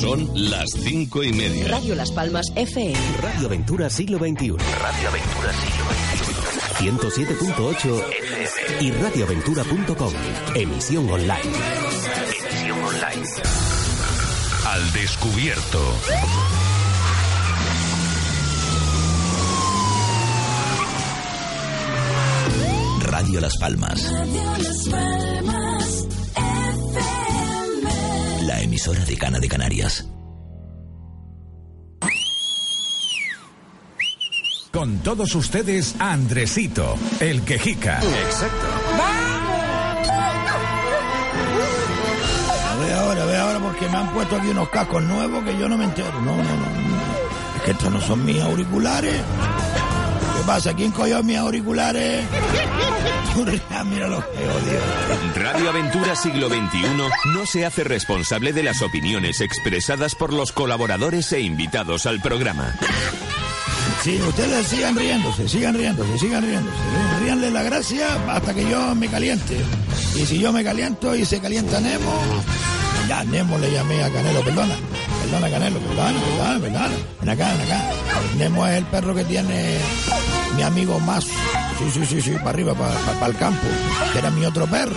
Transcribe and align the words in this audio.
Son 0.00 0.28
las 0.34 0.70
cinco 0.70 1.24
y 1.24 1.32
media. 1.32 1.66
Radio 1.68 1.94
Las 1.94 2.12
Palmas 2.12 2.52
FM. 2.54 2.94
Radio 3.20 3.46
Aventura 3.48 3.90
Siglo 3.90 4.18
XXI. 4.18 4.50
Radio 4.50 5.08
Aventura 5.08 5.52
Siglo 5.52 5.84
XXI. 5.90 6.38
107.8 6.78 8.02
y 8.80 8.90
radioaventura.com. 8.92 10.12
Emisión 10.54 11.10
online. 11.10 11.40
Emisión 11.42 12.80
online. 12.80 13.26
Al 14.66 14.92
descubierto. 14.92 15.80
Radio 23.00 23.40
Las 23.40 23.56
Palmas. 23.56 24.02
La 24.12 25.67
emisora 28.78 29.04
de 29.04 29.16
Cana 29.16 29.40
de 29.40 29.48
Canarias. 29.48 30.06
Con 34.70 34.98
todos 34.98 35.34
ustedes, 35.34 35.96
Andresito, 35.98 36.96
el 37.18 37.42
quejica. 37.42 37.98
Exacto. 37.98 38.66
A 42.68 42.76
ver 42.76 42.92
ahora, 42.92 43.22
a 43.22 43.26
ver 43.26 43.36
ahora, 43.40 43.58
porque 43.58 43.88
me 43.88 43.96
han 43.96 44.12
puesto 44.12 44.36
aquí 44.36 44.46
unos 44.46 44.68
cascos 44.68 45.02
nuevos 45.02 45.42
que 45.42 45.58
yo 45.58 45.68
no 45.68 45.76
me 45.76 45.84
entero. 45.84 46.12
No, 46.20 46.36
no, 46.36 46.42
no. 46.42 47.56
Es 47.56 47.62
que 47.64 47.72
estos 47.72 47.92
no 47.92 48.00
son 48.00 48.24
mis 48.24 48.40
auriculares. 48.40 49.16
¿Qué 50.36 50.42
pasa? 50.46 50.72
¿Quién 50.74 50.92
cogió 50.92 51.20
mis 51.24 51.36
auriculares? 51.36 52.24
Mira 53.84 54.08
lo 54.08 54.18
que 54.20 54.38
odio. 54.38 54.80
Radio 55.36 55.70
Aventura 55.70 56.16
Siglo 56.16 56.48
XXI 56.48 57.32
no 57.32 57.46
se 57.46 57.64
hace 57.64 57.84
responsable 57.84 58.52
de 58.52 58.62
las 58.62 58.82
opiniones 58.82 59.40
expresadas 59.40 60.14
por 60.14 60.32
los 60.32 60.52
colaboradores 60.52 61.32
e 61.32 61.40
invitados 61.40 62.06
al 62.06 62.20
programa. 62.20 62.74
Sí, 64.02 64.20
ustedes 64.20 64.66
sigan 64.66 64.96
riéndose, 64.96 65.48
sigan 65.48 65.74
riéndose, 65.74 66.18
sigan 66.18 66.42
riéndose. 66.42 66.76
Ríanle 67.22 67.50
la 67.50 67.62
gracia 67.62 68.06
hasta 68.28 68.54
que 68.54 68.68
yo 68.68 68.94
me 68.94 69.08
caliente. 69.08 69.56
Y 70.14 70.26
si 70.26 70.38
yo 70.38 70.52
me 70.52 70.62
caliento 70.64 71.14
y 71.14 71.24
se 71.24 71.40
calienta 71.40 71.80
Nemo, 71.80 72.22
ya 73.08 73.24
Nemo 73.24 73.58
le 73.58 73.70
llamé 73.72 74.02
a 74.02 74.10
Canelo, 74.10 74.42
perdona. 74.42 74.74
Perdona, 75.22 75.50
Canelo, 75.50 75.78
perdona, 75.80 76.20
perdona, 76.20 76.60
perdona. 76.60 76.88
Ven 77.20 77.28
acá, 77.30 77.52
ven 77.52 77.62
acá. 77.62 77.82
Nemo 78.36 78.66
es 78.66 78.76
el 78.76 78.84
perro 78.86 79.14
que 79.14 79.24
tiene 79.24 79.78
mi 80.56 80.62
amigo 80.62 81.00
más. 81.00 81.26
Sí, 81.78 81.90
sí, 81.92 82.06
sí, 82.06 82.20
sí, 82.20 82.30
para 82.32 82.50
arriba, 82.50 82.74
para, 82.74 83.26
el 83.26 83.36
campo, 83.36 83.66
que 84.12 84.18
era 84.18 84.30
mi 84.30 84.44
otro 84.44 84.66
perro. 84.66 84.96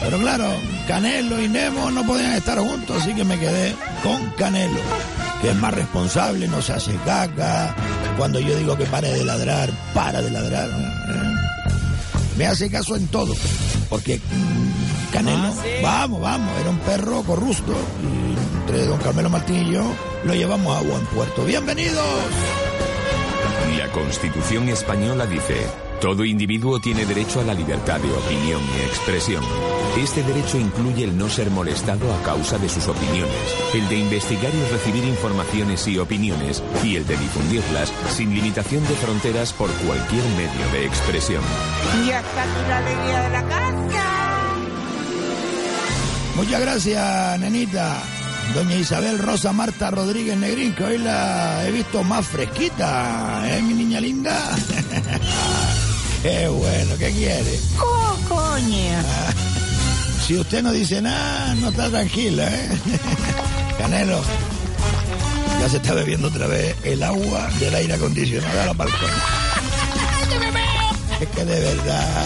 Pero 0.00 0.18
claro, 0.18 0.50
Canelo 0.88 1.40
y 1.42 1.46
Nemo 1.46 1.90
no 1.90 2.06
podían 2.06 2.32
estar 2.32 2.58
juntos, 2.58 3.02
así 3.02 3.14
que 3.14 3.22
me 3.22 3.38
quedé 3.38 3.74
con 4.02 4.30
Canelo, 4.30 4.80
que 5.42 5.50
es 5.50 5.56
más 5.56 5.74
responsable, 5.74 6.48
no 6.48 6.62
se 6.62 6.72
hace 6.72 6.94
caca. 7.04 7.74
Cuando 8.16 8.40
yo 8.40 8.56
digo 8.56 8.78
que 8.78 8.86
pare 8.86 9.12
de 9.12 9.24
ladrar, 9.24 9.70
para 9.92 10.22
de 10.22 10.30
ladrar. 10.30 10.70
Me 12.38 12.46
hace 12.46 12.70
caso 12.70 12.96
en 12.96 13.08
todo, 13.08 13.34
porque 13.90 14.16
mm, 14.16 15.12
Canelo, 15.12 15.54
vamos, 15.82 16.20
vamos, 16.22 16.60
era 16.60 16.70
un 16.70 16.78
perro 16.78 17.22
corrupto. 17.24 17.74
Y 18.02 18.56
entre 18.60 18.86
don 18.86 18.98
Carmelo 19.00 19.28
Martín 19.28 19.68
y 19.68 19.72
yo 19.72 19.84
lo 20.24 20.34
llevamos 20.34 20.76
a 20.76 20.80
buen 20.80 21.04
puerto. 21.06 21.44
¡Bienvenidos! 21.44 22.65
La 23.78 23.90
Constitución 23.90 24.68
española 24.68 25.26
dice, 25.26 25.66
todo 26.00 26.24
individuo 26.24 26.78
tiene 26.80 27.06
derecho 27.06 27.40
a 27.40 27.44
la 27.44 27.54
libertad 27.54 28.00
de 28.00 28.12
opinión 28.12 28.60
y 28.76 28.82
expresión. 28.86 29.42
Este 29.96 30.22
derecho 30.22 30.58
incluye 30.58 31.04
el 31.04 31.16
no 31.16 31.28
ser 31.28 31.50
molestado 31.50 32.12
a 32.14 32.22
causa 32.22 32.58
de 32.58 32.68
sus 32.68 32.86
opiniones, 32.86 33.54
el 33.74 33.88
de 33.88 33.98
investigar 33.98 34.52
y 34.54 34.72
recibir 34.72 35.04
informaciones 35.04 35.86
y 35.88 35.98
opiniones, 35.98 36.62
y 36.84 36.96
el 36.96 37.06
de 37.06 37.16
difundirlas 37.16 37.92
sin 38.10 38.34
limitación 38.34 38.86
de 38.86 38.94
fronteras 38.94 39.52
por 39.52 39.70
cualquier 39.70 40.24
medio 40.36 40.72
de 40.72 40.86
expresión. 40.86 41.42
Y 42.06 42.10
hasta 42.10 42.42
aquí 42.42 42.68
la 42.68 42.78
alegría 42.78 43.22
de 43.22 43.30
la 43.30 43.42
casa. 43.48 43.66
Muchas 46.36 46.60
gracias, 46.60 47.40
nenita. 47.40 48.15
Doña 48.54 48.76
Isabel 48.76 49.18
Rosa 49.18 49.52
Marta 49.52 49.90
Rodríguez 49.90 50.36
Negrín, 50.36 50.74
que 50.74 50.84
hoy 50.84 50.98
la 50.98 51.66
he 51.66 51.72
visto 51.72 52.02
más 52.02 52.26
fresquita, 52.26 53.42
¿eh, 53.46 53.62
mi 53.62 53.74
niña 53.74 54.00
linda? 54.00 54.32
Qué 56.22 56.48
bueno, 56.48 56.96
¿qué 56.98 57.12
quiere? 57.12 57.60
¡Oh, 57.78 58.16
coño! 58.28 58.98
si 60.26 60.36
usted 60.36 60.60
no 60.60 60.72
dice 60.72 61.00
nada, 61.00 61.54
no 61.56 61.68
está 61.68 61.88
tranquila, 61.88 62.48
¿eh? 62.52 62.68
Canelo, 63.78 64.20
ya 65.60 65.68
se 65.68 65.76
está 65.76 65.94
bebiendo 65.94 66.26
otra 66.26 66.48
vez 66.48 66.74
el 66.82 67.00
agua 67.02 67.48
del 67.60 67.74
aire 67.74 67.94
acondicionado 67.94 68.60
a 68.60 68.66
la 68.66 68.72
balcón. 68.72 69.10
es 71.20 71.28
que 71.28 71.44
de 71.44 71.60
verdad... 71.60 72.24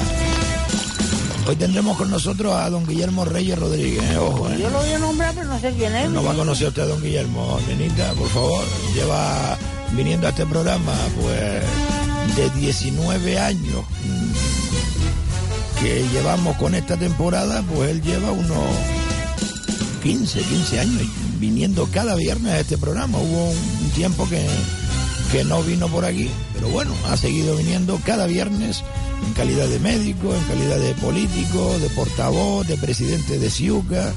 Hoy 1.47 1.56
tendremos 1.56 1.97
con 1.97 2.11
nosotros 2.11 2.55
a 2.55 2.71
don 2.71 2.87
Guillermo 2.87 3.25
Reyes 3.25 3.59
Rodríguez. 3.59 4.03
¿eh? 4.11 4.19
Ojo, 4.19 4.49
¿eh? 4.51 4.59
Yo 4.61 4.71
lo 4.71 4.78
voy 4.78 4.93
a 4.93 4.99
nombrar, 4.99 5.34
pero 5.34 5.47
no 5.47 5.59
sé 5.59 5.73
quién 5.73 5.95
es. 5.97 6.11
No 6.11 6.23
va 6.23 6.33
a 6.33 6.37
conocer 6.37 6.69
usted 6.69 6.83
a 6.83 6.87
don 6.87 7.03
Guillermo. 7.03 7.59
Nenita, 7.67 8.12
por 8.12 8.28
favor, 8.28 8.65
lleva 8.95 9.59
viniendo 9.93 10.27
a 10.27 10.31
este 10.31 10.47
programa, 10.47 10.93
pues, 11.21 12.37
de 12.37 12.50
19 12.61 13.39
años 13.39 13.84
que 15.81 16.06
llevamos 16.12 16.56
con 16.56 16.75
esta 16.75 16.97
temporada, 16.99 17.62
pues 17.62 17.91
él 17.91 18.03
lleva 18.03 18.31
unos 18.33 18.59
15, 20.03 20.41
15 20.43 20.81
años 20.81 21.03
viniendo 21.39 21.89
cada 21.91 22.15
viernes 22.17 22.53
a 22.53 22.61
este 22.61 22.77
programa. 22.77 23.17
Hubo 23.17 23.50
un 23.50 23.91
tiempo 23.95 24.29
que, 24.29 24.47
que 25.33 25.45
no 25.45 25.63
vino 25.63 25.87
por 25.89 26.05
aquí, 26.05 26.29
pero 26.55 26.69
bueno, 26.69 26.93
ha 27.09 27.17
seguido 27.17 27.57
viniendo 27.57 28.01
cada 28.05 28.27
viernes 28.27 28.83
en 29.25 29.33
calidad 29.35 29.69
de 29.69 29.79
médico, 29.79 30.35
en 30.35 30.43
calidad 30.45 30.79
de 30.79 30.95
político, 30.95 31.79
de 31.79 31.89
portavoz, 31.91 32.67
de 32.67 32.77
presidente 32.77 33.39
de 33.39 33.49
Ciuca. 33.49 34.13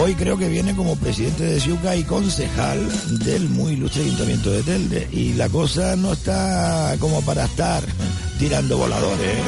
Hoy 0.00 0.14
creo 0.14 0.36
que 0.36 0.48
viene 0.48 0.74
como 0.76 0.96
presidente 0.96 1.44
de 1.44 1.60
Ciuca 1.60 1.96
y 1.96 2.04
concejal 2.04 2.80
del 3.24 3.48
muy 3.48 3.72
ilustre 3.72 4.02
ayuntamiento 4.02 4.50
de 4.50 4.62
Telde. 4.62 5.08
Y 5.12 5.32
la 5.34 5.48
cosa 5.48 5.96
no 5.96 6.12
está 6.12 6.96
como 7.00 7.20
para 7.22 7.44
estar 7.44 7.82
tirando 8.38 8.78
voladores. 8.78 9.38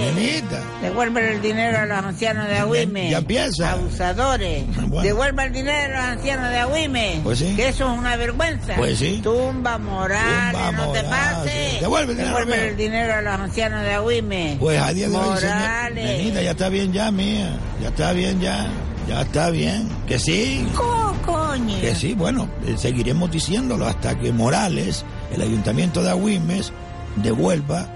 Nenita. 0.00 0.62
Devuelven 0.82 1.24
el 1.24 1.42
dinero 1.42 1.78
a 1.78 1.86
los 1.86 1.98
ancianos 1.98 2.48
de 2.48 2.58
Agüime. 2.58 3.10
Ya 3.10 3.18
empieza. 3.18 3.72
Abusadores. 3.72 4.64
Bueno. 4.76 5.02
Devuelva 5.02 5.44
el 5.44 5.52
dinero 5.52 5.98
a 5.98 6.00
los 6.00 6.18
ancianos 6.18 6.50
de 6.50 6.58
Agüime. 6.58 7.20
Pues 7.22 7.38
sí. 7.38 7.54
Que 7.56 7.68
eso 7.68 7.92
es 7.92 7.98
una 7.98 8.16
vergüenza. 8.16 8.74
Pues 8.76 8.98
sí. 8.98 9.20
Tumba 9.22 9.78
Morales, 9.78 10.52
Tumba 10.52 10.72
no 10.72 10.92
te 10.92 11.02
pases. 11.04 11.80
Devuelve 11.80 12.12
el 12.12 12.18
dinero, 12.18 12.38
Devuelve 12.38 12.68
el 12.68 12.76
dinero 12.76 13.14
a 13.14 13.22
los 13.22 13.34
ancianos 13.34 13.82
de 13.82 13.92
Agüime. 13.94 14.56
Pues 14.58 14.80
a 14.80 14.92
día 14.92 15.08
de 15.08 15.16
hoy, 15.16 15.38
señor. 15.38 15.92
Nenita, 15.94 16.42
ya 16.42 16.50
está 16.50 16.68
bien 16.68 16.92
ya, 16.92 17.10
mía. 17.10 17.58
Ya 17.80 17.88
está 17.88 18.12
bien 18.12 18.40
ya. 18.40 18.66
Ya 19.08 19.22
está 19.22 19.50
bien. 19.50 19.88
Que 20.06 20.18
sí. 20.18 20.66
Oh, 20.78 21.12
coño. 21.24 21.80
Que 21.80 21.94
sí, 21.94 22.14
bueno, 22.14 22.48
eh, 22.66 22.74
seguiremos 22.76 23.30
diciéndolo 23.30 23.86
hasta 23.86 24.18
que 24.18 24.32
Morales, 24.32 25.04
el 25.32 25.42
ayuntamiento 25.42 26.02
de 26.02 26.10
Agüimes, 26.10 26.72
devuelva 27.16 27.88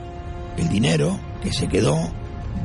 el 0.56 0.68
dinero 0.68 1.18
que 1.44 1.52
se 1.52 1.68
quedó 1.68 1.96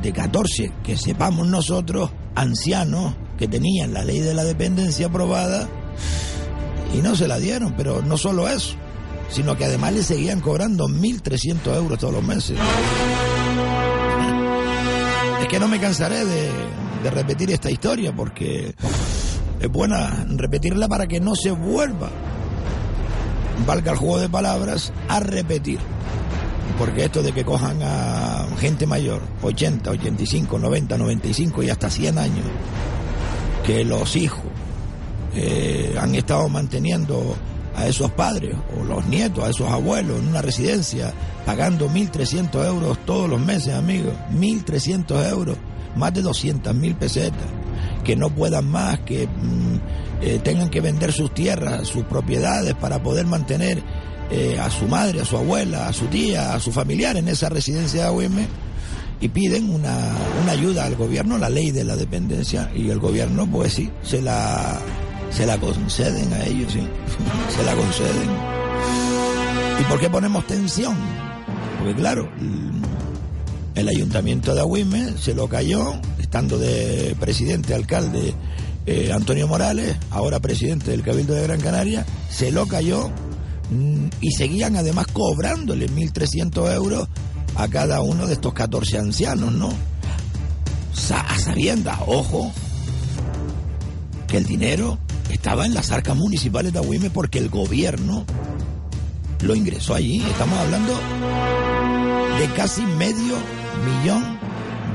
de 0.02 0.12
14, 0.12 0.72
que 0.82 0.96
sepamos 0.96 1.46
nosotros, 1.46 2.10
ancianos 2.34 3.14
que 3.38 3.46
tenían 3.46 3.92
la 3.92 4.02
ley 4.04 4.20
de 4.20 4.34
la 4.34 4.42
dependencia 4.42 5.06
aprobada 5.06 5.68
y 6.94 6.98
no 6.98 7.14
se 7.14 7.28
la 7.28 7.38
dieron, 7.38 7.74
pero 7.76 8.02
no 8.02 8.16
solo 8.16 8.48
eso, 8.48 8.74
sino 9.28 9.56
que 9.56 9.66
además 9.66 9.92
le 9.92 10.02
seguían 10.02 10.40
cobrando 10.40 10.88
1.300 10.88 11.76
euros 11.76 11.98
todos 11.98 12.14
los 12.14 12.24
meses. 12.24 12.58
Es 15.42 15.48
que 15.48 15.60
no 15.60 15.68
me 15.68 15.78
cansaré 15.78 16.24
de, 16.24 16.50
de 17.02 17.10
repetir 17.10 17.50
esta 17.50 17.70
historia 17.70 18.14
porque 18.14 18.74
es 19.60 19.68
buena 19.68 20.24
repetirla 20.26 20.88
para 20.88 21.06
que 21.06 21.20
no 21.20 21.34
se 21.34 21.50
vuelva, 21.50 22.10
valga 23.66 23.92
el 23.92 23.98
juego 23.98 24.18
de 24.18 24.28
palabras, 24.28 24.92
a 25.08 25.20
repetir. 25.20 25.78
Porque 26.78 27.04
esto 27.04 27.22
de 27.22 27.32
que 27.32 27.44
cojan 27.44 27.78
a 27.82 28.46
gente 28.58 28.86
mayor, 28.86 29.20
80, 29.42 29.90
85, 29.90 30.58
90, 30.58 30.96
95 30.98 31.62
y 31.62 31.70
hasta 31.70 31.90
100 31.90 32.18
años, 32.18 32.44
que 33.64 33.84
los 33.84 34.16
hijos 34.16 34.42
eh, 35.34 35.94
han 36.00 36.14
estado 36.14 36.48
manteniendo 36.48 37.36
a 37.76 37.86
esos 37.86 38.10
padres 38.12 38.54
o 38.76 38.84
los 38.84 39.06
nietos, 39.06 39.44
a 39.44 39.50
esos 39.50 39.70
abuelos 39.70 40.18
en 40.18 40.28
una 40.28 40.42
residencia, 40.42 41.12
pagando 41.46 41.88
1.300 41.88 42.66
euros 42.66 42.98
todos 43.06 43.28
los 43.28 43.40
meses, 43.40 43.74
amigos, 43.74 44.12
1.300 44.32 45.30
euros, 45.30 45.56
más 45.96 46.12
de 46.12 46.22
200.000 46.22 46.94
pesetas, 46.96 47.46
que 48.04 48.16
no 48.16 48.30
puedan 48.30 48.68
más, 48.68 49.00
que 49.00 49.26
mm, 49.26 50.22
eh, 50.22 50.40
tengan 50.42 50.68
que 50.68 50.80
vender 50.80 51.12
sus 51.12 51.32
tierras, 51.32 51.88
sus 51.88 52.04
propiedades 52.04 52.74
para 52.74 53.02
poder 53.02 53.26
mantener 53.26 53.82
eh, 54.30 54.58
a 54.60 54.70
su 54.70 54.86
madre, 54.86 55.20
a 55.20 55.24
su 55.24 55.36
abuela, 55.36 55.88
a 55.88 55.92
su 55.92 56.06
tía, 56.06 56.54
a 56.54 56.60
su 56.60 56.70
familiar 56.70 57.16
en 57.16 57.28
esa 57.28 57.48
residencia 57.48 58.02
de 58.02 58.06
Agüime 58.06 58.46
y 59.20 59.28
piden 59.28 59.68
una, 59.70 60.14
una 60.42 60.52
ayuda 60.52 60.84
al 60.84 60.96
gobierno, 60.96 61.36
la 61.36 61.50
ley 61.50 61.70
de 61.72 61.84
la 61.84 61.96
dependencia, 61.96 62.70
y 62.74 62.88
el 62.88 62.98
gobierno, 62.98 63.46
pues 63.50 63.74
sí, 63.74 63.90
se 64.02 64.22
la, 64.22 64.78
se 65.30 65.44
la 65.44 65.58
conceden 65.58 66.32
a 66.32 66.46
ellos, 66.46 66.72
sí, 66.72 66.80
se 67.56 67.64
la 67.64 67.74
conceden. 67.74 68.30
¿Y 69.78 69.84
por 69.84 70.00
qué 70.00 70.08
ponemos 70.08 70.46
tensión? 70.46 70.96
Porque 71.78 71.94
claro, 71.94 72.30
el 73.74 73.88
ayuntamiento 73.88 74.54
de 74.54 74.60
Agüime 74.60 75.14
se 75.18 75.34
lo 75.34 75.48
cayó, 75.48 75.94
estando 76.18 76.58
de 76.58 77.14
presidente, 77.20 77.74
alcalde 77.74 78.34
eh, 78.86 79.10
Antonio 79.12 79.46
Morales, 79.46 79.96
ahora 80.10 80.40
presidente 80.40 80.92
del 80.92 81.02
Cabildo 81.02 81.34
de 81.34 81.42
Gran 81.42 81.60
Canaria, 81.60 82.06
se 82.30 82.50
lo 82.50 82.66
cayó 82.66 83.10
y 84.20 84.32
seguían 84.32 84.76
además 84.76 85.06
cobrándole 85.12 85.88
1.300 85.88 86.74
euros 86.74 87.08
a 87.54 87.68
cada 87.68 88.00
uno 88.00 88.26
de 88.26 88.34
estos 88.34 88.52
14 88.52 88.98
ancianos, 88.98 89.52
¿no? 89.52 89.70
a 91.12 91.38
sabiendas, 91.38 91.98
ojo, 92.06 92.52
que 94.28 94.36
el 94.36 94.44
dinero 94.44 94.98
estaba 95.30 95.66
en 95.66 95.74
las 95.74 95.90
arcas 95.90 96.16
municipales 96.16 96.72
de 96.72 96.78
Agüime 96.78 97.10
porque 97.10 97.38
el 97.38 97.48
gobierno 97.48 98.24
lo 99.42 99.54
ingresó 99.54 99.94
allí. 99.94 100.22
Estamos 100.22 100.58
hablando 100.58 101.00
de 102.38 102.46
casi 102.54 102.82
medio 102.82 103.36
millón 103.84 104.38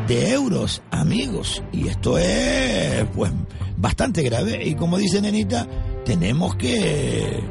de 0.07 0.31
euros, 0.31 0.81
amigos. 0.91 1.63
Y 1.73 1.87
esto 1.87 2.17
es, 2.17 3.05
pues, 3.13 3.31
bastante 3.77 4.21
grave. 4.21 4.65
Y 4.65 4.75
como 4.75 4.97
dice 4.97 5.21
Nenita, 5.21 5.67
tenemos 6.05 6.55
que 6.55 7.43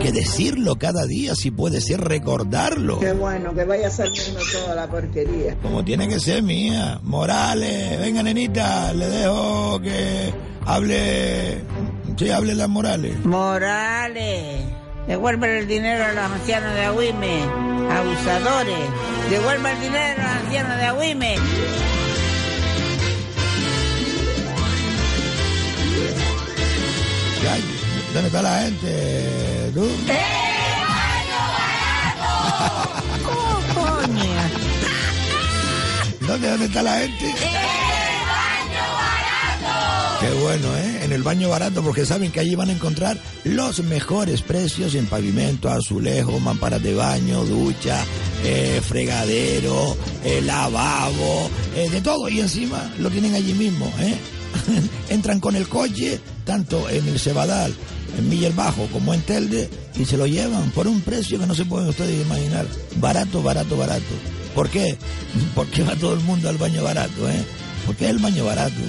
que 0.00 0.12
decirlo 0.12 0.76
cada 0.76 1.06
día, 1.06 1.34
si 1.34 1.50
puede 1.50 1.80
ser 1.80 2.00
recordarlo. 2.00 2.98
Qué 2.98 3.12
bueno, 3.12 3.54
que 3.54 3.64
vaya 3.64 3.90
saliendo 3.90 4.40
toda 4.52 4.74
la 4.74 4.88
porquería. 4.88 5.56
Como 5.62 5.84
tiene 5.84 6.08
que 6.08 6.18
ser 6.18 6.42
mía. 6.42 6.98
Morales, 7.02 8.00
venga 8.00 8.22
nenita, 8.22 8.92
le 8.94 9.06
dejo 9.06 9.80
que 9.80 10.32
hable, 10.64 11.58
sí, 12.16 12.30
hable 12.30 12.54
las 12.54 12.68
Morales. 12.68 13.24
Morales, 13.24 14.64
devuelve 15.06 15.58
el 15.58 15.68
dinero 15.68 16.04
a 16.04 16.12
los 16.12 16.24
ancianos 16.32 16.74
de 16.74 16.84
Agüime, 16.84 17.42
abusadores, 17.90 18.88
devuelve 19.28 19.72
el 19.72 19.80
dinero 19.80 20.22
a 20.22 20.34
los 20.34 20.44
ancianos 20.44 20.76
de 20.78 20.84
Agüime. 20.84 21.36
¿Dónde 28.12 28.26
está 28.26 28.42
la 28.42 28.62
gente? 28.62 29.49
¿Tú? 29.74 29.86
Oh, 33.26 33.60
coño. 33.74 34.24
¿Dónde, 36.26 36.48
¿Dónde 36.50 36.66
está 36.66 36.82
la 36.82 36.98
gente? 36.98 37.34
Qué 40.20 40.30
bueno, 40.42 40.76
¿eh? 40.76 41.04
En 41.04 41.12
el 41.12 41.22
baño 41.22 41.48
barato, 41.48 41.82
porque 41.82 42.04
saben 42.04 42.30
que 42.30 42.40
allí 42.40 42.54
van 42.54 42.68
a 42.68 42.72
encontrar 42.72 43.16
los 43.44 43.82
mejores 43.84 44.42
precios 44.42 44.94
en 44.94 45.06
pavimento, 45.06 45.70
azulejo, 45.70 46.38
mamparas 46.40 46.82
de 46.82 46.94
baño, 46.94 47.44
ducha, 47.44 48.04
eh, 48.44 48.82
fregadero, 48.86 49.96
eh, 50.22 50.42
lavabo, 50.42 51.50
eh, 51.74 51.88
de 51.88 52.00
todo. 52.02 52.28
Y 52.28 52.40
encima 52.40 52.92
lo 52.98 53.08
tienen 53.08 53.34
allí 53.34 53.54
mismo, 53.54 53.90
¿eh? 53.98 54.18
Entran 55.08 55.40
con 55.40 55.56
el 55.56 55.68
coche, 55.68 56.20
tanto 56.44 56.88
en 56.90 57.08
el 57.08 57.18
Cebadal, 57.18 57.74
Miller 58.28 58.52
Bajo, 58.52 58.86
como 58.86 59.14
en 59.14 59.22
Telde, 59.22 59.68
y 59.96 60.04
se 60.04 60.16
lo 60.16 60.26
llevan 60.26 60.70
por 60.70 60.86
un 60.86 61.00
precio 61.00 61.38
que 61.38 61.46
no 61.46 61.54
se 61.54 61.64
pueden 61.64 61.88
ustedes 61.88 62.24
imaginar. 62.24 62.66
Barato, 62.96 63.42
barato, 63.42 63.76
barato. 63.76 64.14
¿Por 64.54 64.68
qué? 64.68 64.96
Porque 65.54 65.82
va 65.82 65.94
todo 65.96 66.14
el 66.14 66.20
mundo 66.20 66.48
al 66.48 66.58
baño 66.58 66.82
barato, 66.82 67.28
¿eh? 67.28 67.44
Porque 67.86 68.04
es 68.04 68.10
el 68.10 68.18
baño 68.18 68.44
barato 68.44 68.80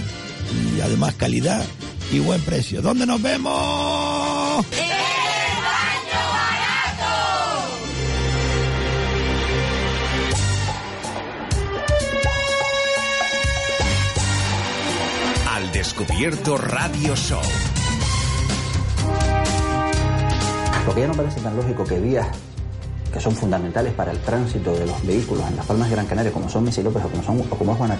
y 0.76 0.82
además 0.82 1.16
calidad 1.16 1.64
y 2.12 2.20
buen 2.20 2.42
precio. 2.42 2.82
¿Dónde 2.82 3.06
nos 3.06 3.22
vemos? 3.22 4.66
Al 15.50 15.72
descubierto 15.72 16.58
Radio 16.58 17.16
Show. 17.16 17.71
Lo 20.86 20.96
que 20.96 21.02
ya 21.02 21.08
no 21.08 21.14
parece 21.14 21.40
tan 21.42 21.56
lógico 21.56 21.84
que 21.84 22.00
vías 22.00 22.28
que 23.12 23.20
son 23.20 23.36
fundamentales 23.36 23.94
para 23.94 24.12
el 24.12 24.20
tránsito 24.20 24.74
de 24.74 24.86
los 24.86 25.06
vehículos 25.06 25.46
en 25.48 25.58
las 25.58 25.66
Palmas 25.66 25.90
de 25.90 25.96
Gran 25.96 26.08
Canaria, 26.08 26.32
como 26.32 26.50
son 26.50 26.64
Messi 26.64 26.82
López 26.82 27.04
o 27.04 27.10
como, 27.10 27.24
son, 27.24 27.40
o 27.42 27.56
como 27.56 27.74
es 27.74 27.78
Juan 27.78 27.92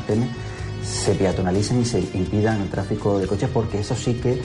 se 0.84 1.14
peatonalicen 1.14 1.82
y 1.82 1.86
se 1.86 2.00
impidan 2.00 2.62
el 2.62 2.70
tráfico 2.70 3.20
de 3.20 3.28
coches 3.28 3.50
porque 3.54 3.80
eso 3.80 3.96
sí 3.96 4.16
que 4.16 4.42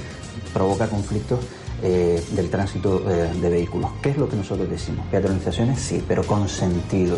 provoca 0.53 0.87
conflictos 0.89 1.41
eh, 1.83 2.23
del 2.33 2.51
tránsito 2.51 3.05
eh, 3.11 3.31
de 3.41 3.51
vehículos. 3.51 3.91
¿Qué 4.03 4.11
es 4.11 4.19
lo 4.19 4.29
que 4.29 4.37
nosotros 4.37 4.69
decimos? 4.69 5.07
Peatonalizaciones 5.11 5.81
sí, 5.81 6.03
pero 6.07 6.23
con 6.25 6.49
sentido. 6.49 7.17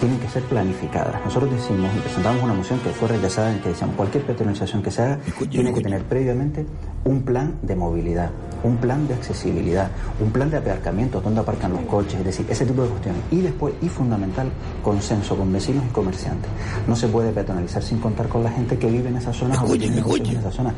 Tienen 0.00 0.18
que 0.18 0.28
ser 0.28 0.42
planificadas. 0.44 1.24
Nosotros 1.24 1.52
decimos 1.52 1.90
y 1.96 2.00
presentamos 2.00 2.42
una 2.42 2.54
moción 2.54 2.80
que 2.80 2.90
fue 2.90 3.08
rechazada 3.08 3.52
en 3.52 3.60
que 3.60 3.68
decíamos 3.68 3.96
cualquier 3.96 4.24
peatonalización 4.24 4.82
que 4.82 4.90
se 4.90 5.02
haga 5.02 5.18
tiene 5.48 5.72
que 5.72 5.80
tener 5.80 6.02
previamente 6.04 6.66
un 7.04 7.22
plan 7.22 7.58
de 7.62 7.76
movilidad, 7.76 8.30
un 8.64 8.76
plan 8.76 9.06
de 9.06 9.14
accesibilidad, 9.14 9.90
un 10.20 10.30
plan 10.30 10.50
de 10.50 10.58
aparcamiento, 10.58 11.20
donde 11.20 11.40
aparcan 11.40 11.72
los 11.72 11.82
coches, 11.82 12.14
es 12.14 12.24
decir, 12.24 12.46
ese 12.48 12.66
tipo 12.66 12.82
de 12.82 12.88
cuestiones. 12.88 13.22
Y 13.30 13.40
después, 13.40 13.74
y 13.82 13.88
fundamental, 13.88 14.50
consenso 14.82 15.36
con 15.36 15.52
vecinos 15.52 15.84
y 15.88 15.92
comerciantes. 15.92 16.50
No 16.86 16.96
se 16.96 17.08
puede 17.08 17.32
peatonalizar 17.32 17.82
sin 17.82 17.98
contar 17.98 18.28
con 18.28 18.42
la 18.42 18.50
gente 18.50 18.78
que 18.78 18.88
vive 18.88 19.08
en 19.08 19.16
esa 19.16 19.32
zona 19.32 19.62
o 19.62 19.66
que 19.66 19.86
en 19.86 19.98
esa 20.38 20.50
zona. 20.50 20.74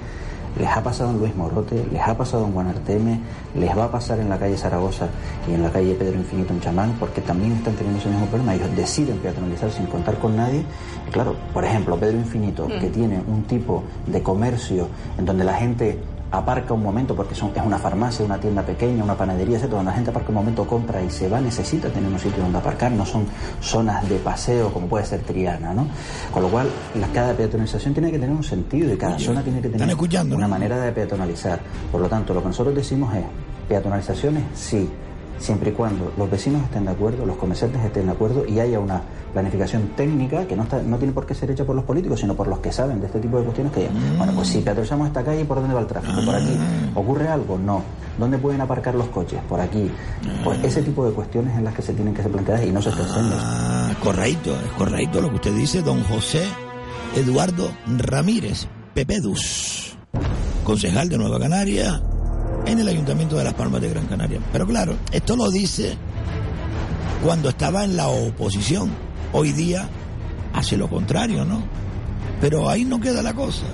Les 0.58 0.68
ha 0.68 0.80
pasado 0.84 1.10
en 1.10 1.18
Luis 1.18 1.34
Morote, 1.34 1.84
les 1.90 2.00
ha 2.00 2.16
pasado 2.16 2.46
en 2.46 2.52
Juan 2.52 2.68
Arteme, 2.68 3.18
les 3.56 3.76
va 3.76 3.86
a 3.86 3.90
pasar 3.90 4.20
en 4.20 4.28
la 4.28 4.38
calle 4.38 4.56
Zaragoza 4.56 5.08
y 5.50 5.54
en 5.54 5.64
la 5.64 5.70
calle 5.70 5.94
Pedro 5.94 6.14
Infinito 6.14 6.52
en 6.52 6.60
Chamán, 6.60 6.94
porque 7.00 7.20
también 7.22 7.52
están 7.54 7.74
teniendo 7.74 7.98
ese 7.98 8.08
mismo 8.08 8.26
problema. 8.26 8.54
Ellos 8.54 8.68
deciden 8.76 9.18
peatonalizar 9.18 9.72
sin 9.72 9.86
contar 9.86 10.16
con 10.20 10.36
nadie. 10.36 10.64
Y 11.08 11.10
claro, 11.10 11.34
por 11.52 11.64
ejemplo, 11.64 11.98
Pedro 11.98 12.18
Infinito, 12.18 12.68
que 12.68 12.88
tiene 12.88 13.20
un 13.26 13.42
tipo 13.42 13.82
de 14.06 14.22
comercio 14.22 14.86
en 15.18 15.24
donde 15.24 15.42
la 15.42 15.54
gente 15.54 15.98
aparca 16.30 16.74
un 16.74 16.82
momento 16.82 17.14
porque 17.14 17.34
son, 17.34 17.52
es 17.54 17.62
una 17.62 17.78
farmacia, 17.78 18.24
una 18.24 18.38
tienda 18.38 18.62
pequeña, 18.62 19.04
una 19.04 19.16
panadería, 19.16 19.58
etc. 19.58 19.68
Donde 19.68 19.86
la 19.86 19.92
gente 19.92 20.10
aparca 20.10 20.28
un 20.30 20.34
momento, 20.34 20.66
compra 20.66 21.02
y 21.02 21.10
se 21.10 21.28
va, 21.28 21.40
necesita 21.40 21.88
tener 21.88 22.10
un 22.10 22.18
sitio 22.18 22.42
donde 22.42 22.58
aparcar, 22.58 22.90
no 22.92 23.06
son 23.06 23.26
zonas 23.60 24.08
de 24.08 24.16
paseo 24.16 24.72
como 24.72 24.86
puede 24.86 25.04
ser 25.04 25.20
Triana, 25.20 25.72
¿no? 25.72 25.86
Con 26.32 26.42
lo 26.42 26.48
cual, 26.48 26.68
la, 26.94 27.06
cada 27.08 27.34
peatonalización 27.34 27.94
tiene 27.94 28.10
que 28.10 28.18
tener 28.18 28.34
un 28.34 28.44
sentido 28.44 28.92
y 28.92 28.96
cada 28.96 29.18
zona 29.18 29.42
tiene 29.42 29.60
que 29.60 29.68
tener 29.68 29.96
una 30.34 30.48
manera 30.48 30.78
de 30.80 30.92
peatonalizar. 30.92 31.60
Por 31.92 32.00
lo 32.00 32.08
tanto, 32.08 32.34
lo 32.34 32.42
que 32.42 32.48
nosotros 32.48 32.74
decimos 32.74 33.14
es, 33.14 33.24
peatonalizaciones 33.68 34.44
sí, 34.54 34.88
siempre 35.38 35.70
y 35.70 35.72
cuando 35.72 36.12
los 36.16 36.30
vecinos 36.30 36.62
estén 36.62 36.84
de 36.84 36.92
acuerdo, 36.92 37.26
los 37.26 37.36
comerciantes 37.36 37.82
estén 37.84 38.06
de 38.06 38.12
acuerdo 38.12 38.46
y 38.46 38.60
haya 38.60 38.78
una 38.78 39.02
planificación 39.32 39.90
técnica 39.96 40.46
que 40.46 40.56
no, 40.56 40.62
está, 40.62 40.80
no 40.82 40.96
tiene 40.96 41.12
por 41.12 41.26
qué 41.26 41.34
ser 41.34 41.50
hecha 41.50 41.64
por 41.64 41.74
los 41.74 41.84
políticos, 41.84 42.20
sino 42.20 42.34
por 42.34 42.46
los 42.46 42.60
que 42.60 42.72
saben 42.72 43.00
de 43.00 43.06
este 43.06 43.20
tipo 43.20 43.38
de 43.38 43.44
cuestiones 43.44 43.72
que 43.72 43.80
digan, 43.80 44.18
bueno, 44.18 44.32
pues 44.34 44.48
si 44.48 44.60
peatonalizamos 44.60 45.08
esta 45.08 45.24
calle, 45.24 45.44
¿por 45.44 45.60
dónde 45.60 45.74
va 45.74 45.80
el 45.80 45.86
tráfico? 45.86 46.24
¿Por 46.24 46.34
aquí? 46.34 46.56
¿Ocurre 46.94 47.28
algo? 47.28 47.58
No. 47.58 47.82
¿Dónde 48.18 48.38
pueden 48.38 48.60
aparcar 48.60 48.94
los 48.94 49.08
coches? 49.08 49.40
Por 49.48 49.60
aquí. 49.60 49.90
Pues 50.44 50.62
ese 50.62 50.82
tipo 50.82 51.04
de 51.06 51.12
cuestiones 51.12 51.56
en 51.56 51.64
las 51.64 51.74
que 51.74 51.82
se 51.82 51.92
tienen 51.92 52.14
que 52.14 52.22
ser 52.22 52.30
planteadas 52.30 52.64
y 52.64 52.70
no 52.70 52.80
se 52.80 52.90
están 52.90 53.06
haciendo. 53.06 53.36
Ah, 53.38 53.90
correcto, 54.02 54.54
es 54.54 54.72
correcto 54.78 55.20
lo 55.20 55.30
que 55.30 55.36
usted 55.36 55.54
dice, 55.54 55.82
don 55.82 56.02
José 56.04 56.44
Eduardo 57.16 57.70
Ramírez 57.86 58.68
Pepedus, 58.94 59.96
concejal 60.64 61.08
de 61.08 61.18
Nueva 61.18 61.40
Canaria 61.40 62.00
en 62.66 62.78
el 62.78 62.88
Ayuntamiento 62.88 63.36
de 63.36 63.44
Las 63.44 63.54
Palmas 63.54 63.80
de 63.80 63.90
Gran 63.90 64.06
Canaria. 64.06 64.40
Pero 64.52 64.66
claro, 64.66 64.96
esto 65.12 65.36
lo 65.36 65.50
dice 65.50 65.96
cuando 67.22 67.48
estaba 67.48 67.84
en 67.84 67.96
la 67.96 68.08
oposición. 68.08 68.90
Hoy 69.32 69.52
día 69.52 69.88
hace 70.52 70.76
lo 70.76 70.88
contrario, 70.88 71.44
¿no? 71.44 71.62
Pero 72.40 72.68
ahí 72.68 72.84
no 72.84 73.00
queda 73.00 73.22
la 73.22 73.34
cosa. 73.34 73.64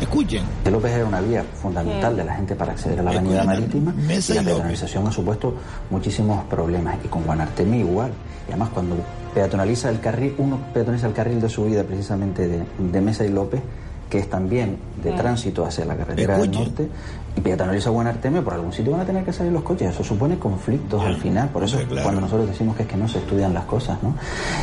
Escuchen. 0.00 0.44
López 0.70 0.92
era 0.92 1.04
una 1.04 1.20
vía 1.20 1.42
fundamental 1.42 2.16
de 2.16 2.24
la 2.24 2.34
gente 2.34 2.54
para 2.54 2.72
acceder 2.72 3.00
a 3.00 3.02
la 3.02 3.10
avenida 3.10 3.42
marítima 3.42 3.92
Mesa 3.92 4.32
y 4.32 4.36
la 4.36 4.42
peatonalización 4.44 5.06
ha 5.08 5.12
supuesto 5.12 5.54
muchísimos 5.90 6.44
problemas 6.44 6.98
y 7.04 7.08
con 7.08 7.24
Juan 7.24 7.40
Artemio 7.40 7.80
igual 7.80 8.12
y 8.46 8.52
además 8.52 8.68
cuando 8.72 8.96
peatonaliza 9.34 9.90
el 9.90 9.98
carril 9.98 10.36
uno 10.38 10.60
peatonaliza 10.72 11.08
el 11.08 11.14
carril 11.14 11.40
de 11.40 11.48
subida 11.48 11.82
precisamente 11.82 12.46
de, 12.46 12.64
de 12.78 13.00
Mesa 13.00 13.24
y 13.24 13.30
López 13.30 13.60
que 14.08 14.18
es 14.18 14.28
también 14.30 14.76
de 15.02 15.12
tránsito 15.12 15.64
hacia 15.64 15.84
la 15.84 15.96
carretera 15.96 16.38
del 16.38 16.50
norte 16.50 16.88
y 17.36 17.40
peatonaliza 17.40 17.90
Juan 17.90 18.06
Artemio 18.06 18.42
por 18.42 18.54
algún 18.54 18.72
sitio 18.72 18.92
van 18.92 19.02
a 19.02 19.04
tener 19.04 19.24
que 19.24 19.32
salir 19.32 19.52
los 19.52 19.62
coches 19.62 19.90
eso 19.92 20.02
supone 20.02 20.38
conflictos 20.38 21.02
al 21.04 21.16
final 21.16 21.48
por 21.50 21.62
eso 21.64 21.78
claro. 21.86 22.02
cuando 22.02 22.20
nosotros 22.22 22.48
decimos 22.48 22.74
que 22.76 22.82
es 22.84 22.88
que 22.88 22.96
no 22.96 23.06
se 23.06 23.18
estudian 23.18 23.52
las 23.54 23.64
cosas 23.64 23.98
¿no? 24.02 24.14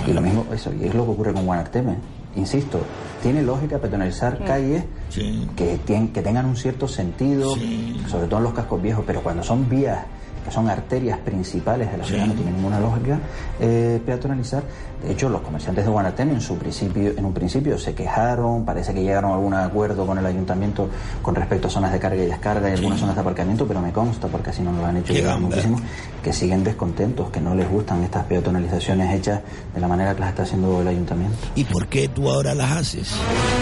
y 0.07 0.13
lo 0.13 0.21
mismo 0.21 0.45
eso 0.53 0.71
y 0.73 0.85
es 0.85 0.93
lo 0.95 1.05
que 1.05 1.11
ocurre 1.11 1.33
con 1.33 1.45
Juan 1.45 1.59
Artemio 1.59 1.95
insisto 2.35 2.79
tiene 3.23 3.41
lógica 3.43 3.77
peatonalizar 3.77 4.43
calles 4.43 4.83
Sí. 5.09 5.47
que, 5.55 5.79
tien- 5.85 6.11
que 6.11 6.21
tengan 6.21 6.45
un 6.45 6.57
cierto 6.57 6.87
sentido, 6.89 7.53
Sí. 7.55 8.01
sobre 8.09 8.27
todo 8.27 8.39
en 8.39 8.43
los 8.43 8.53
cascos 8.53 8.81
viejos, 8.81 9.05
pero 9.07 9.21
cuando 9.21 9.43
son 9.43 9.69
vías 9.69 9.99
que 10.45 10.51
son 10.51 10.69
arterias 10.69 11.17
principales 11.19 11.91
de 11.91 11.97
la 11.97 12.03
ciudad, 12.03 12.27
no 12.27 12.33
tiene 12.33 12.51
ninguna 12.51 12.79
lógica 12.79 13.19
eh, 13.59 13.99
peatonalizar. 14.05 14.63
De 15.03 15.11
hecho, 15.11 15.27
los 15.27 15.41
comerciantes 15.41 15.85
de 15.85 15.91
Guanatén 15.91 16.29
en, 16.29 16.41
su 16.41 16.57
principio, 16.57 17.11
en 17.17 17.25
un 17.25 17.33
principio 17.33 17.77
se 17.77 17.93
quejaron, 17.93 18.63
parece 18.63 18.93
que 18.93 19.01
llegaron 19.01 19.31
a 19.31 19.33
algún 19.35 19.53
acuerdo 19.53 20.05
con 20.05 20.17
el 20.17 20.25
ayuntamiento 20.25 20.87
con 21.21 21.35
respecto 21.35 21.67
a 21.67 21.71
zonas 21.71 21.91
de 21.91 21.99
carga 21.99 22.23
y 22.23 22.27
descarga 22.27 22.69
y 22.69 22.73
algunas 22.73 22.99
zonas 22.99 23.15
de 23.15 23.21
aparcamiento, 23.21 23.67
pero 23.67 23.81
me 23.81 23.91
consta, 23.91 24.27
porque 24.27 24.51
así 24.51 24.61
nos 24.61 24.75
lo 24.75 24.85
han 24.85 24.97
hecho 24.97 25.13
llegar 25.13 25.39
muchísimo, 25.39 25.79
que 26.23 26.31
siguen 26.31 26.63
descontentos, 26.63 27.29
que 27.31 27.41
no 27.41 27.55
les 27.55 27.69
gustan 27.69 28.03
estas 28.03 28.25
peatonalizaciones 28.25 29.13
hechas 29.13 29.41
de 29.73 29.81
la 29.81 29.87
manera 29.87 30.13
que 30.13 30.19
las 30.21 30.29
está 30.29 30.43
haciendo 30.43 30.81
el 30.81 30.87
ayuntamiento. 30.87 31.37
¿Y 31.55 31.63
por 31.65 31.87
qué 31.87 32.07
tú 32.07 32.29
ahora 32.29 32.53
las 32.53 32.71
haces? 32.71 33.11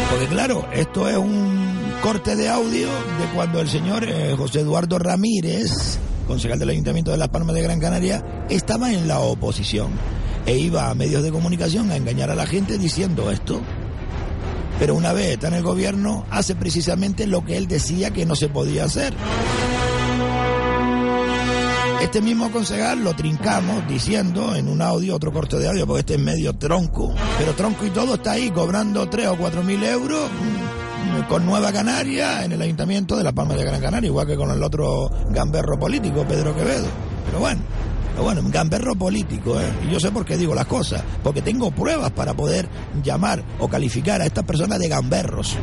Porque 0.10 0.28
claro, 0.28 0.66
esto 0.74 1.08
es 1.08 1.18
un 1.18 1.74
corte 2.02 2.36
de 2.36 2.50
audio 2.50 2.88
de 2.88 3.26
cuando 3.34 3.62
el 3.62 3.70
señor 3.70 4.04
eh, 4.04 4.36
José 4.38 4.60
Eduardo 4.60 5.00
Ramírez, 5.00 6.00
concejal 6.24 6.60
del 6.60 6.70
Ayuntamiento 6.70 7.12
de 7.12 7.18
Las 7.18 7.30
Palmas 7.30 7.56
de 7.56 7.62
Gran 7.62 7.80
Canaria, 7.80 8.46
estaba 8.50 8.92
en 8.92 9.08
la 9.08 9.20
oposición 9.20 9.92
e 10.46 10.58
iba 10.58 10.90
a 10.90 10.96
medios 10.96 11.24
de 11.24 11.32
comunicación 11.32 11.92
a 11.92 11.96
engañar 11.96 12.30
a 12.30 12.36
la 12.36 12.46
gente 12.46 12.78
diciendo 12.78 13.32
esto. 13.32 13.62
Pero 14.80 14.96
una 14.96 15.14
vez 15.14 15.34
está 15.34 15.48
en 15.48 15.54
el 15.54 15.64
gobierno, 15.64 16.26
hace 16.30 16.56
precisamente 16.56 17.28
lo 17.28 17.46
que 17.46 17.58
él 17.58 17.68
decía 17.68 18.12
que 18.12 18.26
no 18.26 18.36
se 18.36 18.50
podía 18.50 18.86
hacer. 18.86 19.14
Este 22.02 22.22
mismo 22.22 22.52
concejal 22.52 23.04
lo 23.04 23.16
trincamos 23.16 23.88
diciendo 23.88 24.56
en 24.56 24.68
un 24.68 24.82
audio, 24.82 25.16
otro 25.16 25.32
corte 25.32 25.58
de 25.58 25.70
audio, 25.70 25.88
porque 25.88 26.02
este 26.02 26.14
es 26.16 26.20
medio 26.20 26.54
tronco. 26.54 27.14
Pero 27.38 27.54
tronco 27.54 27.86
y 27.86 27.92
todo 27.92 28.16
está 28.16 28.34
ahí 28.34 28.52
cobrando 28.52 29.08
3 29.08 29.28
o 29.28 29.38
4 29.38 29.64
mil 29.64 29.84
euros 29.84 30.30
con 31.22 31.46
Nueva 31.46 31.72
Canaria 31.72 32.44
en 32.44 32.52
el 32.54 32.62
Ayuntamiento 32.62 33.16
de 33.16 33.24
La 33.24 33.32
Palma 33.32 33.56
de 33.56 33.64
Gran 33.64 33.80
Canaria, 33.80 34.08
igual 34.08 34.28
que 34.28 34.36
con 34.36 34.50
el 34.50 34.62
otro 34.62 35.10
gamberro 35.30 35.80
político, 35.80 36.26
Pedro 36.28 36.56
Quevedo. 36.56 36.88
Pero 37.26 37.40
bueno. 37.40 37.62
Pero 38.12 38.26
bueno, 38.26 38.42
un 38.42 38.52
gamberro 38.52 38.96
político, 38.96 39.60
¿eh? 39.60 39.66
Y 39.88 39.92
yo 39.92 40.00
sé 40.00 40.12
por 40.12 40.24
qué 40.24 40.38
digo 40.38 40.54
las 40.54 40.68
cosas, 40.68 41.04
porque 41.24 41.42
tengo 41.42 41.72
pruebas 41.72 42.12
para 42.12 42.36
poder 42.36 42.70
llamar 43.04 43.44
o 43.60 43.68
calificar 43.68 44.22
a 44.22 44.26
estas 44.26 44.44
personas 44.44 44.78
de 44.78 44.88
gamberros. 44.88 45.56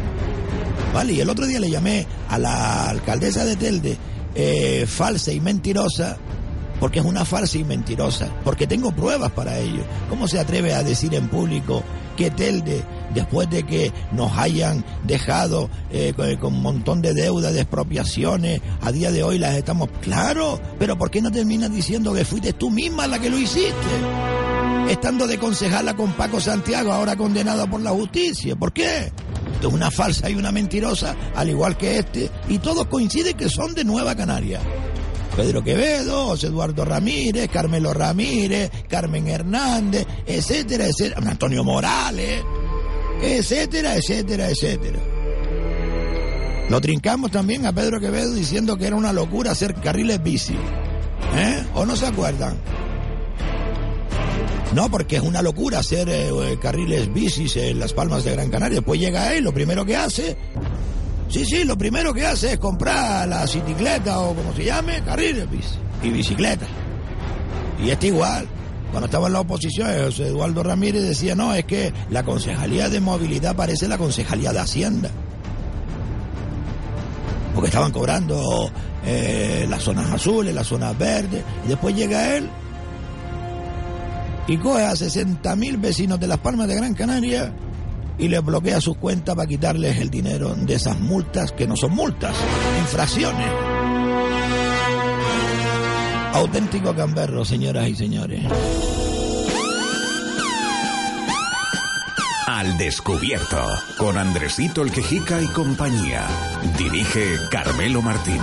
¿Vale? 0.93 1.13
Y 1.13 1.21
el 1.21 1.31
otro 1.31 1.47
día 1.47 1.61
le 1.61 1.71
llamé 1.71 2.07
a 2.29 2.39
la 2.39 2.91
alcaldesa 2.91 3.45
de 3.45 3.55
Telde 3.55 3.97
eh, 4.35 4.85
falsa 4.89 5.31
y 5.31 5.41
mentirosa, 5.41 6.17
porque 6.81 6.99
es 6.99 7.05
una 7.05 7.25
falsa 7.25 7.57
y 7.57 7.63
mentirosa, 7.63 8.29
porque 8.43 8.67
tengo 8.67 8.91
pruebas 8.91 9.31
para 9.31 9.57
ello. 9.59 9.85
¿Cómo 10.09 10.27
se 10.27 10.41
atreve 10.41 10.75
a 10.75 10.83
decir 10.83 11.15
en 11.15 11.29
público 11.29 11.85
que 12.17 12.33
Telde, 12.33 12.83
después 13.15 13.49
de 13.51 13.65
que 13.65 13.93
nos 14.13 14.37
hayan 14.37 14.85
dejado 15.05 15.71
eh, 15.91 16.15
con, 16.15 16.55
un 16.55 16.63
montón 16.63 17.03
de 17.03 17.15
deudas, 17.15 17.53
de 17.53 17.61
expropiaciones, 17.61 18.61
a 18.81 18.93
día 18.93 19.11
de 19.11 19.23
hoy 19.23 19.39
las 19.39 19.57
estamos... 19.57 19.89
Claro, 20.01 20.61
pero 20.79 20.97
¿por 20.97 21.11
qué 21.11 21.21
no 21.23 21.31
terminas 21.31 21.73
diciendo 21.73 22.13
que 22.13 22.25
fuiste 22.25 22.53
tú 22.53 22.71
misma 22.71 23.07
la 23.07 23.19
que 23.19 23.31
lo 23.31 23.39
hiciste? 23.39 23.75
Estando 24.89 25.27
de 25.27 25.39
concejala 25.39 25.95
con 25.95 26.13
Paco 26.13 26.41
Santiago, 26.41 26.93
ahora 26.93 27.17
condenado 27.17 27.69
por 27.69 27.81
la 27.81 27.91
justicia. 27.91 28.57
¿Por 28.57 28.73
qué? 28.73 29.13
Esto 29.55 29.69
es 29.69 29.75
una 29.75 29.91
falsa 29.91 30.29
y 30.31 30.35
una 30.35 30.51
mentirosa, 30.51 31.15
al 31.35 31.49
igual 31.49 31.77
que 31.77 31.99
este, 31.99 32.31
y 32.49 32.59
todos 32.59 32.87
coinciden 32.87 33.37
que 33.37 33.49
son 33.49 33.75
de 33.75 33.85
Nueva 33.85 34.17
Canaria. 34.17 34.61
Pedro 35.37 35.63
Quevedo, 35.63 36.27
José 36.27 36.49
Eduardo 36.49 36.85
Ramírez, 36.85 37.49
Carmelo 37.49 37.95
Ramírez, 37.95 38.71
Carmen 38.89 39.29
Hernández, 39.29 40.07
etcétera, 40.27 40.87
etcétera, 40.87 41.31
Antonio 41.31 41.63
Morales, 41.63 42.43
etcétera, 43.23 43.97
etcétera, 43.97 44.51
etcétera. 44.51 44.99
Lo 46.69 46.81
trincamos 46.81 47.31
también 47.31 47.67
a 47.67 47.73
Pedro 47.73 47.99
Quevedo 47.99 48.33
diciendo 48.33 48.77
que 48.77 48.87
era 48.87 48.97
una 48.97 49.13
locura 49.13 49.51
hacer 49.51 49.75
carriles 49.75 50.23
bici. 50.23 50.55
¿Eh? 51.37 51.65
¿O 51.75 51.85
no 51.85 51.97
se 51.97 52.07
acuerdan? 52.07 52.57
No, 54.73 54.89
porque 54.89 55.17
es 55.17 55.23
una 55.23 55.43
locura 55.43 55.81
hacer 55.81 56.09
eh, 56.09 56.59
carriles 56.63 57.13
bicis 57.13 57.57
en 57.57 57.81
las 57.81 57.93
palmas 57.93 58.23
de 58.23 58.33
Gran 58.33 58.51
Canaria. 58.51 58.77
Después 58.77 59.01
llega 59.01 59.35
él, 59.35 59.43
lo 59.43 59.53
primero 59.53 59.85
que 59.85 59.97
hace. 59.97 60.37
Sí, 61.29 61.45
sí, 61.45 61.65
lo 61.65 61.77
primero 61.77 62.15
que 62.15 62.25
hace 62.25 62.53
es 62.53 62.59
comprar 62.59 63.29
la 63.29 63.43
bicicleta 63.43 64.21
o 64.21 64.35
como 64.35 64.55
se 64.55 64.65
llame, 64.65 65.03
carriles 65.03 65.51
bici 65.51 65.75
y 66.05 66.11
bicicleta. 66.11 66.67
Y 67.83 67.91
está 67.91 68.07
igual. 68.07 68.47
Cuando 68.91 69.07
estaba 69.07 69.29
en 69.29 69.35
la 69.35 69.41
oposición, 69.41 69.89
José 70.05 70.27
Eduardo 70.27 70.63
Ramírez 70.63 71.03
decía, 71.03 71.35
no, 71.35 71.55
es 71.55 71.65
que 71.65 71.93
la 72.11 72.25
concejalía 72.25 72.89
de 72.89 73.01
movilidad 73.01 73.55
parece 73.55 73.87
la 73.87 73.99
concejalía 73.99 74.53
de 74.53 74.59
Hacienda. 74.59 75.11
Porque 77.55 77.69
estaban 77.69 77.93
cobrando 77.93 78.71
eh, 79.05 79.67
las 79.69 79.83
zonas 79.83 80.11
azules, 80.11 80.55
las 80.55 80.67
zonas 80.67 80.97
verdes. 80.99 81.45
Y 81.65 81.69
después 81.69 81.95
llega 81.95 82.37
él 82.37 82.49
y 84.49 84.57
coge 84.57 84.85
a 84.85 84.93
60.000 84.93 85.81
vecinos 85.81 86.19
de 86.19 86.27
Las 86.27 86.39
Palmas 86.39 86.67
de 86.67 86.75
Gran 86.75 86.95
Canaria 86.95 87.53
y 88.19 88.29
les 88.29 88.45
bloquea 88.45 88.81
sus 88.81 88.97
cuentas 88.97 89.37
para 89.37 89.47
quitarles 89.47 89.99
el 89.99 90.11
dinero 90.11 90.55
de 90.55 90.75
esas 90.75 90.99
multas 90.99 91.53
que 91.53 91.67
no 91.67 91.77
son 91.77 91.93
multas, 91.93 92.35
infracciones. 92.81 93.70
Auténtico 96.33 96.95
gamberro, 96.95 97.45
señoras 97.45 97.89
y 97.89 97.97
señores. 97.97 98.45
Al 102.47 102.79
descubierto, 102.79 103.65
con 103.99 104.17
Andresito 104.17 104.83
el 104.83 104.93
Quejica 104.93 105.41
y 105.41 105.47
compañía. 105.49 106.27
Dirige 106.79 107.37
Carmelo 107.51 108.03
Martín. 108.03 108.41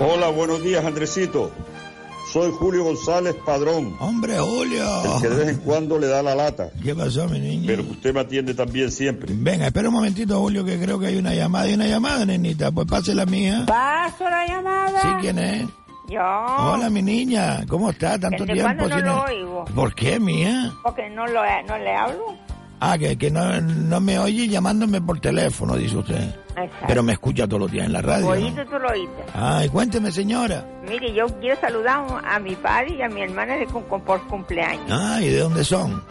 Hola, 0.00 0.28
buenos 0.28 0.62
días, 0.62 0.84
Andresito. 0.84 1.50
Soy 2.32 2.50
Julio 2.52 2.84
González 2.84 3.34
Padrón. 3.44 3.96
Hombre, 4.00 4.38
Julio. 4.38 4.84
El 5.16 5.22
que 5.22 5.28
de 5.28 5.36
vez 5.36 5.48
en 5.48 5.56
cuando 5.60 5.98
le 5.98 6.08
da 6.08 6.22
la 6.22 6.34
lata. 6.34 6.70
¿Qué 6.82 6.94
pasó, 6.94 7.26
mi 7.26 7.38
niño? 7.38 7.64
Pero 7.66 7.82
usted 7.84 8.12
me 8.12 8.20
atiende 8.20 8.52
también 8.54 8.90
siempre. 8.90 9.32
Venga, 9.34 9.66
espera 9.66 9.88
un 9.88 9.94
momentito, 9.94 10.38
Julio, 10.38 10.62
que 10.64 10.78
creo 10.78 10.98
que 10.98 11.06
hay 11.06 11.16
una 11.16 11.32
llamada. 11.34 11.64
¿Hay 11.64 11.74
una 11.74 11.86
llamada, 11.86 12.26
nenita? 12.26 12.70
Pues 12.70 12.86
pase 12.86 13.14
la 13.14 13.24
mía. 13.24 13.64
¿Paso 13.66 14.28
la 14.28 14.46
llamada? 14.46 15.00
¿Sí, 15.00 15.08
quién 15.22 15.38
es? 15.38 15.68
Yo. 16.08 16.20
Hola, 16.20 16.90
mi 16.90 17.02
niña. 17.02 17.64
¿Cómo 17.66 17.90
está? 17.90 18.18
Tanto 18.18 18.44
¿Desde 18.44 18.54
tiempo. 18.62 18.84
cuándo 18.84 18.88
no 18.88 19.02
lo 19.06 19.24
oigo? 19.24 19.64
¿Por 19.74 19.94
qué, 19.94 20.20
mía? 20.20 20.72
Porque 20.82 21.08
no, 21.10 21.26
lo, 21.26 21.40
no 21.66 21.78
le 21.78 21.94
hablo. 21.94 22.47
Ah, 22.80 22.96
que, 22.96 23.16
que 23.18 23.30
no, 23.30 23.60
no 23.60 24.00
me 24.00 24.18
oye 24.18 24.46
llamándome 24.48 25.00
por 25.00 25.18
teléfono, 25.20 25.76
dice 25.76 25.96
usted. 25.96 26.22
Exacto. 26.50 26.84
Pero 26.86 27.02
me 27.02 27.12
escucha 27.12 27.46
todos 27.46 27.60
los 27.62 27.70
días 27.72 27.86
en 27.86 27.92
la 27.92 28.02
radio. 28.02 28.28
Oíste, 28.28 28.64
tú 28.66 28.78
lo 28.78 28.88
oíste. 28.88 29.24
Ay, 29.34 29.68
cuénteme, 29.68 30.12
señora. 30.12 30.64
Mire, 30.88 31.12
yo 31.12 31.26
quiero 31.40 31.60
saludar 31.60 32.04
a 32.24 32.38
mi 32.38 32.54
padre 32.56 32.94
y 32.96 33.02
a 33.02 33.08
mi 33.08 33.22
hermana 33.22 33.56
de 33.56 33.66
por 33.66 34.22
cumpleaños. 34.28 34.90
Ay, 34.90 35.28
¿de 35.30 35.38
dónde 35.40 35.64
son? 35.64 36.02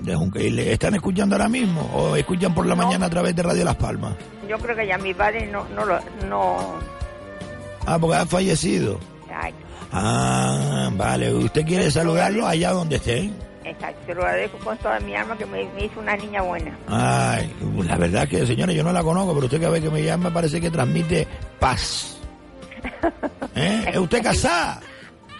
De 0.00 0.14
Junca- 0.16 0.40
¿Y 0.40 0.48
le 0.48 0.72
están 0.72 0.94
escuchando 0.94 1.34
ahora 1.34 1.50
mismo? 1.50 1.82
¿O 1.94 2.16
escuchan 2.16 2.54
por 2.54 2.64
la 2.64 2.74
mañana 2.74 3.06
a 3.06 3.10
través 3.10 3.36
de 3.36 3.42
Radio 3.42 3.62
Las 3.62 3.76
Palmas? 3.76 4.14
Yo 4.48 4.58
creo 4.58 4.74
que 4.74 4.86
ya 4.86 4.96
mi 4.96 5.12
padre 5.12 5.46
no, 5.52 5.66
no 5.74 5.84
lo... 5.84 5.98
No... 6.30 6.56
Ah, 7.84 7.98
porque 7.98 8.16
ha 8.16 8.24
fallecido. 8.26 8.98
Ay, 9.34 9.52
Ah, 9.92 10.90
vale. 10.94 11.32
¿Usted 11.34 11.64
quiere 11.66 11.90
saludarlo 11.90 12.46
allá 12.46 12.72
donde 12.72 12.96
esté? 12.96 13.30
Exacto. 13.70 14.00
Se 14.06 14.14
lo 14.14 14.22
agradezco 14.22 14.58
con 14.58 14.76
toda 14.78 14.98
mi 15.00 15.14
alma 15.14 15.36
que 15.36 15.46
me, 15.46 15.64
me 15.74 15.84
hizo 15.84 16.00
una 16.00 16.16
niña 16.16 16.42
buena. 16.42 16.76
Ay, 16.88 17.52
la 17.84 17.96
verdad 17.96 18.28
que, 18.28 18.46
señora, 18.46 18.72
yo 18.72 18.82
no 18.84 18.92
la 18.92 19.02
conozco, 19.02 19.34
pero 19.34 19.46
usted 19.46 19.58
cada 19.60 19.72
vez 19.72 19.82
que 19.82 19.90
me 19.90 20.02
llama 20.02 20.30
parece 20.32 20.60
que 20.60 20.70
transmite 20.70 21.26
paz. 21.58 22.18
¿Eh? 23.54 23.84
¿Es 23.92 23.96
usted 23.96 24.22
casada? 24.22 24.80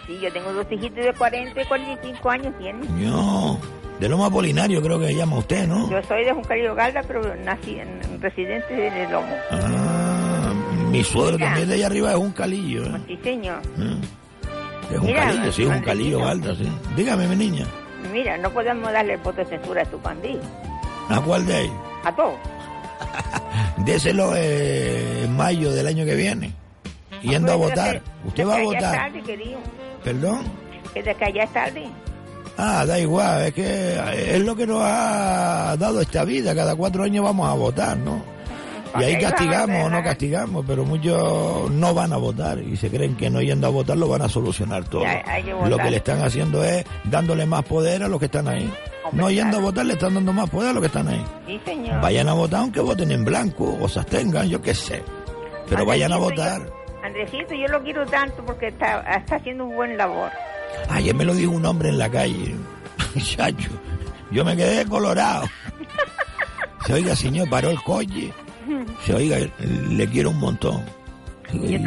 Sí, 0.07 0.17
yo 0.21 0.31
tengo 0.33 0.51
dos 0.53 0.65
hijitos 0.71 1.03
de 1.05 1.13
40 1.13 1.61
y 1.61 1.65
45 1.65 2.29
años 2.29 2.53
tienen. 2.57 3.09
No, 3.09 3.59
de 3.99 4.09
Lomo 4.09 4.25
Apolinario 4.25 4.81
creo 4.81 4.99
que 4.99 5.13
llama 5.13 5.37
usted, 5.37 5.67
¿no? 5.67 5.89
Yo 5.89 6.01
soy 6.07 6.25
de 6.25 6.33
Juncalillo 6.33 6.73
Galda, 6.75 7.03
pero 7.07 7.35
nací 7.35 7.79
en, 7.79 7.99
en 8.03 8.21
residente 8.21 8.73
de 8.73 9.07
Lomo. 9.09 9.35
Ah, 9.51 10.51
mi 10.89 11.03
suegro 11.03 11.33
Mira. 11.37 11.47
también 11.49 11.69
de 11.69 11.75
allá 11.75 11.85
arriba 11.87 12.11
es 12.11 12.17
un 12.17 12.31
calillo. 12.31 12.83
¿eh? 12.85 13.01
Sí, 13.07 13.19
señor. 13.23 13.61
Es 14.91 14.99
calillo, 15.13 15.51
sí, 15.51 15.63
es 15.63 15.69
un 15.69 15.81
calillo 15.81 16.27
Andresito. 16.27 16.63
alto, 16.63 16.79
sí. 16.89 16.93
Dígame, 16.95 17.27
mi 17.27 17.35
niña, 17.35 17.65
Mira, 18.11 18.37
no 18.37 18.49
podemos 18.51 18.91
darle 18.91 19.13
el 19.13 19.19
voto 19.19 19.37
de 19.37 19.45
censura 19.45 19.81
a 19.83 19.85
tu 19.85 19.97
pandilla. 19.99 20.39
¿a 21.09 21.19
cuál 21.21 21.45
de 21.45 21.61
ellos? 21.61 21.75
A 22.03 22.15
todos. 22.15 22.35
Déselo 23.85 24.33
eh, 24.35 25.23
en 25.23 25.35
mayo 25.35 25.71
del 25.71 25.87
año 25.87 26.05
que 26.05 26.15
viene. 26.15 26.53
Yendo 27.21 27.51
a 27.53 27.55
Pero 27.55 27.69
votar. 27.69 27.95
es 27.97 28.01
que- 28.01 28.27
¿Usted 28.27 28.47
va 28.47 28.55
a 28.57 28.63
votar? 28.63 28.81
tarde, 28.95 29.21
querido. 29.23 29.59
¿Perdón? 30.03 30.43
Que 30.93 31.03
de 31.03 31.15
que 31.15 31.25
allá 31.25 31.43
es 31.43 31.53
tarde. 31.53 31.85
Ah, 32.57 32.85
da 32.85 32.99
igual, 32.99 33.43
es 33.47 33.53
que 33.53 34.33
es 34.35 34.41
lo 34.41 34.55
que 34.55 34.67
nos 34.67 34.81
ha 34.83 35.75
dado 35.79 36.01
esta 36.01 36.25
vida. 36.25 36.53
Cada 36.53 36.75
cuatro 36.75 37.03
años 37.03 37.23
vamos 37.23 37.49
a 37.49 37.53
votar, 37.53 37.95
¿no? 37.97 38.21
Y 38.97 39.03
ahí 39.03 39.19
castigamos 39.19 39.85
o 39.85 39.89
no 39.89 40.03
castigamos, 40.03 40.65
pero 40.65 40.83
muchos 40.85 41.69
no 41.71 41.93
van 41.93 42.11
a 42.13 42.17
votar 42.17 42.59
y 42.59 42.75
se 42.77 42.89
creen 42.89 43.15
que 43.15 43.29
no 43.29 43.41
yendo 43.41 43.67
a 43.67 43.69
votar 43.69 43.97
lo 43.97 44.07
van 44.07 44.21
a 44.23 44.29
solucionar 44.29 44.83
todo. 44.85 45.03
Y 45.03 45.05
hay- 45.05 45.21
hay 45.25 45.43
que 45.43 45.53
votar. 45.53 45.69
Lo 45.69 45.77
que 45.77 45.91
le 45.91 45.97
están 45.97 46.21
haciendo 46.23 46.63
es 46.63 46.83
dándole 47.03 47.45
más 47.45 47.63
poder 47.65 48.03
a 48.03 48.07
los 48.07 48.19
que 48.19 48.25
están 48.25 48.47
ahí. 48.47 48.71
Hombre, 49.03 49.23
No 49.23 49.29
yendo 49.29 49.51
claro. 49.51 49.57
a 49.59 49.69
votar 49.69 49.85
le 49.85 49.93
están 49.93 50.13
dando 50.15 50.33
más 50.33 50.49
poder 50.49 50.69
a 50.71 50.73
los 50.73 50.81
que 50.81 50.87
están 50.87 51.07
ahí. 51.07 51.23
Sí, 51.45 51.59
señor. 51.65 52.01
Vayan 52.01 52.29
a 52.29 52.33
votar 52.33 52.59
aunque 52.61 52.79
voten 52.79 53.11
en 53.11 53.23
blanco 53.25 53.77
o 53.79 53.87
se 53.87 53.99
abstengan, 53.99 54.49
yo 54.49 54.61
qué 54.61 54.73
sé. 54.73 55.03
Pero 55.69 55.85
vayan 55.85 56.11
a 56.11 56.17
votar. 56.17 56.61
yo- 56.65 56.73
Andresito, 57.03 57.53
yo 57.53 57.67
lo 57.67 57.81
quiero 57.83 58.05
tanto 58.07 58.43
porque 58.45 58.67
está, 58.67 59.01
está 59.17 59.35
haciendo 59.37 59.65
un 59.65 59.75
buen 59.75 59.97
labor. 59.97 60.29
Ayer 60.89 61.13
me 61.15 61.25
lo 61.25 61.33
dijo 61.33 61.51
un 61.51 61.65
hombre 61.65 61.89
en 61.89 61.97
la 61.97 62.09
calle. 62.09 62.55
Chacho, 63.23 63.69
yo 64.31 64.43
me 64.43 64.55
quedé 64.57 64.85
colorado. 64.85 65.45
Se 66.85 66.93
oiga, 66.93 67.15
señor, 67.15 67.49
paró 67.49 67.69
el 67.69 67.81
coche. 67.83 68.31
Se 69.05 69.13
oiga, 69.13 69.37
le 69.89 70.07
quiero 70.07 70.31
un 70.31 70.39
montón. 70.39 70.83
Y, 71.53 71.79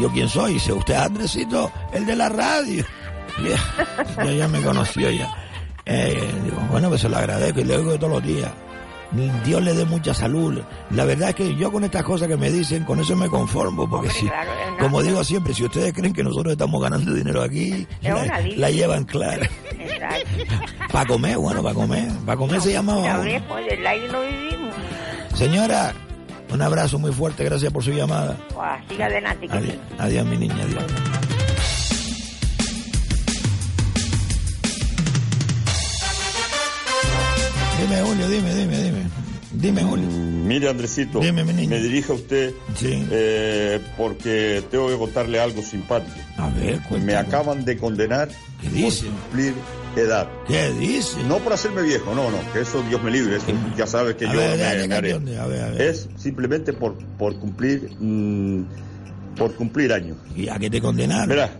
yo 0.00 0.08
quién 0.12 0.28
soy? 0.28 0.54
Dice, 0.54 0.72
usted 0.72 0.94
es 0.94 1.00
Andresito, 1.00 1.70
el 1.92 2.06
de 2.06 2.16
la 2.16 2.28
radio. 2.28 2.84
Ya, 3.42 4.48
me 4.48 4.60
conoció 4.62 5.10
ya. 5.10 5.32
Eh, 5.86 6.30
digo, 6.44 6.58
bueno, 6.70 6.88
pues 6.88 7.00
se 7.00 7.08
lo 7.08 7.16
agradezco 7.16 7.60
y 7.60 7.64
le 7.64 7.76
oigo 7.76 7.96
todos 7.96 8.12
los 8.14 8.22
días. 8.22 8.50
Dios 9.44 9.62
le 9.62 9.74
dé 9.74 9.84
mucha 9.84 10.14
salud. 10.14 10.60
La 10.90 11.04
verdad 11.04 11.30
es 11.30 11.34
que 11.34 11.56
yo 11.56 11.72
con 11.72 11.82
estas 11.82 12.04
cosas 12.04 12.28
que 12.28 12.36
me 12.36 12.50
dicen, 12.50 12.84
con 12.84 13.00
eso 13.00 13.16
me 13.16 13.28
conformo, 13.28 13.88
porque 13.88 14.08
Hombre, 14.08 14.20
si, 14.20 14.26
claro, 14.28 14.50
como 14.78 15.02
digo 15.02 15.24
siempre, 15.24 15.52
si 15.52 15.64
ustedes 15.64 15.92
creen 15.92 16.12
que 16.12 16.22
nosotros 16.22 16.52
estamos 16.52 16.80
ganando 16.80 17.12
dinero 17.12 17.42
aquí, 17.42 17.86
la, 18.02 18.70
llevan 18.70 19.04
clara. 19.04 19.48
Para 20.92 21.06
comer, 21.06 21.38
bueno, 21.38 21.62
para 21.62 21.74
comer. 21.74 22.08
Para 22.24 22.38
comer 22.38 22.60
se 22.60 22.72
llama... 22.72 23.20
Pues. 23.22 23.42
Señora, 25.34 25.92
un 26.52 26.62
abrazo 26.62 26.98
muy 26.98 27.12
fuerte, 27.12 27.44
gracias 27.44 27.72
por 27.72 27.82
su 27.84 27.92
llamada. 27.92 28.36
Siga 28.88 29.06
adelante, 29.06 29.46
que 29.48 29.52
Adiós, 29.56 29.74
sí. 29.74 29.94
adiós 29.98 30.26
mi 30.26 30.36
niña, 30.36 30.62
adiós. 30.62 30.84
Dime, 37.80 38.02
Julio, 38.02 38.28
dime, 38.28 38.54
dime, 38.54 38.76
dime. 38.82 39.02
Dime, 39.52 39.82
Julio. 39.82 40.06
Mire, 40.06 40.68
Andresito, 40.68 41.20
Dime, 41.20 41.44
mi 41.44 41.52
niño. 41.52 41.70
me 41.70 41.80
dirige 41.80 42.12
a 42.12 42.14
usted 42.14 42.52
Sí. 42.76 43.04
eh, 43.10 43.80
porque 43.96 44.62
tengo 44.70 44.88
que 44.88 44.96
contarle 44.96 45.40
algo 45.40 45.62
simpático. 45.62 46.16
A 46.38 46.48
ver, 46.50 46.76
Me 46.80 46.86
cuéntame. 46.88 47.16
acaban 47.16 47.64
de 47.64 47.76
condenar 47.76 48.28
¿Qué 48.60 48.68
por 48.68 48.72
dice? 48.72 49.06
cumplir 49.06 49.54
edad. 49.96 50.28
¿Qué 50.46 50.70
dice? 50.72 51.22
No 51.24 51.38
por 51.38 51.52
hacerme 51.52 51.82
viejo, 51.82 52.14
no, 52.14 52.30
no, 52.30 52.38
que 52.52 52.60
eso 52.60 52.82
Dios 52.88 53.02
me 53.02 53.10
libre, 53.10 53.36
eso 53.36 53.46
ya 53.76 53.86
sabes 53.86 54.14
que 54.16 54.26
A 54.26 54.32
yo 54.32 54.38
ver, 54.38 54.50
me- 54.50 54.56
dale, 54.62 54.88
me 54.88 54.94
haré. 54.94 55.10
campeón 55.10 55.24
de- 55.24 55.38
a 55.38 55.46
ver, 55.46 55.62
a 55.64 55.70
ver. 55.70 55.80
Es 55.82 56.08
simplemente 56.16 56.72
por, 56.72 56.94
por 57.18 57.38
cumplir 57.38 57.90
mm, 57.98 58.64
por 59.36 59.54
cumplir 59.54 59.92
años. 59.92 60.16
¿Y 60.36 60.48
a 60.48 60.58
qué 60.58 60.68
te 60.70 60.80
condenaron? 60.80 61.28
Mira, 61.28 61.50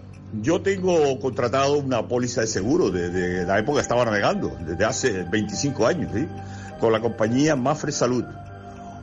yo 0.42 0.60
tengo 0.60 1.18
contratado 1.18 1.78
una 1.78 2.06
póliza 2.06 2.42
de 2.42 2.46
seguro 2.46 2.90
desde 2.90 3.44
la 3.46 3.58
época 3.58 3.76
que 3.78 3.82
estaba 3.82 4.04
navegando, 4.04 4.56
desde 4.66 4.84
hace 4.84 5.22
25 5.24 5.86
años, 5.86 6.10
¿sí? 6.14 6.26
con 6.78 6.92
la 6.92 7.00
compañía 7.00 7.56
Mafre 7.56 7.90
Salud. 7.92 8.24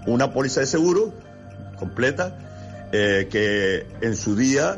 Una 0.06 0.32
póliza 0.32 0.62
de 0.62 0.68
seguro 0.68 1.14
completa 1.78 2.38
eh, 2.92 3.28
que 3.30 3.86
en 4.02 4.16
su 4.16 4.36
día 4.36 4.78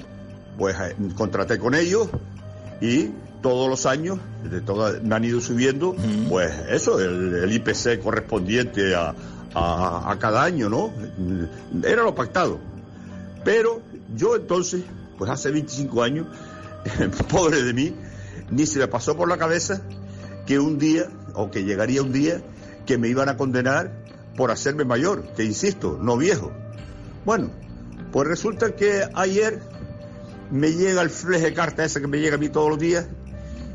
pues 0.57 0.75
eh, 0.79 0.95
contraté 1.15 1.59
con 1.59 1.75
ellos 1.75 2.09
y 2.81 3.09
todos 3.41 3.69
los 3.69 3.85
años 3.85 4.19
de 4.49 4.61
toda- 4.61 4.99
me 5.01 5.15
han 5.15 5.23
ido 5.25 5.39
subiendo 5.41 5.95
pues 6.27 6.51
eso, 6.69 6.99
el, 6.99 7.33
el 7.35 7.51
IPC 7.53 7.99
correspondiente 8.03 8.95
a, 8.95 9.15
a- 9.53 10.11
a 10.11 10.19
cada 10.19 10.43
año, 10.43 10.69
¿no? 10.69 10.91
Era 11.83 12.03
lo 12.03 12.13
pactado. 12.15 12.59
Pero 13.45 13.81
yo 14.15 14.35
entonces, 14.35 14.83
pues 15.17 15.31
hace 15.31 15.51
25 15.51 16.03
años, 16.03 16.27
pobre 17.29 17.63
de 17.63 17.73
mí, 17.73 17.95
ni 18.51 18.65
se 18.65 18.79
me 18.79 18.87
pasó 18.87 19.15
por 19.15 19.29
la 19.29 19.37
cabeza 19.37 19.81
que 20.45 20.59
un 20.59 20.77
día, 20.77 21.05
o 21.33 21.49
que 21.51 21.63
llegaría 21.63 22.01
un 22.01 22.11
día, 22.11 22.41
que 22.85 22.97
me 22.97 23.07
iban 23.07 23.29
a 23.29 23.37
condenar 23.37 23.91
por 24.35 24.51
hacerme 24.51 24.83
mayor, 24.83 25.23
que 25.35 25.43
insisto, 25.43 25.97
no 26.01 26.17
viejo. 26.17 26.51
Bueno, 27.25 27.49
pues 28.11 28.27
resulta 28.27 28.75
que 28.75 29.03
ayer 29.13 29.61
me 30.51 30.71
llega 30.71 31.01
el 31.01 31.09
fleje 31.09 31.45
de 31.45 31.53
carta 31.53 31.85
esa 31.85 31.99
que 32.01 32.07
me 32.07 32.19
llega 32.19 32.35
a 32.35 32.39
mí 32.39 32.49
todos 32.49 32.69
los 32.69 32.79
días, 32.79 33.05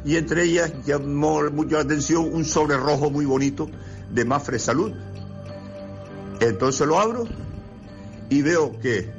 y 0.04 0.16
entre 0.16 0.44
ellas 0.44 0.72
llamó 0.84 1.42
mucho 1.50 1.76
la 1.76 1.82
atención 1.82 2.28
un 2.32 2.44
sobre 2.44 2.76
rojo 2.76 3.10
muy 3.10 3.24
bonito 3.24 3.68
de 4.10 4.24
Mafre 4.24 4.58
Salud. 4.58 4.92
Entonces 6.40 6.86
lo 6.86 6.98
abro 6.98 7.24
y 8.28 8.42
veo 8.42 8.78
que 8.80 9.10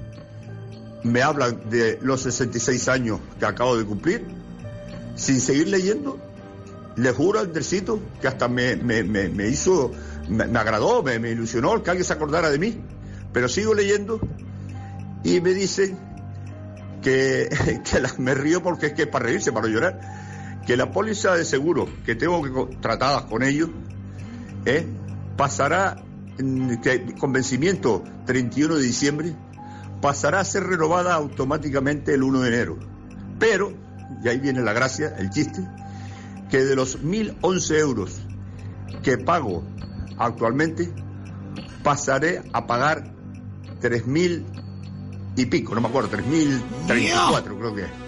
me 1.03 1.21
hablan 1.21 1.69
de 1.69 1.99
los 2.01 2.21
66 2.21 2.87
años 2.89 3.19
que 3.39 3.45
acabo 3.45 3.77
de 3.77 3.85
cumplir, 3.85 4.25
sin 5.15 5.39
seguir 5.39 5.67
leyendo. 5.69 6.19
Le 6.95 7.11
juro 7.11 7.39
a 7.39 7.43
Andresito 7.43 7.99
que 8.21 8.27
hasta 8.27 8.47
me, 8.47 8.75
me- 8.75 9.03
me- 9.03 9.29
me 9.29 9.47
hizo, 9.49 9.91
me, 10.29 10.43
agradó, 10.57 11.03
me, 11.03 11.19
me 11.19 11.31
ilusionó 11.31 11.81
que 11.83 11.89
alguien 11.91 12.05
se 12.05 12.13
acordara 12.13 12.49
de 12.49 12.57
mí. 12.59 12.79
Pero 13.33 13.49
sigo 13.49 13.73
leyendo 13.73 14.19
y 15.23 15.41
me 15.41 15.53
dicen 15.53 15.97
que, 17.01 17.49
que 17.83 18.21
me 18.21 18.33
río 18.33 18.63
porque 18.63 18.87
es 18.87 18.93
que 18.93 19.01
es 19.03 19.07
para 19.07 19.25
reírse, 19.25 19.51
para 19.51 19.67
llorar, 19.67 19.99
que 20.65 20.75
la 20.75 20.91
póliza 20.91 21.35
de 21.35 21.45
seguro 21.45 21.87
que 22.05 22.15
tengo 22.15 22.41
que 22.41 22.77
tratadas 22.77 23.23
con 23.23 23.43
ellos 23.43 23.69
¿eh? 24.65 24.85
pasará, 25.37 26.03
mm, 26.39 26.73
con 27.19 27.33
vencimiento 27.33 28.03
31 28.25 28.75
de 28.75 28.83
diciembre, 28.83 29.35
pasará 30.01 30.39
a 30.39 30.45
ser 30.45 30.63
renovada 30.63 31.13
automáticamente 31.13 32.13
el 32.13 32.23
1 32.23 32.41
de 32.41 32.47
enero. 32.47 32.79
Pero, 33.39 33.73
y 34.23 34.27
ahí 34.27 34.39
viene 34.39 34.61
la 34.61 34.73
gracia, 34.73 35.15
el 35.17 35.29
chiste, 35.29 35.67
que 36.49 36.63
de 36.63 36.75
los 36.75 37.01
1.011 37.03 37.79
euros 37.79 38.21
que 39.03 39.17
pago 39.17 39.63
actualmente, 40.17 40.91
pasaré 41.83 42.41
a 42.53 42.65
pagar 42.65 43.13
3.000 43.81 44.43
y 45.37 45.45
pico, 45.45 45.75
no 45.75 45.81
me 45.81 45.89
acuerdo, 45.89 46.09
3.034 46.17 47.57
creo 47.57 47.75
que 47.75 47.81
es. 47.83 48.04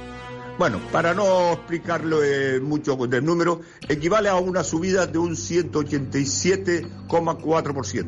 Bueno, 0.58 0.80
para 0.92 1.14
no 1.14 1.54
explicarlo 1.54 2.24
eh, 2.24 2.60
mucho 2.60 2.96
del 2.96 3.24
número, 3.24 3.62
equivale 3.88 4.30
a 4.30 4.38
una 4.38 4.64
subida 4.64 5.06
de 5.06 5.20
un 5.20 5.36
187,4%. 5.36 8.06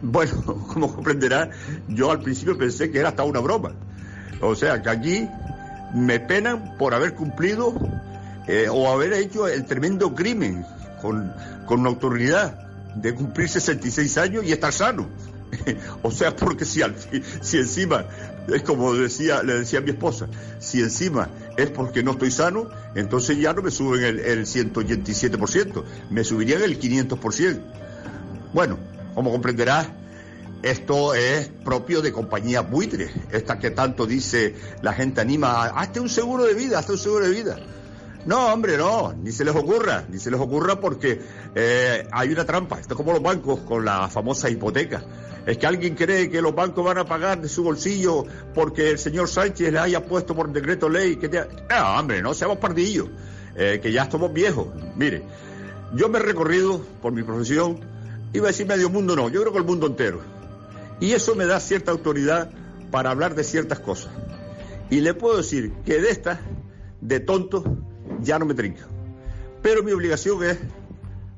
Bueno, 0.00 0.66
como 0.72 0.94
comprenderá, 0.94 1.50
yo 1.88 2.10
al 2.10 2.20
principio 2.20 2.56
pensé 2.56 2.90
que 2.90 3.00
era 3.00 3.10
hasta 3.10 3.24
una 3.24 3.40
broma. 3.40 3.74
O 4.40 4.54
sea, 4.54 4.80
que 4.80 4.88
aquí 4.88 5.28
me 5.94 6.20
penan 6.20 6.78
por 6.78 6.94
haber 6.94 7.14
cumplido 7.14 7.74
eh, 8.48 8.68
o 8.70 8.90
haber 8.90 9.12
hecho 9.12 9.46
el 9.46 9.66
tremendo 9.66 10.14
crimen 10.14 10.64
con, 11.02 11.34
con 11.66 11.80
una 11.80 11.90
autoridad 11.90 12.62
de 12.96 13.14
cumplir 13.14 13.50
66 13.50 14.16
años 14.16 14.44
y 14.44 14.52
estar 14.52 14.72
sano. 14.72 15.06
o 16.02 16.10
sea, 16.10 16.34
porque 16.34 16.64
si, 16.64 16.82
al 16.82 16.94
si 17.40 17.58
encima, 17.58 18.04
es 18.48 18.62
como 18.62 18.94
decía, 18.94 19.42
le 19.42 19.60
decía 19.60 19.80
mi 19.80 19.90
esposa, 19.90 20.26
si 20.58 20.80
encima 20.80 21.28
es 21.56 21.70
porque 21.70 22.02
no 22.02 22.12
estoy 22.12 22.30
sano, 22.30 22.68
entonces 22.94 23.38
ya 23.38 23.52
no 23.52 23.62
me 23.62 23.70
suben 23.70 24.02
el, 24.04 24.20
el 24.20 24.46
187%, 24.46 25.84
me 26.10 26.24
subirían 26.24 26.62
el 26.62 26.78
500%. 26.80 27.60
Bueno, 28.52 28.78
como 29.14 29.30
comprenderás, 29.30 29.88
esto 30.62 31.14
es 31.14 31.48
propio 31.64 32.02
de 32.02 32.12
compañías 32.12 32.68
buitres, 32.68 33.10
esta 33.32 33.58
que 33.58 33.70
tanto 33.70 34.06
dice 34.06 34.54
la 34.80 34.92
gente 34.92 35.20
anima, 35.20 35.64
hazte 35.64 36.00
un 36.00 36.08
seguro 36.08 36.44
de 36.44 36.54
vida, 36.54 36.78
hazte 36.78 36.92
un 36.92 36.98
seguro 36.98 37.24
de 37.26 37.30
vida. 37.30 37.58
No, 38.24 38.52
hombre, 38.52 38.76
no, 38.76 39.12
ni 39.14 39.32
se 39.32 39.44
les 39.44 39.54
ocurra, 39.54 40.04
ni 40.08 40.18
se 40.20 40.30
les 40.30 40.40
ocurra 40.40 40.78
porque 40.78 41.20
eh, 41.56 42.06
hay 42.12 42.30
una 42.30 42.44
trampa. 42.44 42.78
Esto 42.78 42.94
es 42.94 42.96
como 42.96 43.12
los 43.12 43.22
bancos 43.22 43.60
con 43.60 43.84
la 43.84 44.08
famosa 44.08 44.48
hipoteca. 44.48 45.02
Es 45.46 45.58
que 45.58 45.66
alguien 45.66 45.94
cree 45.94 46.30
que 46.30 46.40
los 46.40 46.54
bancos 46.54 46.84
van 46.84 46.98
a 46.98 47.04
pagar 47.04 47.40
de 47.40 47.48
su 47.48 47.64
bolsillo 47.64 48.24
porque 48.54 48.90
el 48.90 48.98
señor 48.98 49.28
Sánchez 49.28 49.72
le 49.72 49.78
haya 49.78 50.04
puesto 50.04 50.34
por 50.34 50.52
decreto 50.52 50.88
ley 50.88 51.16
que 51.16 51.28
te... 51.28 51.40
Hombre, 51.98 52.22
no 52.22 52.32
seamos 52.32 52.58
pardillos, 52.58 53.08
eh, 53.56 53.80
que 53.82 53.90
ya 53.90 54.04
estamos 54.04 54.32
viejos. 54.32 54.68
Mire, 54.96 55.22
yo 55.94 56.08
me 56.08 56.18
he 56.18 56.22
recorrido 56.22 56.80
por 57.00 57.12
mi 57.12 57.22
profesión, 57.22 57.80
iba 58.32 58.46
a 58.46 58.48
decir 58.48 58.66
medio 58.66 58.88
mundo, 58.88 59.16
no, 59.16 59.28
yo 59.28 59.40
creo 59.40 59.52
que 59.52 59.58
el 59.58 59.64
mundo 59.64 59.86
entero. 59.86 60.20
Y 61.00 61.12
eso 61.12 61.34
me 61.34 61.46
da 61.46 61.58
cierta 61.58 61.90
autoridad 61.90 62.50
para 62.92 63.10
hablar 63.10 63.34
de 63.34 63.42
ciertas 63.42 63.80
cosas. 63.80 64.12
Y 64.90 65.00
le 65.00 65.14
puedo 65.14 65.38
decir 65.38 65.72
que 65.84 66.00
de 66.00 66.10
estas, 66.10 66.38
de 67.00 67.18
tonto, 67.18 67.64
ya 68.20 68.38
no 68.38 68.46
me 68.46 68.54
trinca. 68.54 68.86
Pero 69.60 69.82
mi 69.82 69.90
obligación 69.90 70.44
es, 70.44 70.58